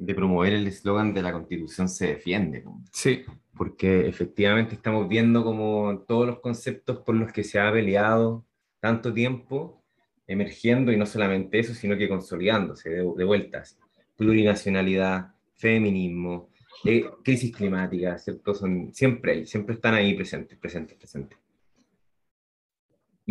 de 0.00 0.14
promover 0.14 0.54
el 0.54 0.66
eslogan 0.66 1.12
de 1.12 1.22
la 1.22 1.32
constitución 1.32 1.88
se 1.88 2.08
defiende. 2.08 2.64
Sí, 2.90 3.22
porque 3.54 4.08
efectivamente 4.08 4.74
estamos 4.74 5.06
viendo 5.06 5.44
como 5.44 6.04
todos 6.08 6.26
los 6.26 6.40
conceptos 6.40 7.00
por 7.00 7.14
los 7.14 7.30
que 7.32 7.44
se 7.44 7.60
ha 7.60 7.70
peleado 7.70 8.46
tanto 8.80 9.12
tiempo 9.12 9.84
emergiendo 10.26 10.90
y 10.90 10.96
no 10.96 11.04
solamente 11.04 11.58
eso, 11.58 11.74
sino 11.74 11.98
que 11.98 12.08
consolidándose 12.08 12.88
de, 12.88 13.12
de 13.14 13.24
vueltas. 13.24 13.78
Plurinacionalidad, 14.16 15.34
feminismo, 15.56 16.48
eh, 16.84 17.04
crisis 17.22 17.54
climática, 17.54 18.16
¿cierto? 18.16 18.54
Son, 18.54 18.94
siempre 18.94 19.44
siempre 19.44 19.74
están 19.74 19.94
ahí 19.94 20.14
presentes, 20.14 20.56
presentes, 20.58 20.96
presentes. 20.96 21.38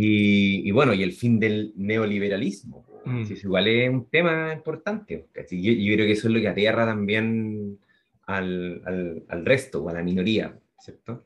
Y, 0.02 0.68
y 0.68 0.72
bueno, 0.72 0.93
y 0.93 1.04
el 1.04 1.12
fin 1.12 1.39
del 1.39 1.74
neoliberalismo, 1.76 2.86
Mm. 3.06 3.24
igual 3.43 3.68
es 3.68 3.89
un 3.89 4.10
tema 4.10 4.54
importante. 4.54 5.28
Yo, 5.52 5.72
yo 5.74 5.93
creo 5.95 6.06
que 6.06 6.12
eso 6.12 6.28
es 6.28 6.34
lo 6.34 6.39
que 6.41 6.47
aterra 6.50 6.86
también 6.86 7.80
al, 8.28 8.82
al, 8.86 9.24
al 9.30 9.45
resto 9.45 9.82
o 9.84 9.89
a 9.89 9.93
la 9.93 10.04
minoría, 10.04 10.58
¿cierto? 10.78 11.24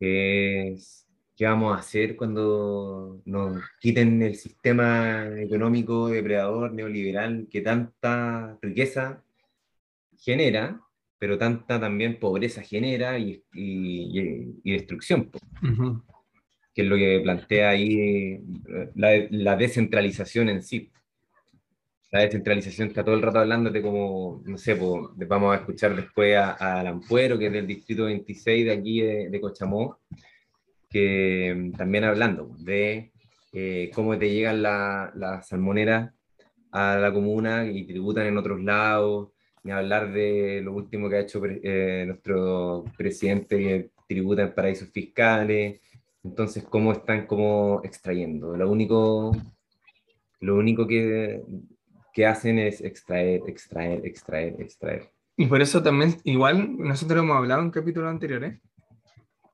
Es, 0.00 1.06
¿Qué 1.36 1.44
vamos 1.44 1.76
a 1.76 1.80
hacer 1.80 2.16
cuando 2.16 3.20
nos 3.26 3.62
quiten 3.80 4.22
el 4.22 4.34
sistema 4.36 5.26
económico 5.38 6.08
depredador 6.08 6.72
neoliberal 6.72 7.46
que 7.50 7.60
tanta 7.60 8.58
riqueza 8.62 9.22
genera, 10.18 10.80
pero 11.18 11.36
tanta 11.38 11.78
también 11.78 12.18
pobreza 12.18 12.62
genera 12.62 13.18
y, 13.18 13.42
y, 13.52 14.58
y- 14.64 14.72
destrucción? 14.72 15.30
po? 15.30 15.38
ujú, 15.62 16.02
que 16.76 16.82
es 16.82 16.88
lo 16.88 16.96
que 16.96 17.20
plantea 17.22 17.70
ahí 17.70 17.98
eh, 17.98 18.42
la, 18.96 19.12
la 19.30 19.56
descentralización 19.56 20.50
en 20.50 20.62
sí. 20.62 20.90
la 22.12 22.20
descentralización 22.20 22.88
está 22.88 23.02
todo 23.02 23.14
el 23.14 23.22
rato 23.22 23.38
hablándote 23.38 23.80
como, 23.80 24.42
no 24.44 24.58
sé, 24.58 24.74
vamos 24.74 25.54
a 25.54 25.60
escuchar 25.60 25.96
después 25.96 26.36
a, 26.36 26.52
a 26.52 26.82
Lampuero, 26.82 27.38
que 27.38 27.46
es 27.46 27.52
del 27.54 27.66
distrito 27.66 28.04
26 28.04 28.66
de 28.66 28.72
aquí 28.72 29.00
de, 29.00 29.30
de 29.30 29.40
Cochamó, 29.40 30.00
que 30.90 31.54
mm, 31.56 31.72
también 31.72 32.04
hablando 32.04 32.54
de 32.58 33.10
eh, 33.54 33.90
cómo 33.94 34.18
te 34.18 34.28
llegan 34.30 34.62
las 34.62 35.16
la 35.16 35.40
salmoneras 35.42 36.12
a 36.72 36.98
la 36.98 37.10
comuna 37.10 37.66
y 37.66 37.86
tributan 37.86 38.26
en 38.26 38.36
otros 38.36 38.62
lados, 38.62 39.30
ni 39.64 39.72
hablar 39.72 40.12
de 40.12 40.60
lo 40.62 40.74
último 40.74 41.08
que 41.08 41.16
ha 41.16 41.20
hecho 41.20 41.40
eh, 41.46 42.04
nuestro 42.06 42.84
presidente, 42.98 43.56
que 43.58 43.90
tributa 44.06 44.42
en 44.42 44.54
paraísos 44.54 44.90
fiscales, 44.90 45.80
entonces 46.26 46.64
cómo 46.64 46.92
están 46.92 47.26
como 47.26 47.80
extrayendo. 47.84 48.56
Lo 48.56 48.70
único, 48.70 49.32
lo 50.40 50.56
único 50.56 50.86
que, 50.86 51.42
que 52.12 52.26
hacen 52.26 52.58
es 52.58 52.80
extraer, 52.80 53.42
extraer, 53.46 54.04
extraer, 54.04 54.60
extraer. 54.60 55.10
Y 55.36 55.46
por 55.46 55.60
eso 55.60 55.82
también, 55.82 56.16
igual, 56.24 56.76
nosotros 56.78 57.22
hemos 57.22 57.36
hablado 57.36 57.62
en 57.62 57.70
capítulos 57.70 58.10
anteriores 58.10 58.60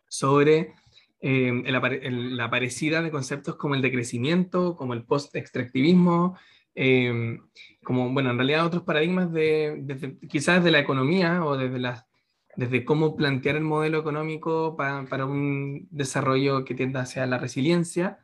sobre 0.08 0.72
eh, 1.20 1.62
la 1.66 2.44
aparecida 2.44 3.02
de 3.02 3.10
conceptos 3.10 3.56
como 3.56 3.74
el 3.74 3.82
de 3.82 3.92
crecimiento, 3.92 4.76
como 4.76 4.94
el 4.94 5.04
post-extractivismo, 5.04 6.36
eh, 6.74 7.38
como, 7.84 8.10
bueno, 8.12 8.30
en 8.30 8.38
realidad 8.38 8.66
otros 8.66 8.84
paradigmas 8.84 9.32
de, 9.32 10.16
quizás 10.28 10.64
de 10.64 10.70
la 10.70 10.78
economía 10.78 11.44
o 11.44 11.56
desde, 11.56 11.78
las, 11.78 12.06
desde 12.56 12.84
cómo 12.84 13.16
plantear 13.16 13.56
el 13.56 13.62
modelo 13.62 13.98
económico 13.98 14.76
para, 14.76 15.04
para 15.06 15.26
un 15.26 15.88
desarrollo 15.90 16.64
que 16.64 16.74
tienda 16.74 17.02
hacia 17.02 17.26
la 17.26 17.38
resiliencia, 17.38 18.18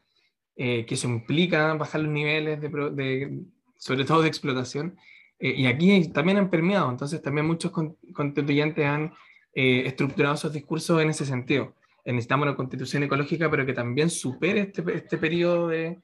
eh, 0.57 0.85
que 0.87 0.95
eso 0.95 1.09
implica 1.09 1.75
bajar 1.75 2.03
los 2.03 2.13
niveles 2.13 2.61
de, 2.61 3.43
sobre 3.77 4.05
todo 4.05 4.23
de 4.23 4.29
explotación. 4.29 4.97
y 5.41 5.67
aquí 5.67 6.09
también 6.09 6.39
han 6.39 6.51
permeado, 6.51 6.91
entonces 6.91 7.23
también 7.23 7.47
muchos 7.47 7.73
constituyentes 8.13 8.85
han 8.85 9.13
estructurado 9.55 10.37
sus 10.37 10.53
discursos 10.53 11.01
en 11.01 11.11
ese 11.11 11.25
sentido 11.25 11.75
necesitamos 12.13 12.47
una 12.47 12.57
constitución 12.57 13.03
ecológica, 13.03 13.51
pero 13.51 13.67
que 13.67 13.73
también 13.73 14.11
supere 14.11 14.61
este, 14.61 14.83
este 14.95 15.19
periodo 15.19 15.69
de, 15.69 15.99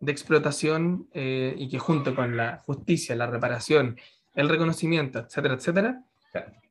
de 0.00 0.12
explotación 0.12 1.08
eh, 1.12 1.54
y 1.56 1.68
que 1.68 1.78
junto 1.78 2.14
con 2.14 2.36
la 2.36 2.58
justicia, 2.58 3.16
la 3.16 3.26
reparación, 3.26 3.98
el 4.34 4.48
reconocimiento, 4.48 5.20
etcétera, 5.20 5.54
etcétera, 5.54 6.04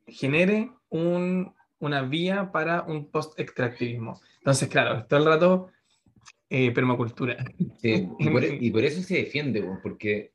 genere 0.06 0.70
un, 0.88 1.54
una 1.78 2.02
vía 2.02 2.52
para 2.52 2.82
un 2.82 3.10
post-extractivismo. 3.10 4.20
Entonces, 4.38 4.68
claro, 4.68 5.04
todo 5.06 5.20
el 5.20 5.26
rato 5.26 5.70
eh, 6.48 6.70
permacultura. 6.70 7.44
Sí, 7.78 8.08
y, 8.18 8.28
por, 8.30 8.44
y, 8.44 8.70
por, 8.70 8.84
eso 8.84 9.02
se 9.02 9.16
defiende, 9.16 9.64
porque, 9.82 10.32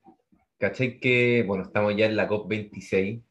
¿cachai? 0.57 0.99
Que, 0.99 1.43
bueno, 1.47 1.63
estamos 1.63 1.95
ya 1.95 2.05
en 2.05 2.15
la 2.15 2.27
COP26 2.27 3.23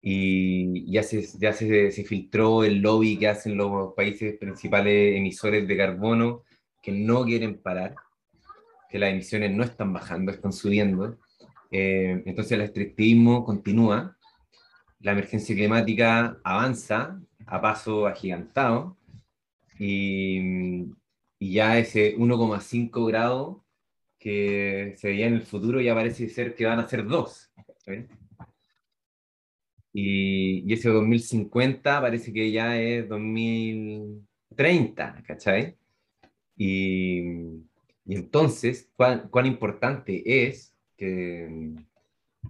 y 0.00 0.92
ya, 0.92 1.02
se, 1.02 1.26
ya 1.38 1.52
se, 1.52 1.90
se, 1.90 2.04
filtró 2.04 2.62
el 2.62 2.80
lobby 2.80 3.16
que 3.18 3.28
hacen 3.28 3.56
los 3.56 3.94
países 3.94 4.38
principales 4.38 5.16
emisores 5.16 5.66
de 5.66 5.76
carbono 5.76 6.44
que 6.82 6.92
no 6.92 7.24
quieren 7.24 7.60
parar, 7.60 7.94
que 8.88 8.98
las 8.98 9.10
emisiones 9.10 9.50
no 9.52 9.64
están 9.64 9.92
bajando, 9.92 10.30
están 10.30 10.52
subiendo. 10.52 11.18
Eh, 11.70 12.22
entonces 12.26 12.52
el 12.52 12.60
extractivismo 12.60 13.44
continúa, 13.44 14.17
la 15.00 15.12
emergencia 15.12 15.54
climática 15.54 16.38
avanza 16.44 17.20
a 17.46 17.60
paso 17.60 18.06
agigantado 18.06 18.96
y, 19.78 20.86
y 21.38 21.52
ya 21.52 21.78
ese 21.78 22.16
1,5 22.16 23.06
grado 23.06 23.64
que 24.18 24.94
se 24.96 25.08
veía 25.08 25.26
en 25.26 25.34
el 25.34 25.42
futuro 25.42 25.80
ya 25.80 25.94
parece 25.94 26.28
ser 26.28 26.54
que 26.54 26.66
van 26.66 26.80
a 26.80 26.88
ser 26.88 27.06
2. 27.06 27.52
Y, 29.92 30.72
ese 30.72 30.88
2050 30.90 32.00
parece 32.00 32.32
que 32.32 32.50
ya 32.52 32.80
es 32.80 33.08
2030, 33.08 35.22
¿cachai? 35.26 35.76
Y, 36.56 37.20
y 38.04 38.14
entonces, 38.14 38.90
¿cuán, 38.96 39.28
¿cuán, 39.30 39.46
importante 39.46 40.46
es 40.46 40.74
que, 40.96 41.74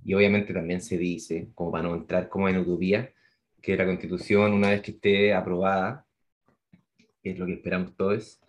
y 0.05 0.15
obviamente 0.15 0.53
también 0.53 0.81
se 0.81 0.97
dice, 0.99 1.49
como 1.55 1.73
para 1.73 1.89
no 1.89 1.95
entrar 1.95 2.29
como 2.29 2.49
en 2.49 2.59
utopía, 2.59 3.13
que 3.61 3.77
la 3.77 3.87
constitución, 3.87 4.53
una 4.53 4.71
vez 4.71 4.83
que 4.83 4.93
esté 4.93 5.35
aprobada, 5.35 6.07
que 7.23 7.31
es 7.31 7.39
lo 7.39 7.47
que 7.47 7.55
esperamos 7.55 7.95
todos, 7.97 8.41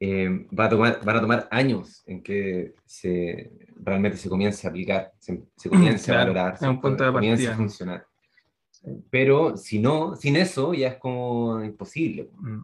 eh, 0.00 0.46
va 0.56 0.66
a 0.66 0.68
tomar, 0.68 1.04
van 1.04 1.16
a 1.16 1.20
tomar 1.20 1.48
años 1.50 2.02
en 2.06 2.22
que 2.22 2.74
se, 2.86 3.50
realmente 3.76 4.16
se 4.16 4.28
comience 4.28 4.66
a 4.66 4.70
aplicar, 4.70 5.12
se, 5.18 5.42
se 5.56 5.68
comience 5.68 6.12
a 6.12 6.18
valorar, 6.18 6.56
se, 6.56 6.66
comience 6.66 7.48
a 7.48 7.56
funcionar. 7.56 8.06
Pero 9.10 9.56
si 9.56 9.80
no, 9.80 10.14
sin 10.14 10.36
eso 10.36 10.72
ya 10.72 10.88
es 10.88 10.96
como 10.98 11.62
imposible. 11.64 12.30
Mm. 12.38 12.60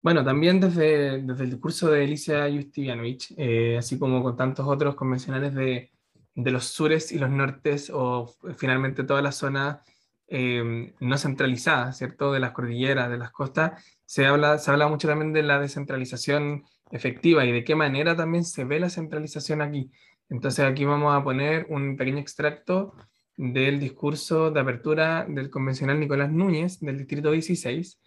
Bueno, 0.00 0.24
también 0.24 0.58
desde, 0.58 1.22
desde 1.22 1.44
el 1.44 1.50
discurso 1.50 1.90
de 1.90 2.02
Alicia 2.02 2.50
Justivianovich, 2.50 3.34
eh, 3.36 3.76
así 3.78 3.98
como 3.98 4.20
con 4.22 4.36
tantos 4.36 4.66
otros 4.66 4.96
convencionales 4.96 5.54
de, 5.54 5.91
de, 6.34 6.50
los 6.50 6.64
sures 6.64 7.12
y 7.12 7.18
los 7.18 7.30
nortes, 7.30 7.90
o 7.92 8.34
finalmente 8.56 9.04
toda 9.04 9.22
la 9.22 9.32
zona 9.32 9.82
eh, 10.28 10.94
no 11.00 11.18
centralizada, 11.18 11.92
¿cierto? 11.92 12.32
De 12.32 12.40
las 12.40 12.52
cordilleras, 12.52 13.10
de 13.10 13.18
las 13.18 13.30
costas, 13.30 13.84
se 14.04 14.26
habla, 14.26 14.58
se 14.58 14.70
habla 14.70 14.88
mucho 14.88 15.08
también 15.08 15.32
de 15.32 15.42
la 15.42 15.58
descentralización 15.58 16.64
efectiva 16.90 17.44
y 17.44 17.52
de 17.52 17.64
qué 17.64 17.74
manera 17.74 18.16
también 18.16 18.44
se 18.44 18.64
ve 18.64 18.78
la 18.78 18.90
centralización 18.90 19.62
aquí. 19.62 19.90
Entonces 20.28 20.64
aquí 20.64 20.84
vamos 20.84 21.14
a 21.14 21.24
poner 21.24 21.66
un 21.68 21.96
pequeño 21.96 22.18
extracto 22.18 22.94
del 23.36 23.80
discurso 23.80 24.50
de 24.50 24.60
apertura 24.60 25.26
del 25.28 25.50
convencional 25.50 25.98
Nicolás 25.98 26.30
Núñez 26.30 26.80
del 26.80 26.98
Distrito 26.98 27.30
16, 27.30 28.00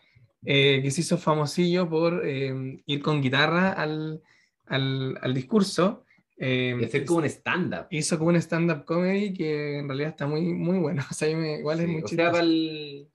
eh, 0.46 0.82
que 0.84 0.92
se 0.92 1.02
hizo 1.02 1.18
famosillo 1.18 1.90
por 1.90 2.22
eh, 2.26 2.82
ir 2.86 3.02
con 3.02 3.22
guitarra 3.22 3.72
al, 3.72 4.22
al, 4.68 5.18
al 5.22 5.34
discurso. 5.34 6.05
Eh, 6.38 6.78
y 6.80 6.84
hacer 6.84 7.06
como 7.06 7.20
un 7.20 7.26
stand-up. 7.26 7.88
Hizo 7.90 8.18
como 8.18 8.30
un 8.30 8.36
stand-up 8.36 8.84
comedy 8.86 9.34
que 9.34 9.80
en 9.80 9.88
realidad 9.88 10.10
está 10.10 10.28
muy, 10.28 10.42
muy 10.42 10.80
bueno. 10.80 11.04
O 11.10 11.14
sea, 11.14 11.36
me, 11.36 11.60
igual 11.60 11.80
es 11.80 11.88
muy 11.88 12.02
o 12.04 12.08
sea, 12.08 12.32
para 12.32 12.44
el, 12.44 13.08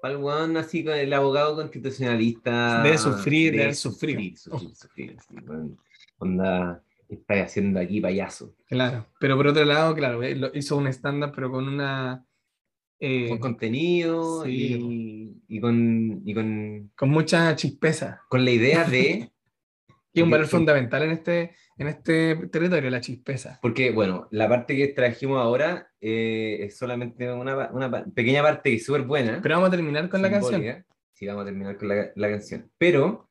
para 0.00 0.14
el 0.14 0.22
one, 0.22 0.58
así 0.58 0.84
con 0.84 0.94
el 0.94 1.12
abogado 1.12 1.56
constitucionalista. 1.56 2.82
De 2.82 2.98
sufrir, 2.98 3.56
de, 3.56 3.66
de 3.66 3.74
sufrir. 3.74 4.36
Sufrir, 4.36 4.74
sufrir, 4.74 5.16
sufrir 5.20 5.76
onda, 6.18 6.82
está 7.08 7.42
haciendo 7.42 7.80
aquí 7.80 8.00
payaso. 8.00 8.54
Claro, 8.66 9.06
pero 9.20 9.36
por 9.36 9.48
otro 9.48 9.64
lado, 9.64 9.94
claro, 9.94 10.22
eh, 10.22 10.38
hizo 10.54 10.76
un 10.76 10.88
stand-up, 10.88 11.32
pero 11.34 11.50
con 11.50 11.68
una... 11.68 12.24
Eh, 12.98 13.28
con 13.28 13.38
contenido 13.38 14.48
y, 14.48 15.42
y, 15.48 15.60
con, 15.60 16.22
y 16.24 16.34
con... 16.34 16.90
Con 16.96 17.10
mucha 17.10 17.54
chispeza. 17.54 18.22
Con 18.28 18.44
la 18.44 18.50
idea 18.50 18.84
de... 18.84 19.30
y 20.12 20.22
un 20.22 20.30
valor 20.30 20.46
fundamental 20.46 21.02
en 21.02 21.10
este, 21.10 21.54
en 21.78 21.88
este 21.88 22.36
territorio, 22.48 22.90
la 22.90 23.00
chispeza. 23.00 23.58
Porque, 23.60 23.90
bueno, 23.90 24.28
la 24.30 24.48
parte 24.48 24.76
que 24.76 24.88
trajimos 24.88 25.40
ahora 25.40 25.88
eh, 26.00 26.58
es 26.62 26.76
solamente 26.76 27.30
una, 27.30 27.70
una, 27.70 28.04
pequeña 28.04 28.42
parte 28.42 28.74
es 28.74 28.84
súper 28.84 29.02
buena. 29.02 29.40
Pero 29.42 29.56
vamos 29.56 29.68
a 29.68 29.72
terminar 29.72 30.08
con 30.08 30.22
la 30.22 30.30
canción. 30.30 30.84
Sí, 31.12 31.26
vamos 31.26 31.42
a 31.42 31.46
terminar 31.46 31.76
con 31.76 31.88
la, 31.88 32.10
la 32.14 32.28
canción. 32.28 32.70
Pero... 32.78 33.30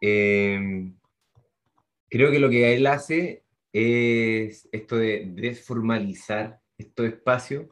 Eh, 0.00 0.92
creo 2.08 2.30
que 2.30 2.38
lo 2.38 2.48
que 2.48 2.74
él 2.74 2.86
hace 2.86 3.44
es 3.72 4.68
esto 4.72 4.96
de 4.96 5.30
desformalizar 5.34 6.60
estos 6.78 7.06
espacios 7.06 7.66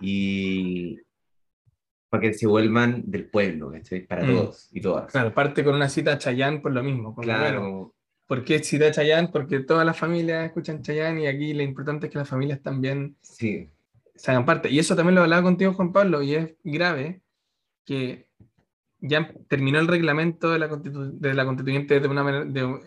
y 0.00 0.98
para 2.08 2.22
que 2.22 2.34
se 2.34 2.46
vuelvan 2.46 3.02
del 3.06 3.30
pueblo, 3.30 3.72
para 4.08 4.24
mm. 4.24 4.26
todos 4.26 4.68
y 4.72 4.80
todas. 4.80 5.12
Claro, 5.12 5.32
parte 5.32 5.62
con 5.62 5.76
una 5.76 5.88
cita 5.88 6.12
a 6.12 6.18
Chayán 6.18 6.60
por 6.60 6.72
lo 6.72 6.82
mismo. 6.82 7.14
claro. 7.14 7.94
¿Por 8.30 8.44
qué 8.44 8.62
cita 8.62 8.86
a 8.86 8.90
Chayán? 8.92 9.32
Porque 9.32 9.58
todas 9.58 9.84
las 9.84 9.98
familias 9.98 10.46
escuchan 10.46 10.82
Chayán 10.82 11.18
y 11.18 11.26
aquí 11.26 11.52
lo 11.52 11.64
importante 11.64 12.06
es 12.06 12.12
que 12.12 12.18
las 12.18 12.28
familias 12.28 12.62
también 12.62 13.16
sí. 13.20 13.68
se 14.14 14.30
hagan 14.30 14.44
parte. 14.44 14.70
Y 14.70 14.78
eso 14.78 14.94
también 14.94 15.16
lo 15.16 15.22
hablaba 15.22 15.42
contigo, 15.42 15.74
Juan 15.74 15.92
Pablo, 15.92 16.22
y 16.22 16.36
es 16.36 16.54
grave 16.62 17.22
que 17.84 18.28
ya 19.00 19.34
terminó 19.48 19.80
el 19.80 19.88
reglamento 19.88 20.52
de 20.52 20.60
la, 20.60 20.68
de 20.68 21.34
la 21.34 21.44
constituyente 21.44 21.98
de 21.98 22.06
una 22.06 22.30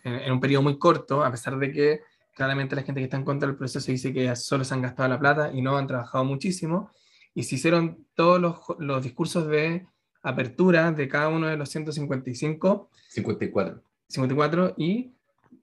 en 0.05 0.31
un 0.31 0.39
periodo 0.39 0.63
muy 0.63 0.79
corto, 0.79 1.25
a 1.25 1.31
pesar 1.31 1.59
de 1.59 1.73
que 1.73 1.99
claramente 2.33 2.77
la 2.77 2.83
gente 2.83 3.01
que 3.01 3.05
está 3.05 3.17
en 3.17 3.25
contra 3.25 3.45
del 3.45 3.57
proceso 3.57 3.91
dice 3.91 4.13
que 4.13 4.33
solo 4.37 4.63
se 4.63 4.73
han 4.73 4.81
gastado 4.81 5.09
la 5.09 5.19
plata 5.19 5.51
y 5.53 5.61
no 5.61 5.75
han 5.75 5.87
trabajado 5.87 6.23
muchísimo, 6.23 6.89
y 7.35 7.43
se 7.43 7.55
hicieron 7.55 8.07
todos 8.15 8.39
los, 8.39 8.59
los 8.79 9.03
discursos 9.03 9.49
de 9.49 9.87
apertura 10.21 10.93
de 10.93 11.09
cada 11.09 11.27
uno 11.27 11.47
de 11.47 11.57
los 11.57 11.67
155. 11.67 12.89
54. 13.09 13.83
54, 14.07 14.75
y 14.77 15.11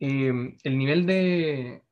eh, 0.00 0.56
el 0.62 0.78
nivel 0.78 1.06
de, 1.06 1.82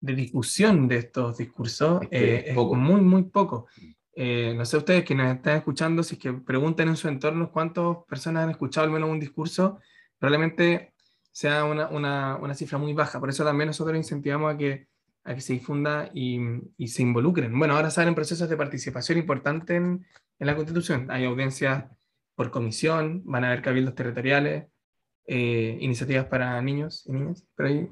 de 0.00 0.14
difusión 0.14 0.88
de 0.88 0.98
estos 0.98 1.38
discursos 1.38 2.02
es, 2.10 2.48
eh, 2.48 2.54
muy, 2.54 3.00
muy 3.00 3.24
poco. 3.24 3.66
Eh, 4.14 4.54
no 4.56 4.64
sé 4.64 4.78
ustedes 4.78 5.04
que 5.04 5.14
nos 5.14 5.36
están 5.36 5.58
escuchando, 5.58 6.02
si 6.02 6.14
es 6.14 6.20
que 6.20 6.32
pregunten 6.32 6.88
en 6.88 6.96
su 6.96 7.08
entorno 7.08 7.52
cuántas 7.52 7.98
personas 8.08 8.44
han 8.44 8.50
escuchado 8.50 8.86
al 8.86 8.92
menos 8.92 9.10
un 9.10 9.20
discurso, 9.20 9.78
probablemente 10.18 10.94
sea 11.30 11.64
una, 11.66 11.88
una, 11.88 12.36
una, 12.36 12.54
cifra 12.54 12.78
muy 12.78 12.94
baja. 12.94 13.20
Por 13.20 13.28
eso 13.28 13.44
también 13.44 13.66
nosotros 13.66 13.94
incentivamos 13.94 14.54
a 14.54 14.56
que, 14.56 14.88
a 15.24 15.34
que 15.34 15.42
se 15.42 15.52
difunda 15.52 16.10
y, 16.14 16.40
y 16.78 16.88
se 16.88 17.02
involucren. 17.02 17.58
Bueno, 17.58 17.76
ahora 17.76 17.90
salen 17.90 18.14
procesos 18.14 18.48
de 18.48 18.56
participación 18.56 19.18
importantes 19.18 19.76
en, 19.76 20.06
en, 20.38 20.46
la 20.46 20.56
Constitución. 20.56 21.10
Hay 21.10 21.26
audiencias 21.26 21.84
por 22.34 22.50
comisión, 22.50 23.22
van 23.26 23.44
a 23.44 23.48
haber 23.48 23.60
cabildos 23.60 23.94
territoriales, 23.94 24.66
eh, 25.26 25.76
iniciativas 25.80 26.26
para 26.26 26.60
niños 26.62 27.04
y 27.06 27.12
niñas, 27.12 27.44
pero 27.56 27.68
ahí 27.68 27.88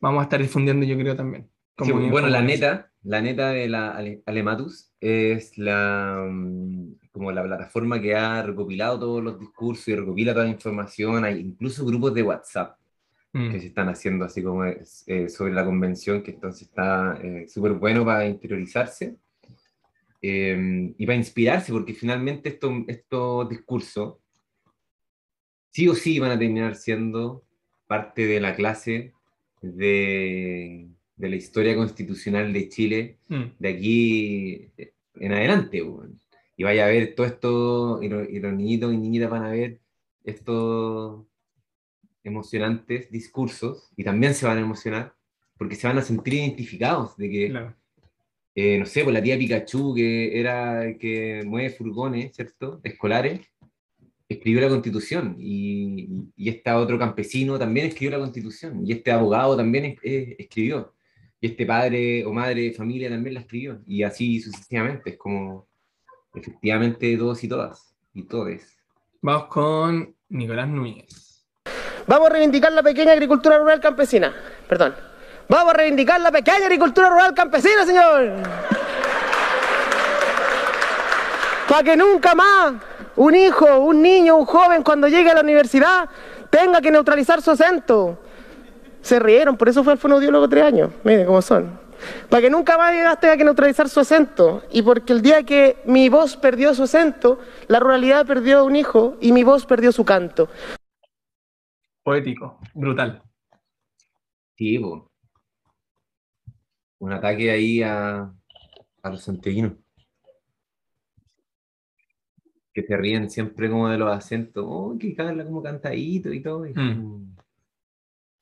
vamos 0.00 0.20
a 0.20 0.24
estar 0.24 0.40
difundiendo 0.40 0.86
yo 0.86 0.96
creo 0.96 1.16
también. 1.16 1.48
Sí, 1.84 1.92
bueno, 1.92 2.28
la 2.28 2.42
neta, 2.42 2.90
la 3.04 3.20
neta 3.20 3.50
de 3.50 3.68
la 3.68 3.96
Alematus 4.26 4.92
es 5.00 5.56
la, 5.58 6.26
mm, 6.28 6.94
como 7.12 7.30
la 7.30 7.44
plataforma 7.44 8.00
que 8.00 8.14
ha 8.16 8.42
recopilado 8.42 8.98
todos 8.98 9.22
los 9.22 9.38
discursos 9.38 9.86
y 9.88 9.94
recopila 9.94 10.32
toda 10.32 10.46
la 10.46 10.50
información. 10.50 11.24
Hay 11.24 11.38
incluso 11.40 11.84
grupos 11.84 12.14
de 12.14 12.22
WhatsApp 12.24 12.76
mm. 13.32 13.50
que 13.50 13.60
se 13.60 13.66
están 13.68 13.88
haciendo 13.88 14.24
así 14.24 14.42
como 14.42 14.64
eh, 14.64 15.28
sobre 15.28 15.52
la 15.52 15.64
convención, 15.64 16.22
que 16.22 16.32
entonces 16.32 16.62
está 16.62 17.18
eh, 17.22 17.46
súper 17.48 17.74
bueno 17.74 18.04
para 18.04 18.26
interiorizarse 18.26 19.16
em, 20.20 20.94
y 20.98 21.06
para 21.06 21.16
inspirarse, 21.16 21.72
porque 21.72 21.94
finalmente 21.94 22.48
estos, 22.48 22.72
estos 22.88 23.48
discursos 23.48 24.16
sí 25.78 25.86
o 25.86 25.94
sí 25.94 26.18
van 26.18 26.32
a 26.32 26.38
terminar 26.40 26.74
siendo 26.74 27.44
parte 27.86 28.26
de 28.26 28.40
la 28.40 28.56
clase 28.56 29.12
de, 29.62 30.88
de 31.14 31.28
la 31.28 31.36
historia 31.36 31.76
constitucional 31.76 32.52
de 32.52 32.68
Chile 32.68 33.18
mm. 33.28 33.44
de 33.60 33.68
aquí 33.68 34.70
en 35.20 35.32
adelante. 35.32 35.80
Y 36.56 36.64
vaya 36.64 36.84
a 36.84 36.88
ver 36.88 37.14
todo 37.14 37.26
esto, 37.28 38.02
y, 38.02 38.06
y 38.06 38.40
los 38.40 38.52
niñitos 38.54 38.92
y 38.92 38.96
niñitas 38.96 39.30
van 39.30 39.44
a 39.44 39.50
ver 39.50 39.78
estos 40.24 41.24
emocionantes 42.24 43.08
discursos 43.12 43.92
y 43.96 44.02
también 44.02 44.34
se 44.34 44.46
van 44.46 44.58
a 44.58 44.62
emocionar 44.62 45.14
porque 45.56 45.76
se 45.76 45.86
van 45.86 45.98
a 45.98 46.02
sentir 46.02 46.34
identificados 46.34 47.16
de 47.16 47.30
que, 47.30 47.56
eh, 48.56 48.78
no 48.80 48.86
sé, 48.86 49.04
pues 49.04 49.14
la 49.14 49.22
tía 49.22 49.38
Pikachu, 49.38 49.94
que 49.94 50.40
era 50.40 50.98
que 50.98 51.44
mueve 51.46 51.70
furgones, 51.70 52.34
¿cierto? 52.34 52.80
Escolares, 52.82 53.46
escribió 54.28 54.60
la 54.60 54.68
constitución 54.68 55.36
y, 55.38 56.30
y, 56.36 56.48
este 56.48 56.70
otro 56.70 56.98
campesino 56.98 57.58
también 57.58 57.86
escribió 57.86 58.10
la 58.18 58.24
constitución 58.24 58.86
y 58.86 58.92
este 58.92 59.10
abogado 59.10 59.56
también 59.56 59.96
escribió 60.02 60.94
y 61.40 61.46
este 61.46 61.64
padre 61.64 62.24
o 62.26 62.32
madre 62.32 62.62
de 62.62 62.72
familia 62.72 63.08
también 63.08 63.34
la 63.34 63.40
escribió 63.40 63.80
y 63.86 64.02
así 64.02 64.40
sucesivamente, 64.40 65.10
es 65.10 65.16
como 65.16 65.68
efectivamente 66.34 67.16
todos 67.16 67.42
y 67.42 67.48
todas 67.48 67.94
y 68.12 68.24
todes. 68.24 68.76
Vamos 69.22 69.46
con 69.46 70.14
Nicolás 70.28 70.68
Núñez. 70.68 71.46
Vamos 72.06 72.28
a 72.28 72.32
reivindicar 72.32 72.72
la 72.72 72.82
pequeña 72.82 73.12
agricultura 73.12 73.58
rural 73.58 73.80
campesina. 73.80 74.34
Perdón. 74.68 74.94
Vamos 75.48 75.74
a 75.74 75.76
reivindicar 75.76 76.20
la 76.20 76.30
pequeña 76.30 76.66
agricultura 76.66 77.08
rural 77.08 77.34
campesina, 77.34 77.86
señor. 77.86 78.34
Para 81.68 81.82
que 81.82 81.96
nunca 81.96 82.34
más 82.34 82.74
un 83.18 83.34
hijo, 83.34 83.78
un 83.78 84.02
niño, 84.02 84.36
un 84.36 84.46
joven 84.46 84.82
cuando 84.82 85.08
llegue 85.08 85.30
a 85.30 85.34
la 85.34 85.42
universidad 85.42 86.08
tenga 86.50 86.80
que 86.80 86.90
neutralizar 86.90 87.42
su 87.42 87.50
acento. 87.50 88.18
Se 89.02 89.18
rieron, 89.18 89.56
por 89.56 89.68
eso 89.68 89.84
fue 89.84 89.92
al 89.92 89.98
fonodiólogo 89.98 90.48
tres 90.48 90.64
años. 90.64 90.90
Miren 91.04 91.26
cómo 91.26 91.42
son. 91.42 91.78
Para 92.28 92.42
que 92.42 92.50
nunca 92.50 92.78
más 92.78 93.20
tenga 93.20 93.36
que 93.36 93.44
neutralizar 93.44 93.88
su 93.88 94.00
acento. 94.00 94.62
Y 94.70 94.82
porque 94.82 95.12
el 95.12 95.20
día 95.20 95.42
que 95.42 95.76
mi 95.84 96.08
voz 96.08 96.36
perdió 96.36 96.74
su 96.74 96.84
acento, 96.84 97.38
la 97.66 97.80
ruralidad 97.80 98.26
perdió 98.26 98.64
un 98.64 98.76
hijo 98.76 99.16
y 99.20 99.32
mi 99.32 99.44
voz 99.44 99.66
perdió 99.66 99.92
su 99.92 100.04
canto 100.04 100.48
poético, 102.08 102.58
brutal. 102.72 103.22
Sí, 104.56 104.78
un 107.00 107.12
ataque 107.12 107.50
ahí 107.50 107.82
a, 107.82 108.32
a 109.02 109.10
los 109.10 109.22
santiaguinos. 109.22 109.72
Que 112.78 112.86
se 112.86 112.96
ríen 112.96 113.28
siempre 113.28 113.68
como 113.68 113.88
de 113.88 113.98
los 113.98 114.16
acentos. 114.16 114.64
Oh, 114.68 114.96
que 114.96 115.16
habla 115.18 115.44
como 115.44 115.62
cantadito 115.62 116.32
y 116.32 116.40
todo. 116.40 116.64
Mm. 116.64 117.34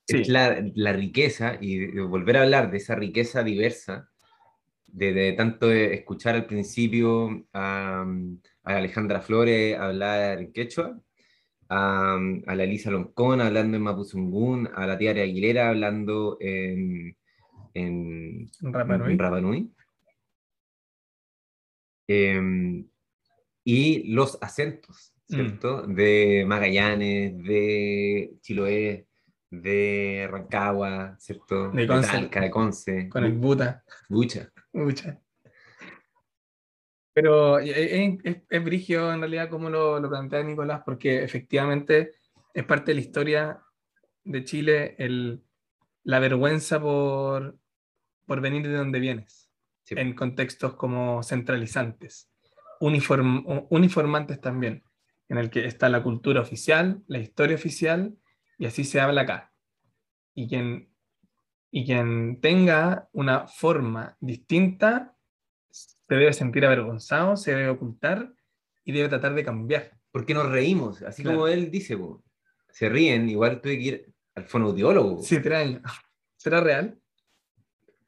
Es 0.09 0.29
la, 0.29 0.63
la, 0.75 0.93
riqueza 0.93 1.57
y 1.59 1.99
volver 2.01 2.37
a 2.37 2.43
hablar 2.43 2.71
de 2.71 2.77
esa 2.77 2.95
riqueza 2.95 3.43
diversa, 3.43 4.11
de, 4.87 5.33
tanto 5.33 5.73
escuchar 5.73 6.35
al 6.35 6.47
principio 6.47 7.47
a, 7.55 8.07
a 8.63 8.77
Alejandra 8.77 9.23
Flores 9.23 9.77
hablar 9.79 10.39
en 10.39 10.53
quechua 10.53 11.01
a, 11.69 12.19
la 12.47 12.65
Elisa 12.65 12.91
Loncón 12.91 13.41
hablando 13.41 13.77
en 13.77 13.83
Mapuzungún, 13.83 14.69
a 14.75 14.87
la 14.87 14.99
tía 14.99 15.11
Aguilera 15.11 15.71
hablando 15.71 16.37
en, 16.41 17.17
en, 17.75 18.51
Rapanui. 18.61 19.73
Y 23.67 24.05
los 24.13 24.39
acentos, 24.41 25.13
mm. 25.29 25.35
¿cierto? 25.35 25.83
De 25.89 26.45
Magallanes, 26.47 27.37
de 27.43 28.37
Chiloé, 28.41 29.09
de 29.51 30.29
Rancagua, 30.31 31.17
¿cierto? 31.19 31.73
De 31.73 31.85
Conce. 31.89 32.29
de 32.29 32.51
Conce. 32.51 33.09
Con 33.09 33.25
el 33.25 33.33
Buta. 33.33 33.83
Bucha. 34.09 34.53
Bucha. 34.73 35.21
Pero 37.13 37.59
es, 37.59 38.19
es, 38.49 38.65
brigio 38.65 39.13
en 39.13 39.19
realidad 39.19 39.51
como 39.51 39.69
lo, 39.69 39.99
lo, 39.99 40.09
plantea 40.09 40.45
Nicolás, 40.45 40.83
porque 40.85 41.25
efectivamente 41.25 42.13
es 42.55 42.65
parte 42.65 42.93
de 42.93 42.95
la 42.95 43.01
historia 43.01 43.63
de 44.23 44.45
Chile 44.45 44.95
el, 44.99 45.43
la 46.05 46.21
vergüenza 46.21 46.81
por, 46.81 47.59
por 48.27 48.41
venir 48.41 48.69
de 48.69 48.75
donde 48.75 49.01
vienes, 49.01 49.51
en 49.89 50.15
contextos 50.15 50.75
como 50.75 51.25
centralizantes, 51.25 52.31
uniform, 52.81 53.45
uniformantes 53.71 54.41
también, 54.41 54.85
en 55.29 55.39
el 55.39 55.51
que 55.51 55.67
está 55.67 55.89
la 55.89 56.03
cultura 56.03 56.41
oficial, 56.41 57.03
la 57.07 57.19
historia 57.19 57.57
oficial, 57.57 58.17
y 58.59 58.67
así 58.67 58.85
se 58.85 59.01
habla 59.01 59.23
acá. 59.23 59.53
Y 60.35 60.49
quien, 60.49 60.91
y 61.71 61.85
quien 61.85 62.41
tenga 62.41 63.09
una 63.13 63.47
forma 63.47 64.17
distinta 64.21 65.17
se 65.71 65.97
debe 66.09 66.33
sentir 66.33 66.65
avergonzado, 66.65 67.37
se 67.37 67.55
debe 67.55 67.69
ocultar 67.69 68.33
y 68.85 68.93
debe 68.93 69.09
tratar 69.09 69.35
de 69.35 69.45
cambiar. 69.45 69.99
Porque 70.11 70.35
nos 70.35 70.51
reímos, 70.51 71.03
así 71.03 71.23
como 71.23 71.49
él 71.49 71.71
dice, 71.71 71.99
se 72.71 72.89
ríen, 72.89 73.29
igual 73.29 73.61
tuve 73.61 73.79
que 73.79 73.85
ir 73.85 74.15
al 74.35 74.45
fonoaudiólogo. 74.45 75.23
Sí, 75.23 75.43
tres 75.43 75.81
¿Será 76.37 76.61
real? 76.61 76.99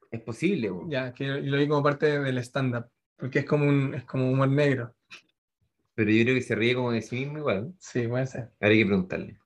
Es 0.09 0.21
posible. 0.21 0.71
Ya, 0.87 1.13
que 1.13 1.27
lo 1.27 1.57
vi 1.57 1.67
como 1.67 1.83
parte 1.83 2.19
del 2.19 2.37
stand-up, 2.39 2.89
porque 3.19 3.39
es 3.39 3.45
como, 3.45 3.65
un, 3.67 3.93
es 3.93 4.05
como 4.05 4.31
humor 4.31 4.47
negro. 4.49 4.95
Pero 5.93 6.09
yo 6.11 6.23
creo 6.23 6.35
que 6.35 6.41
se 6.41 6.55
ríe 6.55 6.75
como 6.75 6.91
de 6.91 7.01
sí 7.01 7.17
mismo 7.17 7.39
igual. 7.39 7.73
Sí, 7.77 8.07
puede 8.07 8.25
ser. 8.25 8.51
Hay 8.59 8.79
que 8.79 8.85
preguntarle. 8.85 9.37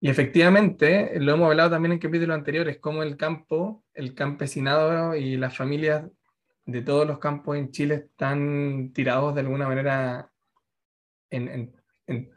Y 0.00 0.08
efectivamente, 0.08 1.18
lo 1.20 1.34
hemos 1.34 1.50
hablado 1.50 1.70
también 1.70 1.92
en 1.92 1.98
capítulos 1.98 2.34
anteriores, 2.34 2.78
como 2.78 3.02
el 3.02 3.16
campo, 3.16 3.84
el 3.92 4.14
campesinado 4.14 5.14
y 5.14 5.36
las 5.36 5.56
familias 5.56 6.04
de 6.64 6.82
todos 6.82 7.06
los 7.06 7.18
campos 7.18 7.56
en 7.56 7.70
Chile 7.70 7.94
están 7.94 8.92
tirados 8.92 9.34
de 9.34 9.40
alguna 9.40 9.68
manera 9.68 10.32
en, 11.30 11.72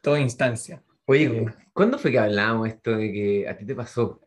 toda 0.02 0.20
instancia. 0.20 0.84
Oye, 1.06 1.26
eh, 1.26 1.46
¿cuándo 1.74 1.98
fue 1.98 2.12
que 2.12 2.20
hablábamos 2.20 2.68
esto 2.68 2.96
de 2.96 3.12
que 3.12 3.48
a 3.48 3.58
ti 3.58 3.66
te 3.66 3.76
pasó? 3.76 4.22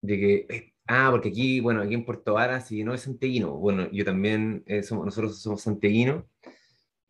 De 0.00 0.18
que, 0.18 0.74
ah, 0.88 1.08
porque 1.10 1.28
aquí, 1.28 1.60
bueno, 1.60 1.82
aquí 1.82 1.94
en 1.94 2.04
Puerto 2.04 2.34
Vara, 2.34 2.60
si 2.60 2.82
no 2.82 2.94
es 2.94 3.02
santiaguino, 3.02 3.56
bueno, 3.56 3.88
yo 3.92 4.04
también, 4.04 4.64
eh, 4.66 4.82
somos, 4.82 5.04
nosotros 5.04 5.40
somos 5.40 5.62
santiaguinos, 5.62 6.24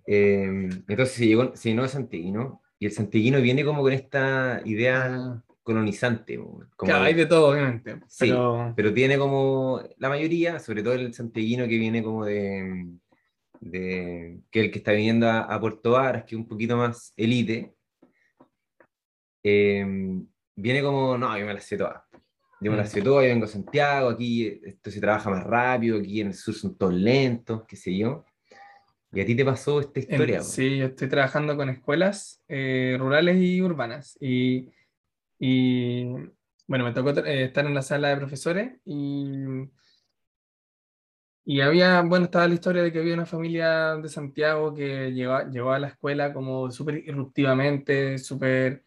entonces 0.06 1.12
si, 1.12 1.26
llegó, 1.26 1.54
si 1.54 1.74
no 1.74 1.84
es 1.84 1.92
santiaguino, 1.92 2.62
y 2.78 2.86
el 2.86 2.92
santiaguino 2.92 3.40
viene 3.40 3.64
como 3.64 3.82
con 3.82 3.92
esta 3.92 4.62
idea 4.64 5.06
ah 5.06 5.42
colonizante. 5.68 6.40
Como 6.76 6.94
hay 6.94 7.12
de 7.12 7.26
todo, 7.26 7.50
obviamente. 7.50 8.00
Sí, 8.06 8.32
pero... 8.74 8.94
tiene 8.94 9.18
como 9.18 9.82
la 9.98 10.08
mayoría, 10.08 10.58
sobre 10.60 10.82
todo 10.82 10.94
el 10.94 11.12
santiaguino 11.12 11.68
que 11.68 11.76
viene 11.76 12.02
como 12.02 12.24
de, 12.24 12.86
de 13.60 14.40
que 14.50 14.60
el 14.60 14.70
que 14.70 14.78
está 14.78 14.92
viniendo 14.92 15.28
a, 15.28 15.60
Puerto 15.60 15.90
Varas, 15.90 16.24
que 16.24 16.36
es 16.36 16.40
un 16.40 16.48
poquito 16.48 16.74
más 16.78 17.12
elite, 17.18 17.74
em, 19.42 20.26
viene 20.56 20.82
como, 20.82 21.18
no, 21.18 21.38
yo 21.38 21.44
me 21.44 21.52
la 21.52 21.60
sé 21.60 21.76
todas. 21.76 22.00
Yo 22.60 22.70
me 22.70 22.76
la 22.76 22.84
mm. 22.84 23.02
todas, 23.04 23.24
yo 23.24 23.30
vengo 23.30 23.44
a 23.44 23.48
Santiago, 23.48 24.08
aquí 24.10 24.60
esto 24.64 24.90
se 24.90 25.00
trabaja 25.00 25.30
más 25.30 25.44
rápido, 25.44 25.98
aquí 25.98 26.20
en 26.20 26.28
el 26.28 26.34
sur 26.34 26.54
son 26.54 26.76
todos 26.76 26.94
lentos, 26.94 27.64
qué 27.66 27.76
sé 27.76 27.96
yo. 27.96 28.24
¿Y 29.12 29.20
a 29.20 29.26
ti 29.26 29.34
te 29.34 29.44
pasó 29.44 29.80
esta 29.80 30.00
historia? 30.00 30.42
sí, 30.42 30.78
yo 30.78 30.86
estoy 30.86 31.08
trabajando 31.08 31.56
con 31.56 31.70
escuelas 31.70 32.42
eh, 32.48 32.96
rurales 32.98 33.36
y 33.38 33.62
urbanas. 33.62 34.18
Y 34.20 34.68
y 35.38 36.04
bueno, 36.66 36.84
me 36.84 36.92
tocó 36.92 37.10
eh, 37.24 37.44
estar 37.44 37.64
en 37.66 37.74
la 37.74 37.82
sala 37.82 38.08
de 38.08 38.16
profesores 38.16 38.72
y, 38.84 39.32
y 41.44 41.60
había, 41.60 42.02
bueno, 42.02 42.26
estaba 42.26 42.48
la 42.48 42.54
historia 42.54 42.82
de 42.82 42.92
que 42.92 42.98
había 42.98 43.14
una 43.14 43.26
familia 43.26 43.96
de 43.96 44.08
Santiago 44.08 44.74
que 44.74 45.12
llegó, 45.12 45.40
llegó 45.48 45.72
a 45.72 45.78
la 45.78 45.88
escuela 45.88 46.32
como 46.32 46.70
súper 46.70 46.96
irruptivamente, 46.98 48.18
súper 48.18 48.84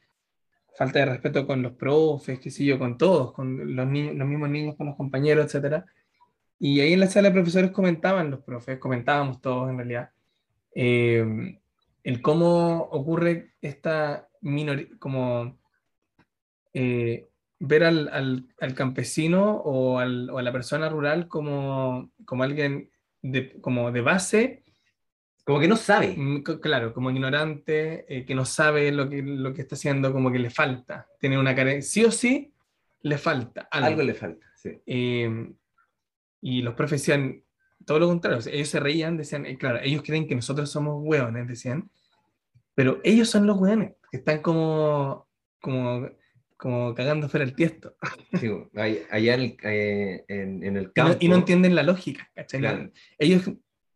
falta 0.76 1.00
de 1.00 1.06
respeto 1.06 1.46
con 1.46 1.62
los 1.62 1.74
profes, 1.74 2.40
qué 2.40 2.50
sé 2.50 2.66
yo, 2.66 2.80
con 2.80 2.98
todos, 2.98 3.34
con 3.34 3.76
los, 3.76 3.88
niños, 3.88 4.16
los 4.16 4.28
mismos 4.28 4.50
niños, 4.50 4.76
con 4.76 4.88
los 4.88 4.96
compañeros, 4.96 5.54
etc. 5.54 5.84
y 6.60 6.80
ahí 6.80 6.94
en 6.94 7.00
la 7.00 7.08
sala 7.08 7.30
de 7.30 7.34
profesores 7.34 7.72
comentaban, 7.72 8.32
los 8.32 8.42
profes, 8.42 8.80
comentábamos 8.80 9.42
todos 9.42 9.70
en 9.70 9.78
realidad, 9.78 10.12
eh, 10.74 11.60
el 12.04 12.22
cómo 12.22 12.80
ocurre 12.92 13.54
esta 13.62 14.28
minoría, 14.42 14.88
como 14.98 15.58
eh, 16.74 17.28
ver 17.60 17.84
al, 17.84 18.10
al, 18.10 18.48
al 18.60 18.74
campesino 18.74 19.58
o, 19.58 20.00
al, 20.00 20.30
o, 20.30 20.40
a 20.40 20.42
la 20.42 20.52
persona 20.52 20.90
rural 20.90 21.28
como, 21.28 22.10
como 22.26 22.44
alguien 22.44 22.90
de, 23.22 23.60
como 23.62 23.92
de 23.92 24.02
base. 24.02 24.61
Como 25.44 25.60
que 25.60 25.68
no 25.68 25.76
sabe. 25.76 26.16
Claro, 26.62 26.94
como 26.94 27.10
ignorante, 27.10 28.06
eh, 28.08 28.26
que 28.26 28.36
no 28.36 28.46
sabe 28.46 28.92
lo 28.92 29.10
que, 29.10 29.22
lo 29.22 29.54
que 29.54 29.62
está 29.62 29.76
haciendo, 29.76 30.14
como 30.14 30.32
que 30.32 30.40
le 30.40 30.50
falta. 30.50 31.08
Tiene 31.20 31.40
una 31.40 31.56
carencia. 31.56 31.92
Sí 31.92 32.06
o 32.06 32.12
sí, 32.12 32.54
le 33.02 33.18
falta. 33.18 33.68
Algo, 33.72 33.88
algo 33.88 34.04
le 34.04 34.14
falta, 34.14 34.46
sí. 34.56 34.82
Eh, 34.86 35.52
y 36.42 36.62
los 36.62 36.76
profes 36.76 37.02
decían 37.02 37.44
todo 37.86 38.00
lo 38.00 38.08
contrario. 38.08 38.40
ellos 38.52 38.70
se 38.70 38.80
reían, 38.80 39.18
decían, 39.18 39.46
eh, 39.46 39.58
claro, 39.58 39.80
ellos 39.82 40.04
creen 40.04 40.28
que 40.28 40.36
nosotros 40.36 40.70
somos 40.70 41.02
hueones, 41.04 41.48
decían. 41.48 41.90
Pero 42.76 43.00
ellos 43.04 43.30
son 43.30 43.48
los 43.48 43.58
hueones, 43.58 43.94
que 44.12 44.18
están 44.18 44.42
como, 44.42 45.28
como 45.60 46.08
como 46.62 46.94
cagando 46.94 47.28
fuera 47.28 47.44
el 47.44 47.56
tiesto. 47.56 47.96
Sí, 48.40 48.50
allá 49.10 49.34
en 49.34 49.42
el, 49.42 49.58
eh, 49.64 50.24
en, 50.28 50.64
en 50.64 50.78
el 50.78 50.94
campo. 50.94 51.14
Y 51.14 51.16
no, 51.16 51.18
y 51.20 51.28
no, 51.30 51.36
entienden 51.38 51.74
la 51.74 51.82
lógica, 51.82 52.30
¿cachai? 52.36 52.60
Claro. 52.60 52.92
Ellos, 53.18 53.50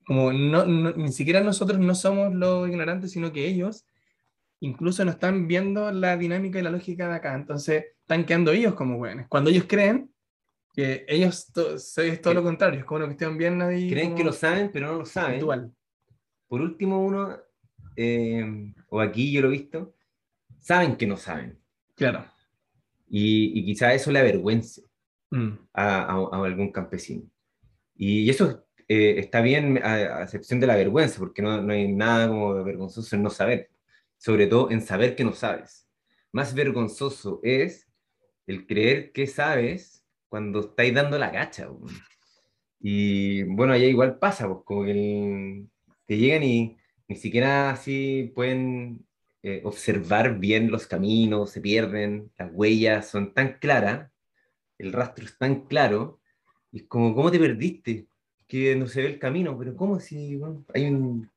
como 0.05 0.31
no, 0.31 0.65
no, 0.65 0.91
ni 0.93 1.11
siquiera 1.11 1.41
nosotros 1.41 1.79
no 1.79 1.95
somos 1.95 2.33
los 2.33 2.69
ignorantes, 2.69 3.11
sino 3.11 3.31
que 3.31 3.47
ellos 3.47 3.85
incluso 4.59 5.03
no 5.05 5.11
están 5.11 5.47
viendo 5.47 5.91
la 5.91 6.17
dinámica 6.17 6.59
y 6.59 6.63
la 6.63 6.71
lógica 6.71 7.07
de 7.07 7.15
acá. 7.15 7.35
Entonces 7.35 7.85
están 8.01 8.25
quedando 8.25 8.51
ellos 8.51 8.75
como 8.75 8.97
buenos. 8.97 9.27
Cuando 9.27 9.49
ellos 9.49 9.65
creen 9.67 10.11
que 10.73 11.05
ellos 11.07 11.51
to 11.51 11.75
es 11.75 12.21
todo 12.21 12.33
lo 12.33 12.43
contrario, 12.43 12.79
es 12.79 12.85
como 12.85 12.97
una 12.97 13.07
cuestión 13.07 13.37
bien 13.37 13.61
ahí. 13.61 13.89
Creen 13.89 14.07
como... 14.07 14.17
que 14.17 14.23
lo 14.23 14.33
saben, 14.33 14.69
pero 14.71 14.87
no 14.87 14.99
lo 14.99 15.05
saben. 15.05 15.41
Por 16.47 16.61
último, 16.61 17.03
uno, 17.03 17.37
eh, 17.95 18.73
o 18.89 19.01
aquí 19.01 19.31
yo 19.31 19.41
lo 19.41 19.47
he 19.47 19.51
visto, 19.51 19.95
saben 20.59 20.95
que 20.95 21.07
no 21.07 21.17
saben. 21.17 21.59
Claro. 21.95 22.25
Y, 23.07 23.59
y 23.59 23.65
quizá 23.65 23.93
eso 23.93 24.11
le 24.11 24.19
avergüence 24.19 24.83
mm. 25.31 25.51
a, 25.73 25.99
a, 26.01 26.11
a, 26.11 26.45
algún 26.45 26.71
campesino. 26.71 27.23
Y 27.95 28.29
eso 28.29 28.67
eh, 28.87 29.15
está 29.19 29.41
bien 29.41 29.79
a, 29.83 30.23
excepción 30.23 30.59
de 30.59 30.67
la 30.67 30.75
vergüenza, 30.75 31.19
porque 31.19 31.41
no, 31.41 31.61
no 31.61 31.73
hay 31.73 31.91
nada 31.91 32.27
como 32.27 32.63
vergonzoso 32.63 33.15
en 33.15 33.23
no 33.23 33.29
saber, 33.29 33.69
sobre 34.17 34.47
todo 34.47 34.71
en 34.71 34.81
saber 34.81 35.15
que 35.15 35.23
no 35.23 35.33
sabes. 35.33 35.87
Más 36.31 36.53
vergonzoso 36.53 37.39
es 37.43 37.89
el 38.47 38.67
creer 38.67 39.11
que 39.11 39.27
sabes 39.27 40.05
cuando 40.29 40.59
estáis 40.59 40.93
dando 40.93 41.17
la 41.17 41.29
gacha. 41.31 41.69
Y 42.79 43.43
bueno, 43.43 43.73
allá 43.73 43.85
igual 43.85 44.19
pasa, 44.19 44.47
pues, 44.47 44.59
como 44.65 44.83
que, 44.83 44.91
el, 44.91 45.69
que 46.07 46.17
llegan 46.17 46.43
y 46.43 46.77
ni 47.07 47.15
siquiera 47.15 47.71
así 47.71 48.31
pueden 48.35 49.05
eh, 49.43 49.61
observar 49.63 50.39
bien 50.39 50.71
los 50.71 50.87
caminos, 50.87 51.51
se 51.51 51.61
pierden, 51.61 52.31
las 52.37 52.51
huellas 52.53 53.07
son 53.09 53.33
tan 53.33 53.59
claras, 53.59 54.11
el 54.77 54.91
rastro 54.93 55.25
es 55.25 55.37
tan 55.37 55.67
claro, 55.67 56.19
y 56.71 56.79
es 56.79 56.87
como, 56.87 57.15
¿cómo 57.15 57.31
te 57.31 57.39
perdiste? 57.39 58.07
Que 58.47 58.75
no 58.75 58.87
se 58.87 59.01
ve 59.01 59.07
el 59.07 59.19
camino, 59.19 59.57
pero 59.57 59.75
¿cómo 59.75 59.99
si 59.99 60.35
bueno, 60.35 60.65
hay 60.73 60.85
una 60.85 61.31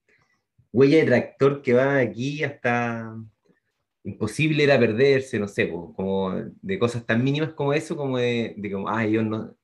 huella 0.72 0.98
de 0.98 1.06
tractor 1.06 1.62
que 1.62 1.72
va 1.74 1.98
aquí 1.98 2.42
hasta... 2.44 3.16
Imposible 4.04 4.64
era 4.64 4.78
perderse, 4.78 5.38
no 5.38 5.48
sé, 5.48 5.68
como 5.68 6.32
de 6.62 6.78
cosas 6.78 7.04
tan 7.04 7.22
mínimas 7.22 7.52
como 7.52 7.74
eso, 7.74 7.94
como 7.94 8.16
de, 8.16 8.54
de 8.56 8.70
como, 8.70 8.88
ah, 8.88 9.04
ellos 9.04 9.24
no, 9.24 9.54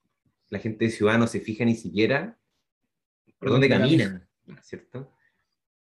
la 0.50 0.58
gente 0.58 0.84
de 0.84 0.90
ciudad 0.90 1.18
no 1.18 1.26
se 1.26 1.40
fija 1.40 1.64
ni 1.64 1.76
siquiera 1.76 2.36
por 3.38 3.48
dónde 3.48 3.68
caminan, 3.70 4.28
¿cierto? 4.60 5.14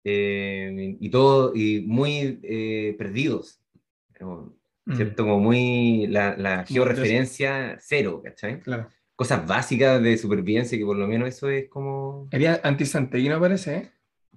eh, 0.04 0.96
y 1.00 1.10
todo, 1.10 1.52
y 1.54 1.82
muy 1.82 2.40
eh, 2.42 2.94
perdidos, 2.96 3.60
¿cierto? 4.96 5.22
Mm. 5.22 5.26
Como 5.26 5.40
muy, 5.40 6.06
la, 6.06 6.36
la 6.36 6.64
georreferencia 6.64 7.76
cero, 7.80 8.22
¿cachai? 8.24 8.60
Claro. 8.60 8.88
Cosas 9.18 9.44
básicas 9.48 10.00
de 10.00 10.16
supervivencia, 10.16 10.78
que 10.78 10.84
por 10.84 10.96
lo 10.96 11.08
menos 11.08 11.28
eso 11.28 11.50
es 11.50 11.68
como... 11.68 12.28
Sería 12.30 12.60
antisanteíno, 12.62 13.40
parece, 13.40 13.74
¿eh? 13.74 13.90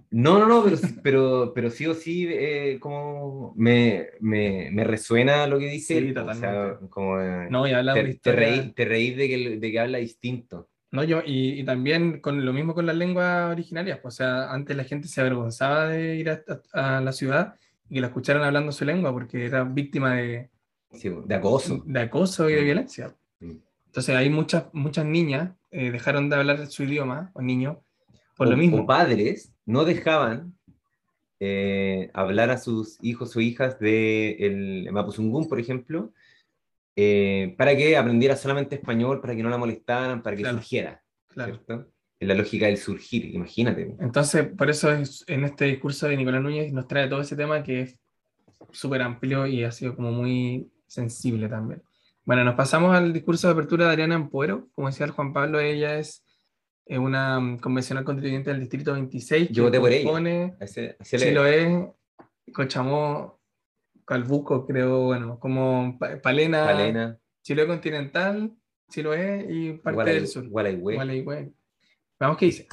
No, 0.09 0.39
no, 0.39 0.47
no, 0.47 0.63
pero, 0.63 0.77
pero, 1.03 1.51
pero 1.53 1.69
sí 1.69 1.85
o 1.85 1.93
sí, 1.93 2.27
eh, 2.27 2.79
como 2.79 3.53
me, 3.55 4.07
me, 4.21 4.71
me, 4.71 4.83
resuena 4.83 5.45
lo 5.45 5.59
que 5.59 5.67
dice. 5.67 5.99
Sí, 5.99 6.13
totalmente. 6.15 6.47
O 6.47 6.79
sea, 6.79 6.89
como, 6.89 7.17
no, 7.51 7.67
y 7.67 7.73
habla 7.73 7.93
te, 7.93 8.03
de 8.03 8.13
te, 8.15 8.31
reís, 8.31 8.73
te 8.73 8.85
reís 8.85 9.15
de 9.17 9.27
que, 9.29 9.57
de 9.59 9.71
que 9.71 9.79
habla 9.79 9.99
distinto. 9.99 10.67
No, 10.89 11.03
yo, 11.03 11.21
y, 11.23 11.59
y, 11.59 11.63
también 11.63 12.19
con 12.19 12.43
lo 12.43 12.51
mismo 12.51 12.73
con 12.73 12.87
las 12.87 12.95
lenguas 12.95 13.51
originarias, 13.51 13.99
pues, 13.99 14.15
o 14.15 14.17
sea, 14.17 14.51
antes 14.51 14.75
la 14.75 14.83
gente 14.83 15.07
se 15.07 15.21
avergonzaba 15.21 15.89
de 15.89 16.15
ir 16.15 16.31
a, 16.31 16.43
a, 16.73 16.97
a, 16.97 17.01
la 17.01 17.11
ciudad 17.11 17.53
y 17.87 17.93
que 17.93 18.01
la 18.01 18.07
escucharan 18.07 18.41
hablando 18.41 18.71
su 18.71 18.83
lengua 18.83 19.13
porque 19.13 19.45
era 19.45 19.63
víctima 19.63 20.15
de, 20.15 20.49
sí, 20.91 21.11
de 21.23 21.35
acoso. 21.35 21.83
De 21.85 21.99
acoso 21.99 22.49
y 22.49 22.55
de 22.55 22.63
violencia. 22.63 23.15
Sí. 23.39 23.61
Entonces 23.91 24.15
hay 24.15 24.29
muchas, 24.29 24.67
muchas 24.71 25.05
niñas 25.05 25.51
eh, 25.69 25.91
dejaron 25.91 26.29
de 26.29 26.37
hablar 26.37 26.65
su 26.67 26.83
idioma, 26.83 27.29
o 27.33 27.41
niños, 27.41 27.75
por 28.37 28.47
o, 28.47 28.51
lo 28.51 28.55
mismo. 28.55 28.83
O 28.83 28.85
padres 28.85 29.53
no 29.65 29.83
dejaban 29.83 30.53
eh, 31.41 32.09
hablar 32.13 32.51
a 32.51 32.57
sus 32.57 32.97
hijos 33.01 33.35
o 33.35 33.41
hijas 33.41 33.81
de 33.81 34.37
el 34.39 34.89
Mapuzungún, 34.93 35.49
por 35.49 35.59
ejemplo, 35.59 36.13
eh, 36.95 37.53
para 37.57 37.75
que 37.75 37.97
aprendiera 37.97 38.37
solamente 38.37 38.75
español, 38.75 39.19
para 39.19 39.35
que 39.35 39.43
no 39.43 39.49
la 39.49 39.57
molestaran, 39.57 40.23
para 40.23 40.37
que 40.37 40.43
claro, 40.43 40.59
surgiera. 40.59 41.03
Claro. 41.27 41.55
¿cierto? 41.55 41.91
En 42.21 42.27
la 42.29 42.35
lógica 42.35 42.67
del 42.67 42.77
surgir, 42.77 43.25
imagínate. 43.25 43.93
Entonces, 43.99 44.47
por 44.57 44.69
eso 44.69 44.89
es, 44.89 45.25
en 45.27 45.43
este 45.43 45.65
discurso 45.65 46.07
de 46.07 46.15
Nicolás 46.15 46.41
Núñez 46.41 46.71
nos 46.71 46.87
trae 46.87 47.09
todo 47.09 47.19
ese 47.19 47.35
tema 47.35 47.61
que 47.61 47.81
es 47.81 47.99
súper 48.71 49.01
amplio 49.01 49.47
y 49.47 49.65
ha 49.65 49.71
sido 49.73 49.97
como 49.97 50.13
muy 50.13 50.71
sensible 50.87 51.49
también. 51.49 51.83
Bueno, 52.23 52.43
nos 52.43 52.55
pasamos 52.55 52.95
al 52.95 53.13
discurso 53.13 53.47
de 53.47 53.53
apertura 53.53 53.85
de 53.85 53.91
Adriana 53.91 54.15
Ampuero. 54.15 54.69
Como 54.73 54.87
decía 54.87 55.05
el 55.05 55.11
Juan 55.11 55.33
Pablo, 55.33 55.59
ella 55.59 55.97
es 55.97 56.23
una 56.87 57.57
convencional 57.61 58.03
constituyente 58.03 58.51
del 58.51 58.59
Distrito 58.59 58.93
26. 58.93 59.49
Yo 59.49 59.63
voté 59.63 59.79
por 59.79 59.91
ella. 59.91 60.55
Ese, 60.59 60.97
ese 60.99 61.17
Chiloé, 61.17 61.91
Cochamó, 62.53 63.39
Calbuco, 64.05 64.65
creo, 64.67 65.05
bueno, 65.05 65.39
como 65.39 65.97
Palena, 66.21 66.65
Palena. 66.65 67.17
Chiloé 67.43 67.65
continental, 67.65 68.51
Chiloé 68.89 69.47
y 69.49 69.73
parte 69.73 69.95
Gualay, 69.95 70.15
del 70.15 70.27
sur. 70.27 70.47
Gualeguay. 70.47 70.95
Gualeguay. 70.97 71.53
Vamos, 72.19 72.37
¿qué 72.37 72.45
dice? 72.45 72.67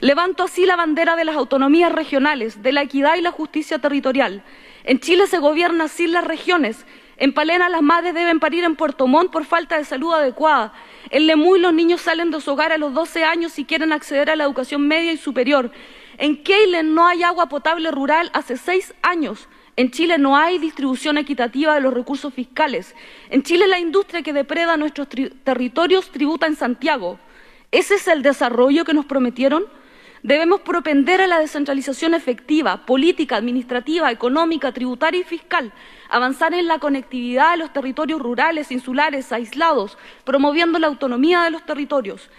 Levanto 0.00 0.44
así 0.44 0.66
la 0.66 0.74
bandera 0.74 1.16
de 1.16 1.24
las 1.24 1.36
autonomías 1.36 1.92
regionales, 1.92 2.62
de 2.62 2.72
la 2.72 2.82
equidad 2.82 3.16
y 3.16 3.20
la 3.20 3.30
justicia 3.30 3.78
territorial. 3.78 4.42
En 4.84 4.98
Chile 5.00 5.26
se 5.26 5.38
gobierna 5.38 5.88
sin 5.88 6.12
las 6.12 6.26
regiones. 6.26 6.86
En 7.18 7.32
Palena 7.32 7.68
las 7.70 7.80
madres 7.80 8.12
deben 8.12 8.40
parir 8.40 8.64
en 8.64 8.76
Puerto 8.76 9.06
Montt 9.06 9.32
por 9.32 9.46
falta 9.46 9.78
de 9.78 9.84
salud 9.84 10.12
adecuada. 10.12 10.74
En 11.10 11.26
Lemuy 11.26 11.58
los 11.58 11.72
niños 11.72 12.02
salen 12.02 12.30
de 12.30 12.40
su 12.40 12.50
hogar 12.50 12.72
a 12.72 12.78
los 12.78 12.92
12 12.92 13.24
años 13.24 13.58
y 13.58 13.64
quieren 13.64 13.92
acceder 13.92 14.28
a 14.28 14.36
la 14.36 14.44
educación 14.44 14.86
media 14.86 15.12
y 15.12 15.16
superior. 15.16 15.70
En 16.18 16.42
Keilen 16.42 16.94
no 16.94 17.06
hay 17.06 17.22
agua 17.22 17.48
potable 17.48 17.90
rural 17.90 18.30
hace 18.34 18.58
seis 18.58 18.94
años. 19.02 19.48
En 19.76 19.90
Chile 19.90 20.18
no 20.18 20.36
hay 20.36 20.58
distribución 20.58 21.16
equitativa 21.16 21.74
de 21.74 21.80
los 21.80 21.94
recursos 21.94 22.32
fiscales. 22.34 22.94
En 23.30 23.42
Chile 23.42 23.66
la 23.66 23.78
industria 23.78 24.22
que 24.22 24.32
depreda 24.32 24.76
nuestros 24.76 25.08
territorios 25.08 26.10
tributa 26.10 26.46
en 26.46 26.56
Santiago. 26.56 27.18
¿Ese 27.72 27.94
es 27.94 28.08
el 28.08 28.22
desarrollo 28.22 28.84
que 28.84 28.94
nos 28.94 29.06
prometieron? 29.06 29.64
Debemos 30.22 30.60
propender 30.62 31.20
a 31.20 31.26
la 31.26 31.38
descentralización 31.38 32.14
efectiva, 32.14 32.86
política, 32.86 33.36
administrativa, 33.36 34.10
económica, 34.10 34.72
tributaria 34.72 35.20
y 35.20 35.24
fiscal, 35.24 35.72
avanzar 36.08 36.54
en 36.54 36.66
la 36.66 36.78
conectividad 36.78 37.52
de 37.52 37.58
los 37.58 37.72
territorios 37.72 38.20
rurales, 38.20 38.72
insulares, 38.72 39.32
aislados, 39.32 39.98
promoviendo 40.24 40.78
la 40.78 40.86
autonomía 40.86 41.42
de 41.42 41.50
los 41.50 41.64
territorios. 41.64 42.30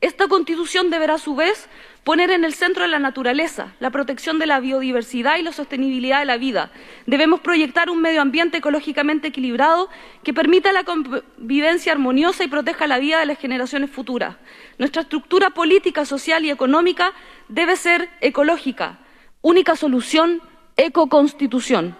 Esta 0.00 0.28
constitución 0.28 0.90
deberá 0.90 1.14
a 1.14 1.18
su 1.18 1.34
vez 1.34 1.68
poner 2.04 2.30
en 2.30 2.44
el 2.44 2.52
centro 2.52 2.82
de 2.82 2.90
la 2.90 2.98
naturaleza, 2.98 3.74
la 3.80 3.90
protección 3.90 4.38
de 4.38 4.46
la 4.46 4.60
biodiversidad 4.60 5.38
y 5.38 5.42
la 5.42 5.52
sostenibilidad 5.52 6.20
de 6.20 6.26
la 6.26 6.36
vida. 6.36 6.70
Debemos 7.06 7.40
proyectar 7.40 7.88
un 7.88 8.02
medio 8.02 8.20
ambiente 8.20 8.58
ecológicamente 8.58 9.28
equilibrado 9.28 9.88
que 10.22 10.34
permita 10.34 10.72
la 10.72 10.84
convivencia 10.84 11.92
armoniosa 11.92 12.44
y 12.44 12.48
proteja 12.48 12.86
la 12.86 12.98
vida 12.98 13.18
de 13.18 13.26
las 13.26 13.38
generaciones 13.38 13.90
futuras. 13.90 14.36
Nuestra 14.78 15.02
estructura 15.02 15.50
política, 15.50 16.04
social 16.04 16.44
y 16.44 16.50
económica 16.50 17.12
debe 17.48 17.74
ser 17.76 18.10
ecológica. 18.20 18.98
Única 19.40 19.74
solución, 19.74 20.42
ecoconstitución. 20.76 21.96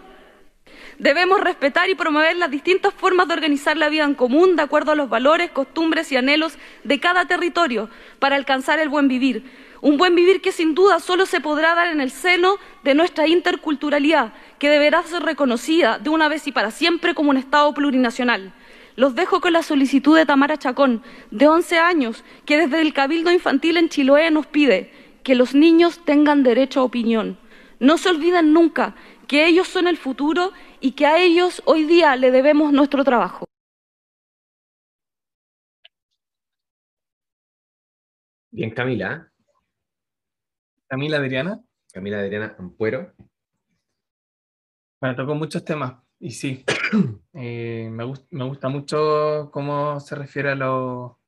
Debemos 0.99 1.41
respetar 1.41 1.89
y 1.89 1.95
promover 1.95 2.37
las 2.37 2.51
distintas 2.51 2.95
formas 2.95 3.27
de 3.27 3.35
organizar 3.35 3.77
la 3.77 3.89
vida 3.89 4.05
en 4.05 4.15
común 4.15 4.55
de 4.55 4.63
acuerdo 4.63 4.93
a 4.93 4.95
los 4.95 5.09
valores, 5.09 5.51
costumbres 5.51 6.13
y 6.13 6.17
anhelos 6.17 6.57
de 6.85 7.01
cada 7.01 7.27
territorio 7.27 7.91
para 8.21 8.37
alcanzar 8.37 8.79
el 8.79 8.89
buen 8.89 9.09
vivir. 9.09 9.45
Un 9.85 9.99
buen 9.99 10.15
vivir 10.15 10.41
que 10.41 10.51
sin 10.51 10.75
duda 10.75 10.99
solo 10.99 11.27
se 11.27 11.43
podrá 11.43 11.75
dar 11.75 11.89
en 11.89 12.01
el 12.01 12.11
seno 12.11 12.57
de 12.85 12.95
nuestra 12.95 13.29
interculturalidad, 13.29 14.33
que 14.59 14.71
deberá 14.71 15.03
ser 15.03 15.23
reconocida 15.23 15.99
de 15.99 16.09
una 16.09 16.27
vez 16.27 16.47
y 16.47 16.53
para 16.53 16.71
siempre 16.71 17.13
como 17.13 17.29
un 17.29 17.37
Estado 17.37 17.75
plurinacional. 17.75 18.55
Los 18.97 19.15
dejo 19.15 19.43
con 19.43 19.53
la 19.53 19.63
solicitud 19.63 20.17
de 20.17 20.25
Tamara 20.25 20.57
Chacón, 20.57 21.03
de 21.31 21.49
11 21.49 21.79
años, 21.81 22.25
que 22.47 22.57
desde 22.57 22.81
el 22.81 22.95
Cabildo 22.95 23.31
Infantil 23.31 23.77
en 23.77 23.91
Chiloé 23.91 24.31
nos 24.31 24.47
pide 24.47 24.91
que 25.23 25.35
los 25.35 25.55
niños 25.55 26.03
tengan 26.07 26.45
derecho 26.45 26.81
a 26.81 26.85
opinión. 26.85 27.37
No 27.79 27.99
se 27.99 28.09
olviden 28.09 28.55
nunca 28.55 28.95
que 29.29 29.47
ellos 29.47 29.69
son 29.69 29.87
el 29.87 29.99
futuro 29.99 30.53
y 30.81 30.93
que 30.93 31.05
a 31.05 31.19
ellos 31.19 31.61
hoy 31.67 31.85
día 31.85 32.17
le 32.17 32.31
debemos 32.31 32.73
nuestro 32.73 33.05
trabajo. 33.05 33.45
Bien, 38.51 38.71
Camila. 38.71 39.34
Camila 40.95 41.17
Adriana. 41.17 41.61
Camila 41.93 42.21
Adriana 42.21 42.55
Ampuero. 42.57 43.13
Bueno, 45.01 45.17
tocó 45.17 45.35
muchos 45.35 45.65
temas 45.65 45.95
y 46.21 46.31
sí, 46.31 46.65
eh, 47.35 47.89
me, 47.91 48.05
me 48.31 48.45
gusta 48.45 48.69
mucho 48.69 49.51
cómo 49.53 49.99
se 49.99 50.15
refiere 50.15 50.51
a 50.51 50.55
lo, 50.55 51.19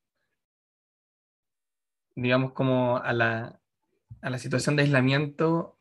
digamos, 2.14 2.52
como 2.52 2.98
a 2.98 3.12
la, 3.12 3.60
a 4.22 4.30
la 4.30 4.38
situación 4.38 4.76
de 4.76 4.82
aislamiento 4.82 5.80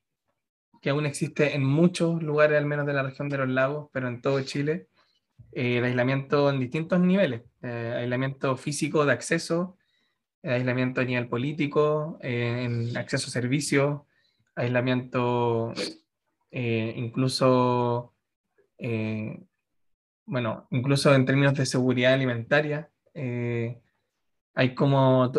que 0.82 0.90
aún 0.90 1.06
existe 1.06 1.54
en 1.54 1.64
muchos 1.64 2.24
lugares, 2.24 2.58
al 2.58 2.66
menos 2.66 2.88
de 2.88 2.94
la 2.94 3.04
región 3.04 3.30
de 3.30 3.38
los 3.38 3.50
lagos, 3.50 3.90
pero 3.94 4.08
en 4.08 4.20
todo 4.20 4.42
Chile, 4.42 4.88
eh, 5.52 5.78
el 5.78 5.84
aislamiento 5.84 6.50
en 6.50 6.60
distintos 6.60 7.00
niveles, 7.02 7.44
eh, 7.62 7.94
aislamiento 7.98 8.58
físico 8.58 9.06
de 9.06 9.14
acceso, 9.14 9.78
aislamiento 10.46 11.02
a 11.02 11.06
nivel 11.06 11.28
político, 11.28 12.18
en 12.22 12.96
acceso 12.98 13.28
a 13.28 13.32
servicios, 13.32 14.02
aislamiento 14.56 15.74
eh, 16.58 16.94
incluso, 16.96 18.14
eh, 18.78 19.44
bueno, 20.26 20.68
incluso 20.72 21.14
en 21.14 21.26
términos 21.26 21.54
de 21.54 21.66
seguridad 21.66 22.14
alimentaria, 22.14 22.90
eh, 23.14 23.82
hay 24.54 24.74
como 24.74 25.34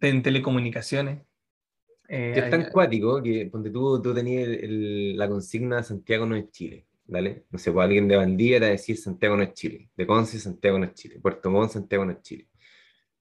en 0.00 0.22
telecomunicaciones. 0.22 1.22
es 2.08 2.50
tan 2.50 2.70
cuático 2.70 3.22
que 3.22 3.46
ponte 3.46 3.70
tú, 3.70 4.02
tú 4.02 4.12
tenías 4.12 4.48
la 5.16 5.28
consigna 5.28 5.82
Santiago 5.84 6.26
no 6.26 6.34
es 6.34 6.50
Chile, 6.50 6.86
¿vale? 7.06 7.44
No 7.50 7.58
sé, 7.60 7.70
pues 7.70 7.84
alguien 7.84 8.08
de 8.08 8.16
Bandía 8.16 8.56
era 8.56 8.66
decir 8.66 8.96
Santiago 8.96 9.36
no 9.36 9.44
es 9.44 9.52
Chile, 9.54 9.90
de 9.96 10.06
Conce 10.08 10.40
Santiago 10.40 10.76
no 10.78 10.86
es 10.86 10.94
Chile, 10.94 11.20
Puerto 11.22 11.50
Montt 11.50 11.70
Santiago 11.70 12.04
no 12.04 12.10
es 12.10 12.22
Chile. 12.22 12.48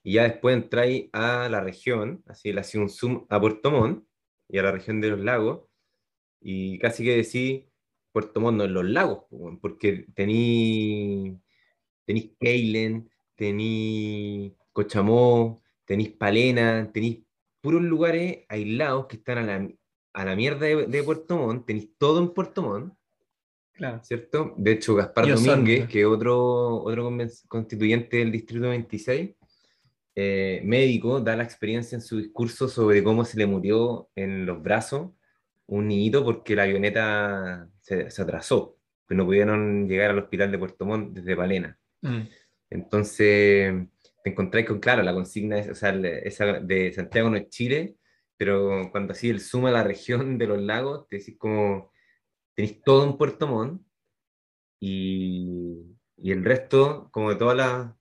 Y 0.04 0.14
ya 0.14 0.24
después 0.24 0.56
entráis 0.56 1.10
a 1.14 1.48
la 1.50 1.62
región, 1.62 2.24
así 2.28 2.52
le 2.52 2.62
hacía 2.62 2.82
un 2.82 2.90
zoom 2.90 3.26
a 3.30 3.40
Puerto 3.40 3.72
Montt 3.72 4.04
y 4.50 4.58
a 4.58 4.64
la 4.64 4.72
región 4.72 5.00
de 5.00 5.10
los 5.10 5.20
lagos, 5.20 5.68
y 6.42 6.80
casi 6.80 7.04
que 7.04 7.18
decís 7.18 7.66
Puerto 8.12 8.40
Montt 8.42 8.62
en 8.62 8.74
los 8.74 8.86
lagos, 8.86 9.26
porque 9.62 10.08
tení, 10.16 11.40
tenéis 12.06 12.32
Keilen, 12.40 13.10
tenéis 13.36 14.54
Cochamó, 14.74 15.62
tenéis 15.86 16.10
Palena, 16.10 16.92
tenéis 16.92 17.20
puros 17.62 17.82
lugares 17.82 18.46
aislados 18.50 19.06
que 19.06 19.18
están 19.18 19.38
a 19.38 19.44
la, 19.44 19.70
a 20.14 20.26
la 20.26 20.36
mierda 20.36 20.66
de, 20.66 21.04
Puerto 21.04 21.38
Montt, 21.38 21.68
tenéis 21.68 21.92
todo 21.98 22.20
en 22.20 22.34
Puerto 22.34 22.64
Montt, 22.64 22.94
claro. 23.74 24.04
¿cierto? 24.04 24.56
De 24.58 24.72
hecho, 24.72 24.96
Gaspar 24.96 25.28
Domínguez, 25.28 25.88
que 25.88 26.06
otro, 26.06 26.84
otro 26.84 27.12
constituyente 27.48 28.18
del 28.18 28.32
Distrito 28.32 28.68
26, 28.68 29.36
eh, 30.16 30.62
médico, 30.64 31.22
da 31.22 31.36
la 31.36 31.44
experiencia 31.44 31.96
en 31.96 32.02
su 32.02 32.18
discurso 32.18 32.68
sobre 32.68 33.04
cómo 33.04 33.24
se 33.26 33.38
le 33.38 33.46
murió 33.46 34.10
en 34.16 34.46
los 34.46 34.62
brazos 34.62 35.12
un 35.68 35.88
niñito 35.88 36.24
porque 36.24 36.56
la 36.56 36.64
avioneta 36.64 37.70
se, 37.80 38.08
atrasó, 38.22 38.78
pues 39.08 39.18
no 39.18 39.26
pudieron 39.26 39.88
llegar 39.88 40.12
al 40.12 40.20
hospital 40.20 40.52
de 40.52 40.60
Puerto 40.60 40.86
Montt 40.86 41.14
desde 41.14 41.36
Palena. 41.36 41.80
Mm. 42.02 42.24
Entonces, 42.70 43.74
te 44.24 44.30
encontráis 44.30 44.68
con, 44.68 44.80
claro, 44.80 45.02
la 45.02 45.14
consigna 45.14 45.60
es, 45.60 45.70
o 45.70 45.76
sea, 45.76 45.92
esa 46.24 46.60
de 46.60 46.92
Santiago 46.92 47.30
no 47.30 47.38
es 47.38 47.50
Chile, 47.50 47.96
pero 48.36 48.90
cuando 48.92 49.14
así 49.14 49.30
el 49.30 49.40
suma 49.40 49.70
a 49.70 49.74
la 49.74 49.84
región 49.84 50.38
de 50.38 50.48
los 50.48 50.62
lagos, 50.62 51.08
te 51.08 51.18
decís 51.18 51.38
como, 51.38 51.92
tenéis 52.54 52.82
todo 52.82 53.06
en 53.06 53.18
Puerto 53.18 53.48
Montt 53.48 53.82
y, 54.82 55.96
y 56.18 56.32
el 56.32 56.44
resto, 56.44 57.10
como 57.12 57.30
de 57.30 57.36
todas 57.38 57.56
las 57.56 57.94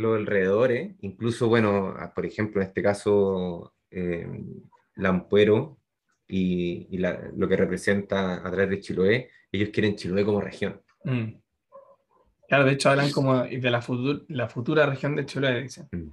los 0.00 0.16
alrededores, 0.16 0.94
incluso, 1.00 1.48
bueno, 1.48 1.94
por 2.14 2.26
ejemplo, 2.26 2.60
en 2.60 2.68
este 2.68 2.82
caso, 2.82 3.74
eh, 3.90 4.26
Lampuero 4.96 5.78
y, 6.26 6.98
lo 6.98 7.48
que 7.48 7.56
representa 7.56 8.46
a 8.46 8.50
través 8.50 8.70
de 8.70 8.80
Chiloé, 8.80 9.30
ellos 9.52 9.70
quieren 9.70 9.96
Chiloé 9.96 10.24
como 10.24 10.40
región. 10.40 10.80
Mm. 11.04 11.34
Claro, 12.48 12.64
de 12.64 12.72
hecho 12.72 12.90
hablan 12.90 13.12
como 13.12 13.44
de 13.44 13.70
la, 13.70 13.84
la 14.28 14.48
futura 14.48 14.86
región 14.86 15.16
de 15.16 15.26
Chiloé, 15.26 15.62
dicen. 15.62 15.88
Mm. 15.92 16.10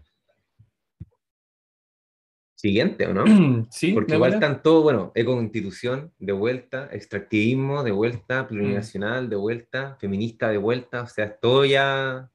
Siguiente, 2.55 3.05
¿o 3.05 3.13
no? 3.13 3.67
sí. 3.69 3.93
Porque 3.93 4.15
igual 4.15 4.33
están 4.33 4.63
todos, 4.63 4.83
bueno, 4.83 5.11
eco-constitución 5.13 6.11
de 6.17 6.33
vuelta, 6.33 6.89
extractivismo 6.91 7.83
de 7.83 7.91
vuelta, 7.91 8.47
plurinacional 8.47 9.29
de 9.29 9.35
vuelta, 9.35 9.95
feminista 9.99 10.49
de 10.49 10.57
vuelta, 10.57 11.03
o 11.03 11.07
sea, 11.07 11.37
todo 11.37 11.65
ya 11.65 12.31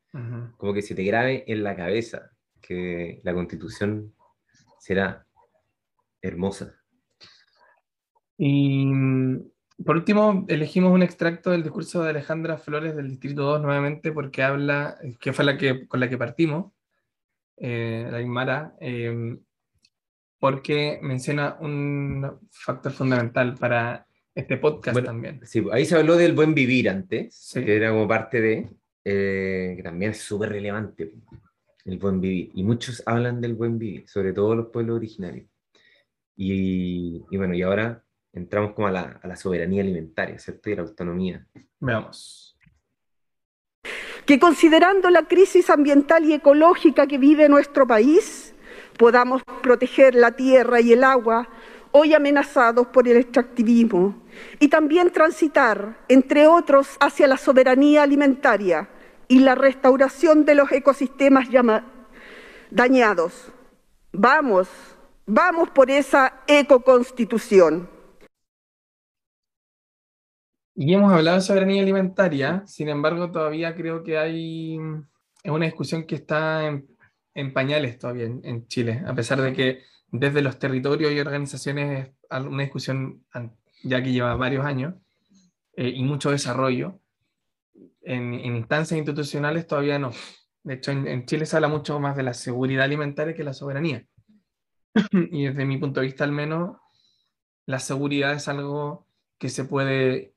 como 0.57 0.75
que 0.75 0.83
se 0.83 0.95
te 0.95 1.05
grabe 1.05 1.45
en 1.47 1.65
la 1.65 1.75
cabeza 1.75 2.31
que 2.61 3.21
la 3.25 3.35
constitución 3.35 4.15
será 4.79 5.27
hermosa. 6.21 6.75
Y 8.37 8.87
mm, 8.87 9.53
por 9.85 9.97
último, 9.97 10.45
elegimos 10.49 10.93
un 10.93 11.03
extracto 11.03 11.51
del 11.51 11.63
discurso 11.63 12.03
de 12.03 12.11
Alejandra 12.11 12.59
Flores 12.59 12.95
del 12.95 13.09
Distrito 13.09 13.43
2 13.43 13.63
nuevamente 13.63 14.13
porque 14.13 14.43
habla, 14.43 14.99
que 15.21 15.33
fue 15.33 15.45
la 15.45 15.57
que, 15.57 15.87
con 15.87 16.01
la 16.01 16.09
que 16.09 16.19
partimos, 16.19 16.73
eh, 17.57 18.09
la 18.11 18.21
Imara, 18.21 18.75
em, 18.81 19.41
porque 20.39 20.99
menciona 21.03 21.57
un 21.61 22.49
factor 22.51 22.93
fundamental 22.93 23.55
para 23.55 24.07
este 24.35 24.57
podcast 24.57 25.05
también. 25.05 25.41
Sí, 25.45 25.65
ahí 25.73 25.85
se 25.85 25.97
habló 25.97 26.17
del 26.17 26.33
buen 26.33 26.55
vivir 26.55 26.89
antes, 26.89 27.53
que 27.55 27.77
era 27.77 27.91
como 27.91 28.09
parte 28.09 28.41
de, 28.41 28.71
eh, 29.05 29.75
que 29.77 29.83
también 29.83 30.13
es 30.13 30.19
súper 30.19 30.51
relevante, 30.51 31.15
el 31.85 31.99
buen 31.99 32.21
vivir. 32.21 32.51
Y 32.55 32.63
muchos 32.63 33.03
hablan 33.07 33.41
del 33.41 33.55
buen 33.55 33.79
vivir, 33.79 34.09
sobre 34.09 34.33
todo 34.33 34.55
los 34.55 34.67
pueblos 34.69 34.97
originarios. 34.97 35.49
Y, 36.37 37.25
y 37.31 37.37
bueno, 37.37 37.55
y 37.55 37.63
ahora 37.63 38.05
entramos 38.33 38.73
como 38.73 38.87
a 38.87 38.91
la, 38.91 39.21
a 39.23 39.29
la 39.29 39.37
soberanía 39.37 39.83
alimentaria, 39.83 40.39
¿cierto? 40.39 40.71
Y 40.71 40.77
la 40.77 40.83
autonomía. 40.83 41.47
Veamos. 41.81 42.57
Que 44.25 44.39
considerando 44.39 45.11
la 45.11 45.27
crisis 45.27 45.69
ambiental 45.69 46.25
y 46.25 46.35
ecológica 46.35 47.07
que 47.07 47.19
vive 47.19 47.49
nuestro 47.49 47.87
país, 47.87 48.55
podamos 48.97 49.43
proteger 49.63 50.15
la 50.15 50.33
tierra 50.33 50.81
y 50.81 50.93
el 50.93 51.03
agua 51.05 51.49
hoy 51.91 52.15
amenazados 52.15 52.87
por 52.89 53.07
el 53.07 53.19
extractivismo 53.19 54.23
y 54.59 54.69
también 54.69 55.11
transitar, 55.11 55.99
entre 56.09 56.47
otros, 56.47 56.97
hacia 57.01 57.27
la 57.27 57.37
soberanía 57.37 58.03
alimentaria 58.03 58.89
y 59.33 59.39
la 59.39 59.55
restauración 59.55 60.45
de 60.45 60.55
los 60.55 60.71
ecosistemas 60.73 61.49
dañados. 62.71 63.51
Vamos, 64.13 64.69
vamos 65.25 65.71
por 65.71 65.91
esa 65.91 66.43
ecoconstitución. 66.47 67.89
Y 70.75 70.93
hemos 70.93 71.11
hablado 71.11 71.39
de 71.39 71.43
soberanía 71.45 71.81
alimentaria, 71.81 72.63
sin 72.67 72.91
embargo, 72.91 73.31
todavía 73.31 73.75
creo 73.75 74.03
que 74.03 74.19
hay 74.19 74.77
es 75.43 75.51
una 75.51 75.65
discusión 75.65 76.05
que 76.07 76.17
está 76.17 76.67
en, 76.67 77.53
pañales 77.55 77.99
todavía 77.99 78.27
en, 78.27 78.67
Chile, 78.67 79.03
a 79.07 79.15
pesar 79.15 79.41
de 79.41 79.55
que 79.55 79.83
desde 80.09 80.43
los 80.43 80.59
territorios 80.59 81.11
y 81.11 81.21
organizaciones 81.21 82.09
es 82.09 82.41
una 82.45 82.65
discusión 82.65 83.25
ya 83.83 84.03
que 84.03 84.13
lleva 84.13 84.37
varios 84.37 84.67
años 84.67 84.95
eh, 85.75 85.89
y 85.89 86.03
mucho 86.03 86.31
desarrollo. 86.31 87.01
En, 88.05 88.35
instancias 88.35 88.99
institucionales 88.99 89.67
todavía 89.67 89.99
no. 89.99 90.13
De 90.63 90.75
hecho, 90.75 90.93
en, 90.93 91.07
en, 91.07 91.27
Chile 91.27 91.47
se 91.47 91.57
habla 91.57 91.69
mucho 91.69 91.99
más 92.01 92.17
de 92.17 92.23
la 92.23 92.35
seguridad 92.35 92.85
alimentaria 92.85 93.35
que 93.35 93.45
la 93.45 93.55
soberanía. 93.55 94.07
y 95.13 95.47
desde 95.47 95.65
mi 95.65 95.79
punto 95.79 96.01
de 96.01 96.07
vista, 96.07 96.25
al 96.25 96.33
menos, 96.33 96.77
la 97.67 97.79
seguridad 97.79 98.33
es 98.33 98.49
algo 98.49 99.07
que 99.39 99.49
se 99.49 99.65
puede 99.65 100.35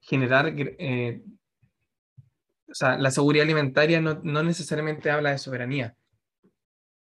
generar, 0.00 0.54
eh, 0.56 1.22
o 2.68 2.74
sea, 2.74 2.96
la 2.98 3.10
seguridad 3.10 3.44
alimentaria 3.44 4.00
no, 4.00 4.20
no, 4.22 4.42
necesariamente 4.42 5.10
habla 5.10 5.30
de 5.30 5.38
soberanía. 5.38 5.96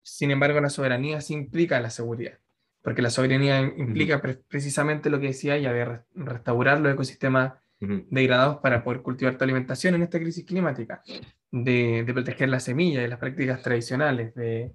Sin 0.02 0.32
embargo, 0.32 0.60
la 0.62 0.70
soberanía 0.70 1.22
sí 1.22 1.34
implica 1.34 1.80
la 1.80 1.90
seguridad, 1.90 2.40
porque 2.82 3.02
la 3.02 3.10
soberanía 3.10 3.62
implica 3.62 4.22
precisamente 4.22 5.10
lo 5.10 5.20
que 5.20 5.28
decía 5.28 5.56
ella, 5.56 5.74
de 5.74 6.02
restaurar 6.16 6.80
los 6.80 6.94
ecosistemas 6.94 7.54
degradados 7.80 8.58
para 8.58 8.84
poder 8.84 9.02
cultivar 9.02 9.38
tu 9.38 9.44
alimentación 9.44 9.96
en 9.96 10.04
esta 10.04 10.20
crisis 10.20 10.46
climática, 10.46 11.02
de, 11.52 12.04
de 12.06 12.14
proteger 12.14 12.50
la 12.50 12.60
semilla 12.60 13.04
y 13.04 13.08
las 13.08 13.20
prácticas 13.20 13.62
tradicionales, 13.62 14.34
de, 14.36 14.74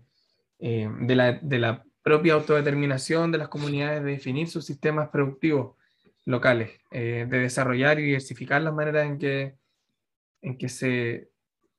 eh, 0.58 0.88
de, 1.00 1.16
la, 1.16 1.32
de 1.32 1.58
la 1.58 1.84
propia 2.02 2.34
autodeterminación 2.34 3.32
de 3.32 3.38
las 3.38 3.48
comunidades 3.48 4.02
de 4.04 4.12
definir 4.12 4.48
sus 4.48 4.64
sistemas 4.64 5.08
productivos 5.08 5.76
locales, 6.24 6.70
eh, 6.90 7.26
de 7.28 7.38
desarrollar 7.38 7.98
y 7.98 8.04
diversificar 8.04 8.62
las 8.62 8.74
maneras 8.74 9.06
en 9.06 9.18
que 9.18 9.62
en 10.42 10.58
que 10.58 10.68
se, 10.68 11.30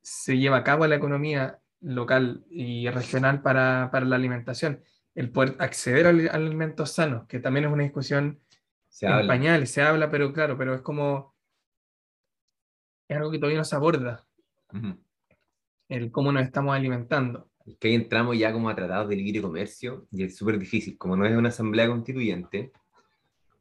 se 0.02 0.38
lleva 0.38 0.58
a 0.58 0.64
cabo 0.64 0.88
la 0.88 0.96
economía 0.96 1.60
local 1.82 2.46
y 2.50 2.90
regional 2.90 3.42
para, 3.42 3.90
para 3.92 4.06
la 4.06 4.16
alimentación. 4.16 4.82
El 5.16 5.30
poder 5.30 5.56
acceder 5.60 6.08
a 6.08 6.34
alimentos 6.34 6.92
sanos, 6.94 7.28
que 7.28 7.40
también 7.40 7.66
es 7.66 7.72
una 7.72 7.84
discusión 7.84 8.40
Se 8.94 9.08
en 9.08 9.12
habla. 9.14 9.28
pañales, 9.28 9.72
se 9.72 9.82
habla, 9.82 10.08
pero 10.12 10.32
claro, 10.32 10.56
pero 10.56 10.76
es 10.76 10.82
como, 10.82 11.34
es 13.10 13.18
algo 13.18 13.32
que 13.32 13.40
todavía 13.40 13.58
no 13.58 13.64
se 13.66 13.76
aborda, 13.76 14.24
Ujú. 14.72 15.00
el 15.90 16.12
cómo 16.12 16.32
nos 16.32 16.44
estamos 16.44 16.76
alimentando. 16.76 17.50
Es 17.66 17.76
que 17.78 17.88
ahí 17.88 17.96
entramos 17.96 18.38
ya 18.38 18.54
como 18.54 18.70
a 18.70 18.76
tratados 18.76 19.10
de 19.10 19.16
libre 19.16 19.42
comercio 19.42 20.08
y 20.12 20.24
es 20.26 20.36
súper 20.38 20.60
difícil. 20.60 20.96
Como 20.98 21.16
no 21.18 21.26
es 21.26 21.36
una 21.36 21.50
asamblea 21.50 21.88
constituyente 21.88 22.72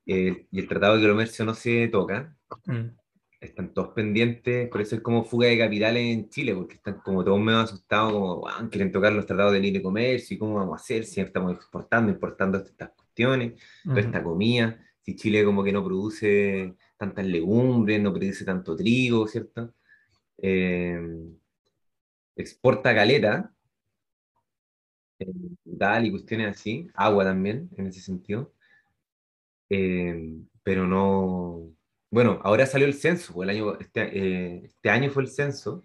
eh, 0.04 0.46
y 0.50 0.58
el 0.60 0.68
tratado 0.68 0.98
de 0.98 1.08
comercio 1.08 1.44
no 1.46 1.54
se 1.54 1.88
toca, 1.88 2.36
Mm. 2.66 2.94
están 3.40 3.72
todos 3.72 3.88
pendientes, 3.94 4.68
por 4.68 4.82
eso 4.82 4.96
es 4.96 5.00
como 5.00 5.24
fuga 5.24 5.48
de 5.48 5.56
capitales 5.58 6.02
en 6.14 6.28
Chile, 6.28 6.54
porque 6.54 6.74
están 6.74 7.00
como 7.00 7.24
todos 7.24 7.40
medio 7.40 7.60
asustados, 7.60 8.12
como 8.12 8.36
"Guau, 8.36 8.68
quieren 8.68 8.92
tocar 8.92 9.12
los 9.14 9.24
tratados 9.26 9.52
de 9.54 9.60
libre 9.60 9.82
comercio 9.82 10.34
y 10.36 10.38
cómo 10.38 10.56
vamos 10.56 10.74
a 10.74 10.82
hacer 10.82 11.04
si 11.04 11.20
estamos 11.22 11.54
exportando, 11.54 12.12
importando 12.12 12.58
estas 12.58 12.90
cuestiones, 12.90 13.54
toda 13.82 13.98
Ujú. 13.98 14.06
esta 14.06 14.22
comida, 14.22 14.78
si 15.02 15.16
Chile 15.16 15.44
como 15.44 15.64
que 15.64 15.72
no 15.72 15.84
produce 15.84 16.74
tantas 16.96 17.26
legumbres, 17.26 18.00
no 18.00 18.12
produce 18.12 18.44
tanto 18.44 18.76
trigo, 18.76 19.26
¿cierto? 19.26 19.74
Eh, 20.38 21.00
exporta 22.36 22.94
caleta, 22.94 23.52
eh, 25.18 25.26
tal 25.78 26.06
y 26.06 26.10
cuestiones 26.10 26.48
así, 26.48 26.88
agua 26.94 27.24
también, 27.24 27.70
en 27.76 27.86
ese 27.88 28.00
sentido, 28.00 28.52
Eh, 29.70 30.38
pero 30.62 30.86
no... 30.86 31.70
Bueno, 32.10 32.40
ahora 32.44 32.66
salió 32.66 32.86
el 32.86 32.94
censo, 32.94 33.32
pues, 33.32 33.48
el 33.48 33.56
año, 33.56 33.78
este, 33.80 34.00
eh, 34.18 34.62
este 34.66 34.90
año 34.90 35.10
fue 35.10 35.22
el 35.22 35.28
censo 35.30 35.84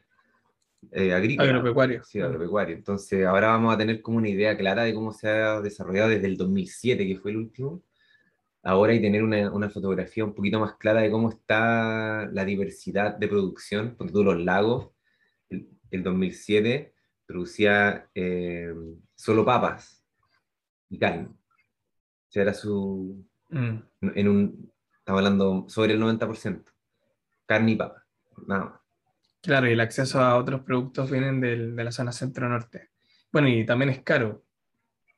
eh, 0.92 1.14
agrícola. 1.14 1.50
Agropecuario. 1.50 2.04
Sí, 2.04 2.20
agropecuario. 2.20 2.76
Entonces, 2.76 3.26
ahora 3.26 3.48
vamos 3.48 3.74
a 3.74 3.78
tener 3.78 4.02
como 4.02 4.18
una 4.18 4.30
idea 4.30 4.58
clara 4.58 4.84
de 4.84 4.94
cómo 4.94 5.14
se 5.14 5.30
ha 5.30 5.62
desarrollado 5.62 6.10
desde 6.10 6.28
el 6.28 6.38
2007, 6.38 7.08
que 7.08 7.18
fue 7.18 7.32
el 7.32 7.38
último, 7.38 7.82
ahora 8.68 8.94
y 8.94 9.02
tener 9.02 9.24
una, 9.24 9.50
una 9.52 9.70
fotografía 9.70 10.26
un 10.26 10.34
poquito 10.34 10.60
más 10.60 10.76
clara 10.76 11.02
de 11.02 11.10
cómo 11.10 11.30
está 11.30 12.28
la 12.32 12.44
diversidad 12.44 13.16
de 13.16 13.28
producción, 13.30 13.96
porque 13.98 14.12
tú 14.12 14.24
los 14.24 14.38
lagos, 14.40 14.92
el, 15.50 15.70
el 15.92 16.04
2007 16.04 16.94
producía 17.26 18.10
eh, 18.14 18.74
solo 19.16 19.46
papas 19.46 20.04
y 20.90 21.00
carne. 21.00 21.28
O 21.30 22.30
sea, 22.30 22.44
era 22.44 22.54
su, 22.54 23.26
Mm. 23.50 23.78
en 24.16 24.28
un, 24.28 24.74
estamos 25.00 25.20
hablando 25.20 25.66
sobre 25.70 25.94
el 25.94 26.02
90%, 26.02 26.70
carne 27.46 27.72
y 27.72 27.76
papa, 27.78 28.04
nada 28.46 28.66
más. 28.66 28.82
Claro, 29.42 29.70
y 29.70 29.72
el 29.72 29.80
acceso 29.80 30.20
a 30.20 30.36
otros 30.36 30.62
productos 30.64 31.10
vienen 31.10 31.40
del- 31.40 31.74
de 31.74 31.84
la 31.86 31.92
zona 31.94 32.12
centro-norte. 32.12 32.90
Bueno, 33.32 33.48
y 33.48 33.66
también 33.66 33.90
es 33.92 34.02
caro. 34.04 34.44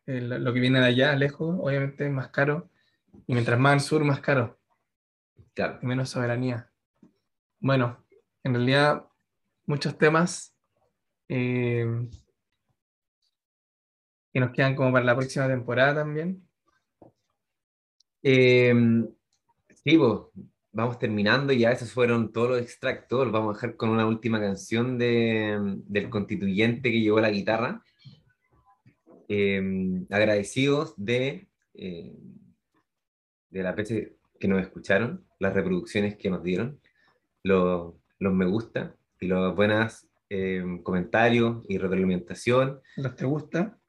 El- 0.05 0.29
lo 0.43 0.53
que 0.53 0.59
viene 0.59 0.79
de 0.79 0.85
allá, 0.85 1.15
lejos, 1.15 1.57
obviamente 1.59 2.05
es 2.05 2.11
más 2.11 2.27
caro. 2.29 2.69
Y 3.27 3.33
mientras 3.33 3.59
más 3.59 3.73
al 3.73 3.81
sur, 3.81 4.03
más 4.03 4.19
caro. 4.19 4.57
Claro. 5.53 5.79
y 5.81 5.85
menos 5.85 6.09
soberanía. 6.09 6.71
Bueno, 7.59 8.05
en 8.43 8.53
realidad, 8.53 9.05
muchos 9.65 9.97
temas 9.97 10.55
eh, 11.27 11.85
que 14.31 14.39
nos 14.39 14.51
quedan 14.51 14.75
como 14.75 14.91
para 14.91 15.05
la 15.05 15.15
próxima 15.15 15.47
temporada 15.47 15.95
también. 15.95 16.47
Eh, 18.23 18.73
sí, 19.83 19.97
pues, 19.97 20.47
vamos 20.71 20.99
terminando, 20.99 21.51
ya 21.53 21.71
esos 21.71 21.91
fueron 21.91 22.31
todos 22.31 22.49
los 22.49 22.61
extractos, 22.61 23.25
los 23.25 23.33
vamos 23.33 23.51
a 23.51 23.57
dejar 23.57 23.75
con 23.75 23.89
una 23.89 24.05
última 24.05 24.39
canción 24.39 24.97
de, 24.97 25.57
del 25.85 26.09
constituyente 26.09 26.91
que 26.91 27.01
llevó 27.01 27.19
la 27.19 27.31
guitarra. 27.31 27.83
Eh, 29.27 29.61
agradecidos 30.09 30.93
de, 30.97 31.47
eh, 31.75 32.15
de 33.49 33.63
la 33.63 33.73
veces 33.73 34.11
que 34.39 34.47
nos 34.47 34.61
escucharon, 34.61 35.25
las 35.39 35.53
reproducciones 35.53 36.15
que 36.17 36.29
nos 36.29 36.43
dieron, 36.43 36.79
los, 37.43 37.95
los 38.19 38.33
me 38.33 38.45
gusta 38.45 38.95
y 39.19 39.27
los 39.27 39.55
buenos 39.55 40.09
comentarios 40.83 41.65
y 41.67 41.77
retroalimentación. 41.77 42.81
¿Los 42.97 43.15
te 43.15 43.25
gusta? 43.25 43.79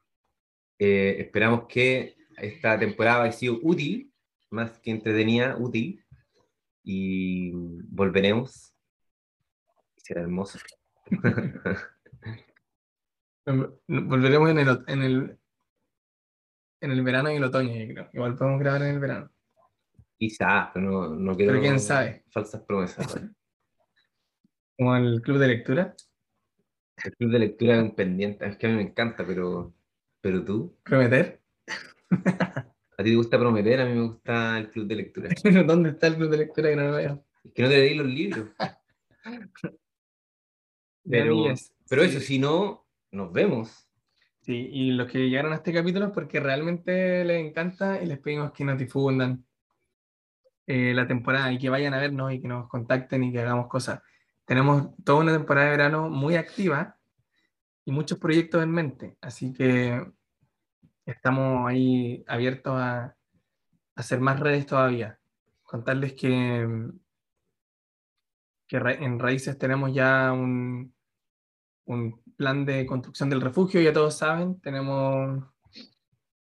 Eh, 0.79 1.17
esperamos 1.19 1.67
que 1.67 2.17
esta 2.37 2.79
temporada 2.79 3.23
haya 3.23 3.31
sido 3.31 3.59
útil, 3.61 4.11
más 4.49 4.79
que 4.79 4.91
entretenida, 4.91 5.55
útil. 5.57 6.03
Y 6.83 7.51
volveremos. 7.53 8.73
Será 9.97 10.21
hermoso. 10.21 10.57
Volveremos 13.87 14.49
en 14.49 14.59
el, 14.59 14.83
en 14.87 15.01
el, 15.03 15.37
en 16.79 16.91
el 16.91 17.03
verano 17.03 17.31
y 17.31 17.35
el 17.35 17.43
otoño, 17.43 17.75
yo 17.75 17.93
creo. 17.93 18.09
Igual 18.13 18.35
podemos 18.35 18.59
grabar 18.59 18.81
en 18.81 18.95
el 18.95 18.99
verano. 18.99 19.29
Quizás, 20.21 20.69
pero 20.71 20.85
no, 20.85 21.15
no 21.15 21.35
quiero 21.35 21.53
Pero 21.53 21.63
quién 21.63 21.79
sabe. 21.79 22.23
falsas 22.29 22.61
promesas. 22.61 23.11
¿vale? 23.11 23.29
Como 24.77 24.95
el 24.95 25.19
club 25.23 25.39
de 25.39 25.47
lectura. 25.47 25.95
El 27.03 27.15
club 27.15 27.31
de 27.31 27.39
lectura 27.39 27.77
es 27.77 27.81
un 27.81 27.95
pendiente. 27.95 28.45
Es 28.45 28.55
que 28.55 28.67
a 28.67 28.69
mí 28.69 28.75
me 28.75 28.83
encanta, 28.83 29.25
pero, 29.25 29.73
pero 30.21 30.45
tú, 30.45 30.77
Prometer. 30.83 31.41
a 32.11 33.03
ti 33.03 33.09
te 33.09 33.15
gusta 33.15 33.39
prometer, 33.39 33.81
a 33.81 33.85
mí 33.85 33.95
me 33.95 34.01
gusta 34.03 34.59
el 34.59 34.69
club 34.69 34.85
de 34.85 34.95
lectura. 34.95 35.29
Pero 35.41 35.63
¿Dónde 35.63 35.89
está 35.89 36.05
el 36.05 36.15
club 36.17 36.29
de 36.29 36.37
lectura 36.37 36.69
que 36.69 36.75
no 36.75 36.83
lo 36.83 36.97
veo? 36.97 37.25
Es 37.43 37.53
que 37.53 37.63
no 37.63 37.69
te 37.69 37.77
leí 37.79 37.95
los 37.95 38.05
libros. 38.05 38.49
Pero, 41.03 41.45
pero 41.89 42.03
Sí. 42.03 42.09
eso, 42.09 42.19
si 42.19 42.37
no, 42.37 42.85
nos 43.11 43.33
vemos. 43.33 43.89
Sí, 44.41 44.69
y 44.71 44.91
los 44.91 45.11
que 45.11 45.17
llegaron 45.17 45.51
a 45.51 45.55
este 45.55 45.73
capítulo 45.73 46.05
es 46.05 46.11
porque 46.11 46.39
realmente 46.39 47.25
les 47.25 47.43
encanta 47.43 47.99
y 48.03 48.05
les 48.05 48.19
pedimos 48.19 48.51
que 48.51 48.63
nos 48.65 48.77
difundan 48.77 49.43
eh, 50.67 50.93
la 50.93 51.07
temporada 51.07 51.51
y 51.51 51.57
que 51.57 51.69
vayan 51.69 51.93
a 51.93 51.99
vernos 51.99 52.31
y 52.31 52.41
que 52.41 52.47
nos 52.47 52.67
contacten 52.69 53.23
y 53.23 53.31
que 53.31 53.39
hagamos 53.41 53.67
cosas. 53.67 54.01
Tenemos 54.45 54.95
toda 55.03 55.19
una 55.19 55.33
temporada 55.33 55.67
de 55.67 55.77
verano 55.77 56.09
muy 56.09 56.35
activa 56.35 56.97
y 57.85 57.91
muchos 57.91 58.19
proyectos 58.19 58.63
en 58.63 58.71
mente, 58.71 59.17
así 59.21 59.53
que 59.53 60.05
estamos 61.05 61.67
ahí 61.69 62.23
abiertos 62.27 62.73
a, 62.75 63.03
a 63.03 63.15
hacer 63.95 64.19
más 64.19 64.39
redes 64.39 64.65
todavía. 64.65 65.19
Contarles 65.63 66.13
que, 66.13 66.67
que 68.67 68.77
en 68.77 69.19
Raíces 69.19 69.57
tenemos 69.57 69.93
ya 69.93 70.31
un, 70.33 70.93
un 71.85 72.21
plan 72.35 72.65
de 72.65 72.85
construcción 72.85 73.29
del 73.29 73.41
refugio, 73.41 73.81
ya 73.81 73.93
todos 73.93 74.17
saben, 74.17 74.59
tenemos 74.61 75.43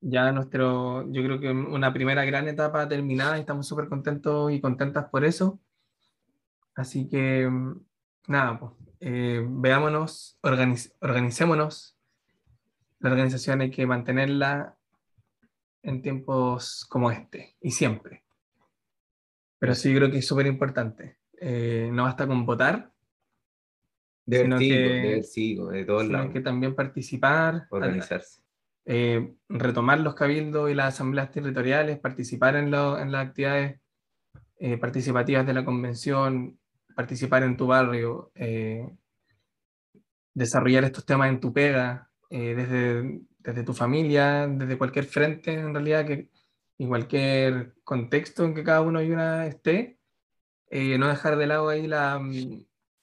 ya 0.07 0.31
nuestro, 0.31 1.11
yo 1.11 1.23
creo 1.23 1.39
que 1.39 1.49
una 1.49 1.91
primera 1.91 2.23
gran 2.25 2.47
etapa 2.47 2.87
terminada 2.87 3.37
y 3.37 3.41
estamos 3.41 3.67
súper 3.67 3.87
contentos 3.89 4.51
y 4.51 4.61
contentas 4.61 5.05
por 5.09 5.25
eso. 5.25 5.59
Así 6.75 7.07
que, 7.09 7.49
nada, 8.27 8.59
pues, 8.59 8.71
eh, 8.99 9.43
veámonos, 9.47 10.37
organiz- 10.43 10.93
organicémonos. 10.99 11.97
La 12.99 13.09
organización 13.09 13.61
hay 13.61 13.71
que 13.71 13.87
mantenerla 13.87 14.77
en 15.81 16.01
tiempos 16.01 16.85
como 16.89 17.09
este 17.09 17.55
y 17.61 17.71
siempre. 17.71 18.23
Pero 19.57 19.73
sí 19.73 19.93
creo 19.95 20.11
que 20.11 20.19
es 20.19 20.27
súper 20.27 20.45
importante. 20.47 21.17
Eh, 21.39 21.89
no 21.91 22.03
basta 22.03 22.27
con 22.27 22.45
votar, 22.45 22.91
De 24.27 24.41
Sino 24.41 24.55
vertigo, 24.57 24.75
que- 24.75 24.83
de 24.83 25.15
vertigo, 25.15 25.69
de 25.69 25.85
todos 25.85 26.01
sino 26.03 26.13
lados. 26.17 26.33
que 26.33 26.41
también 26.41 26.75
participar, 26.75 27.67
Organizarse. 27.69 28.41
Eh, 28.85 29.33
retomar 29.49 29.99
los 29.99 30.15
cabildos 30.15 30.69
y 30.69 30.75
las 30.75 30.93
asambleas 30.93 31.31
territoriales, 31.31 31.99
participar 31.99 32.55
en, 32.55 32.71
lo- 32.71 32.99
en 32.99 33.11
las 33.11 33.27
actividades 33.27 33.79
eh, 34.59 34.77
participativas 34.77 35.45
de 35.45 35.53
la 35.53 35.65
convención, 35.65 36.59
participar 36.95 37.43
en 37.43 37.57
tu 37.57 37.67
barrio, 37.67 38.31
eh, 38.35 38.87
desarrollar 40.33 40.83
estos 40.83 41.05
temas 41.05 41.29
en 41.29 41.39
tu 41.39 41.53
pega, 41.53 42.09
eh, 42.29 42.53
desde, 42.55 43.21
desde 43.39 43.63
tu 43.63 43.73
familia, 43.73 44.47
desde 44.47 44.77
cualquier 44.77 45.05
frente 45.05 45.53
en 45.53 45.73
realidad, 45.73 46.05
que, 46.05 46.29
en 46.77 46.87
cualquier 46.89 47.73
contexto 47.83 48.43
en 48.43 48.53
que 48.53 48.63
cada 48.63 48.81
uno 48.81 49.01
y 49.01 49.11
una 49.11 49.45
esté, 49.47 49.97
eh, 50.69 50.97
no 50.97 51.07
dejar 51.07 51.37
de 51.37 51.47
lado 51.47 51.69
ahí 51.69 51.87
la, 51.87 52.21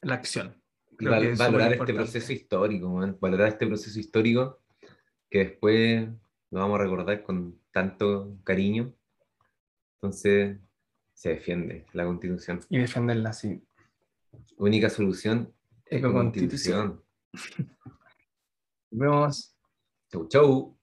la 0.03 0.14
acción. 0.14 0.61
Creo 0.97 1.12
val- 1.12 1.22
que 1.22 1.30
es 1.33 1.39
valorar 1.39 1.72
este 1.72 1.95
proceso 1.95 2.33
histórico, 2.33 2.89
man, 2.91 3.16
valorar 3.20 3.49
este 3.49 3.66
proceso 3.66 3.99
histórico 3.99 4.61
que 5.33 5.39
después 5.39 6.09
lo 6.51 6.61
vamos 6.61 6.78
a 6.78 6.83
recordar 6.83 7.22
con 7.22 7.59
tanto 7.70 8.37
cariño. 8.45 8.95
Entonces, 9.97 10.59
se 11.14 11.30
defiende 11.30 11.87
la 11.95 12.05
constitución. 12.05 12.61
Y 12.68 12.78
defenderla 12.78 13.30
así. 13.30 13.66
Única 14.59 14.91
solución, 14.91 15.55
Ecoconstitución. 15.87 17.03
constitución. 17.33 17.74
Nos 18.91 19.01
vemos. 19.01 19.57
Chau, 20.11 20.28
chau. 20.28 20.78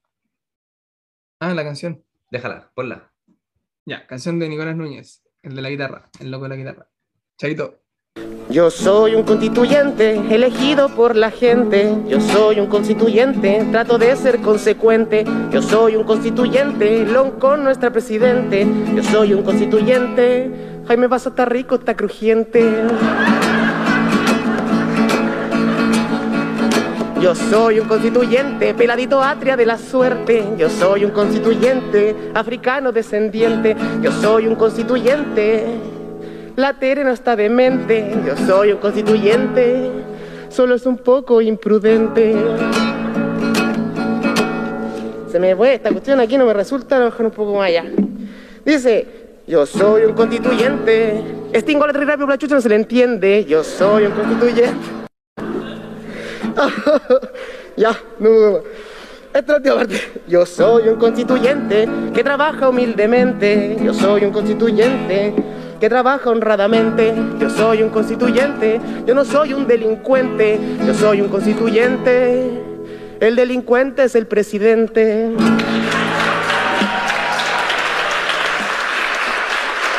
Ah, 1.39 1.53
la 1.53 1.63
canción. 1.63 2.03
Déjala, 2.31 2.71
ponla. 2.73 3.13
Ya, 3.85 4.07
canción 4.07 4.39
de 4.39 4.49
Nicolás 4.49 4.75
Núñez, 4.75 5.23
el 5.43 5.55
de 5.55 5.61
la 5.61 5.69
guitarra, 5.69 6.09
el 6.19 6.31
loco 6.31 6.43
de 6.45 6.49
la 6.49 6.55
guitarra. 6.55 6.89
Chaito. 7.37 7.83
Yo 8.49 8.71
soy 8.71 9.13
un 9.13 9.21
constituyente 9.21 10.19
elegido 10.33 10.89
por 10.89 11.15
la 11.15 11.29
gente. 11.29 11.95
Yo 12.07 12.19
soy 12.19 12.59
un 12.59 12.65
constituyente, 12.65 13.63
trato 13.71 13.99
de 13.99 14.15
ser 14.15 14.41
consecuente. 14.41 15.23
Yo 15.51 15.61
soy 15.61 15.95
un 15.95 16.03
constituyente, 16.03 17.05
long 17.05 17.37
con 17.37 17.63
nuestra 17.63 17.91
presidente. 17.91 18.67
Yo 18.95 19.03
soy 19.03 19.35
un 19.35 19.43
constituyente. 19.43 20.49
Jaime 20.87 21.05
Vaso 21.05 21.29
está 21.29 21.45
rico, 21.45 21.75
está 21.75 21.95
crujiente. 21.95 22.65
Yo 27.21 27.35
soy 27.35 27.79
un 27.79 27.87
constituyente, 27.87 28.73
peladito 28.73 29.21
atria 29.21 29.57
de 29.57 29.67
la 29.67 29.77
suerte. 29.77 30.43
Yo 30.57 30.71
soy 30.71 31.05
un 31.05 31.11
constituyente, 31.11 32.15
africano 32.33 32.91
descendiente. 32.91 33.75
Yo 34.01 34.11
soy 34.11 34.47
un 34.47 34.55
constituyente. 34.55 35.98
La 36.59 36.73
Tere 36.73 37.05
no 37.05 37.11
está 37.11 37.37
demente, 37.37 38.13
yo 38.25 38.35
soy 38.45 38.73
un 38.73 38.79
constituyente, 38.79 39.89
solo 40.49 40.75
es 40.75 40.85
un 40.85 40.97
poco 40.97 41.39
imprudente. 41.39 42.35
Se 45.31 45.39
me 45.39 45.55
fue 45.55 45.75
esta 45.75 45.89
cuestión 45.89 46.19
aquí, 46.19 46.37
no 46.37 46.45
me 46.45 46.53
resulta, 46.53 46.99
dejar 46.99 47.27
un 47.27 47.31
poco 47.31 47.53
más 47.53 47.69
allá. 47.69 47.85
Dice, 48.65 49.07
yo 49.47 49.65
soy 49.65 50.03
un 50.03 50.11
constituyente, 50.11 51.23
extingo 51.53 51.87
la 51.87 51.93
rápido, 51.93 52.27
la 52.27 52.37
chucha 52.37 52.55
no 52.55 52.61
se 52.61 52.67
le 52.67 52.75
entiende, 52.75 53.45
yo 53.45 53.63
soy 53.63 54.07
un 54.07 54.11
constituyente. 54.11 54.75
ya, 57.77 57.97
no 58.19 58.29
me 58.29 58.59
esta 59.33 59.57
es 59.57 59.63
la 59.63 59.75
parte. 59.75 59.95
Yo 60.27 60.45
soy 60.45 60.89
un 60.89 60.95
constituyente 60.95 61.87
que 62.13 62.23
trabaja 62.23 62.67
humildemente. 62.67 63.77
Yo 63.81 63.93
soy 63.93 64.25
un 64.25 64.31
constituyente 64.31 65.33
que 65.79 65.89
trabaja 65.89 66.29
honradamente. 66.29 67.13
Yo 67.39 67.49
soy 67.49 67.83
un 67.83 67.89
constituyente, 67.89 68.79
yo 69.05 69.15
no 69.15 69.25
soy 69.25 69.53
un 69.53 69.67
delincuente, 69.67 70.59
yo 70.85 70.93
soy 70.93 71.21
un 71.21 71.29
constituyente. 71.29 72.63
El 73.19 73.35
delincuente 73.35 74.03
es 74.03 74.15
el 74.15 74.27
presidente. 74.27 75.31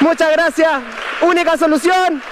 Muchas 0.01 0.33
gracias. 0.33 0.71
Única 1.23 1.57
solución. 1.57 2.23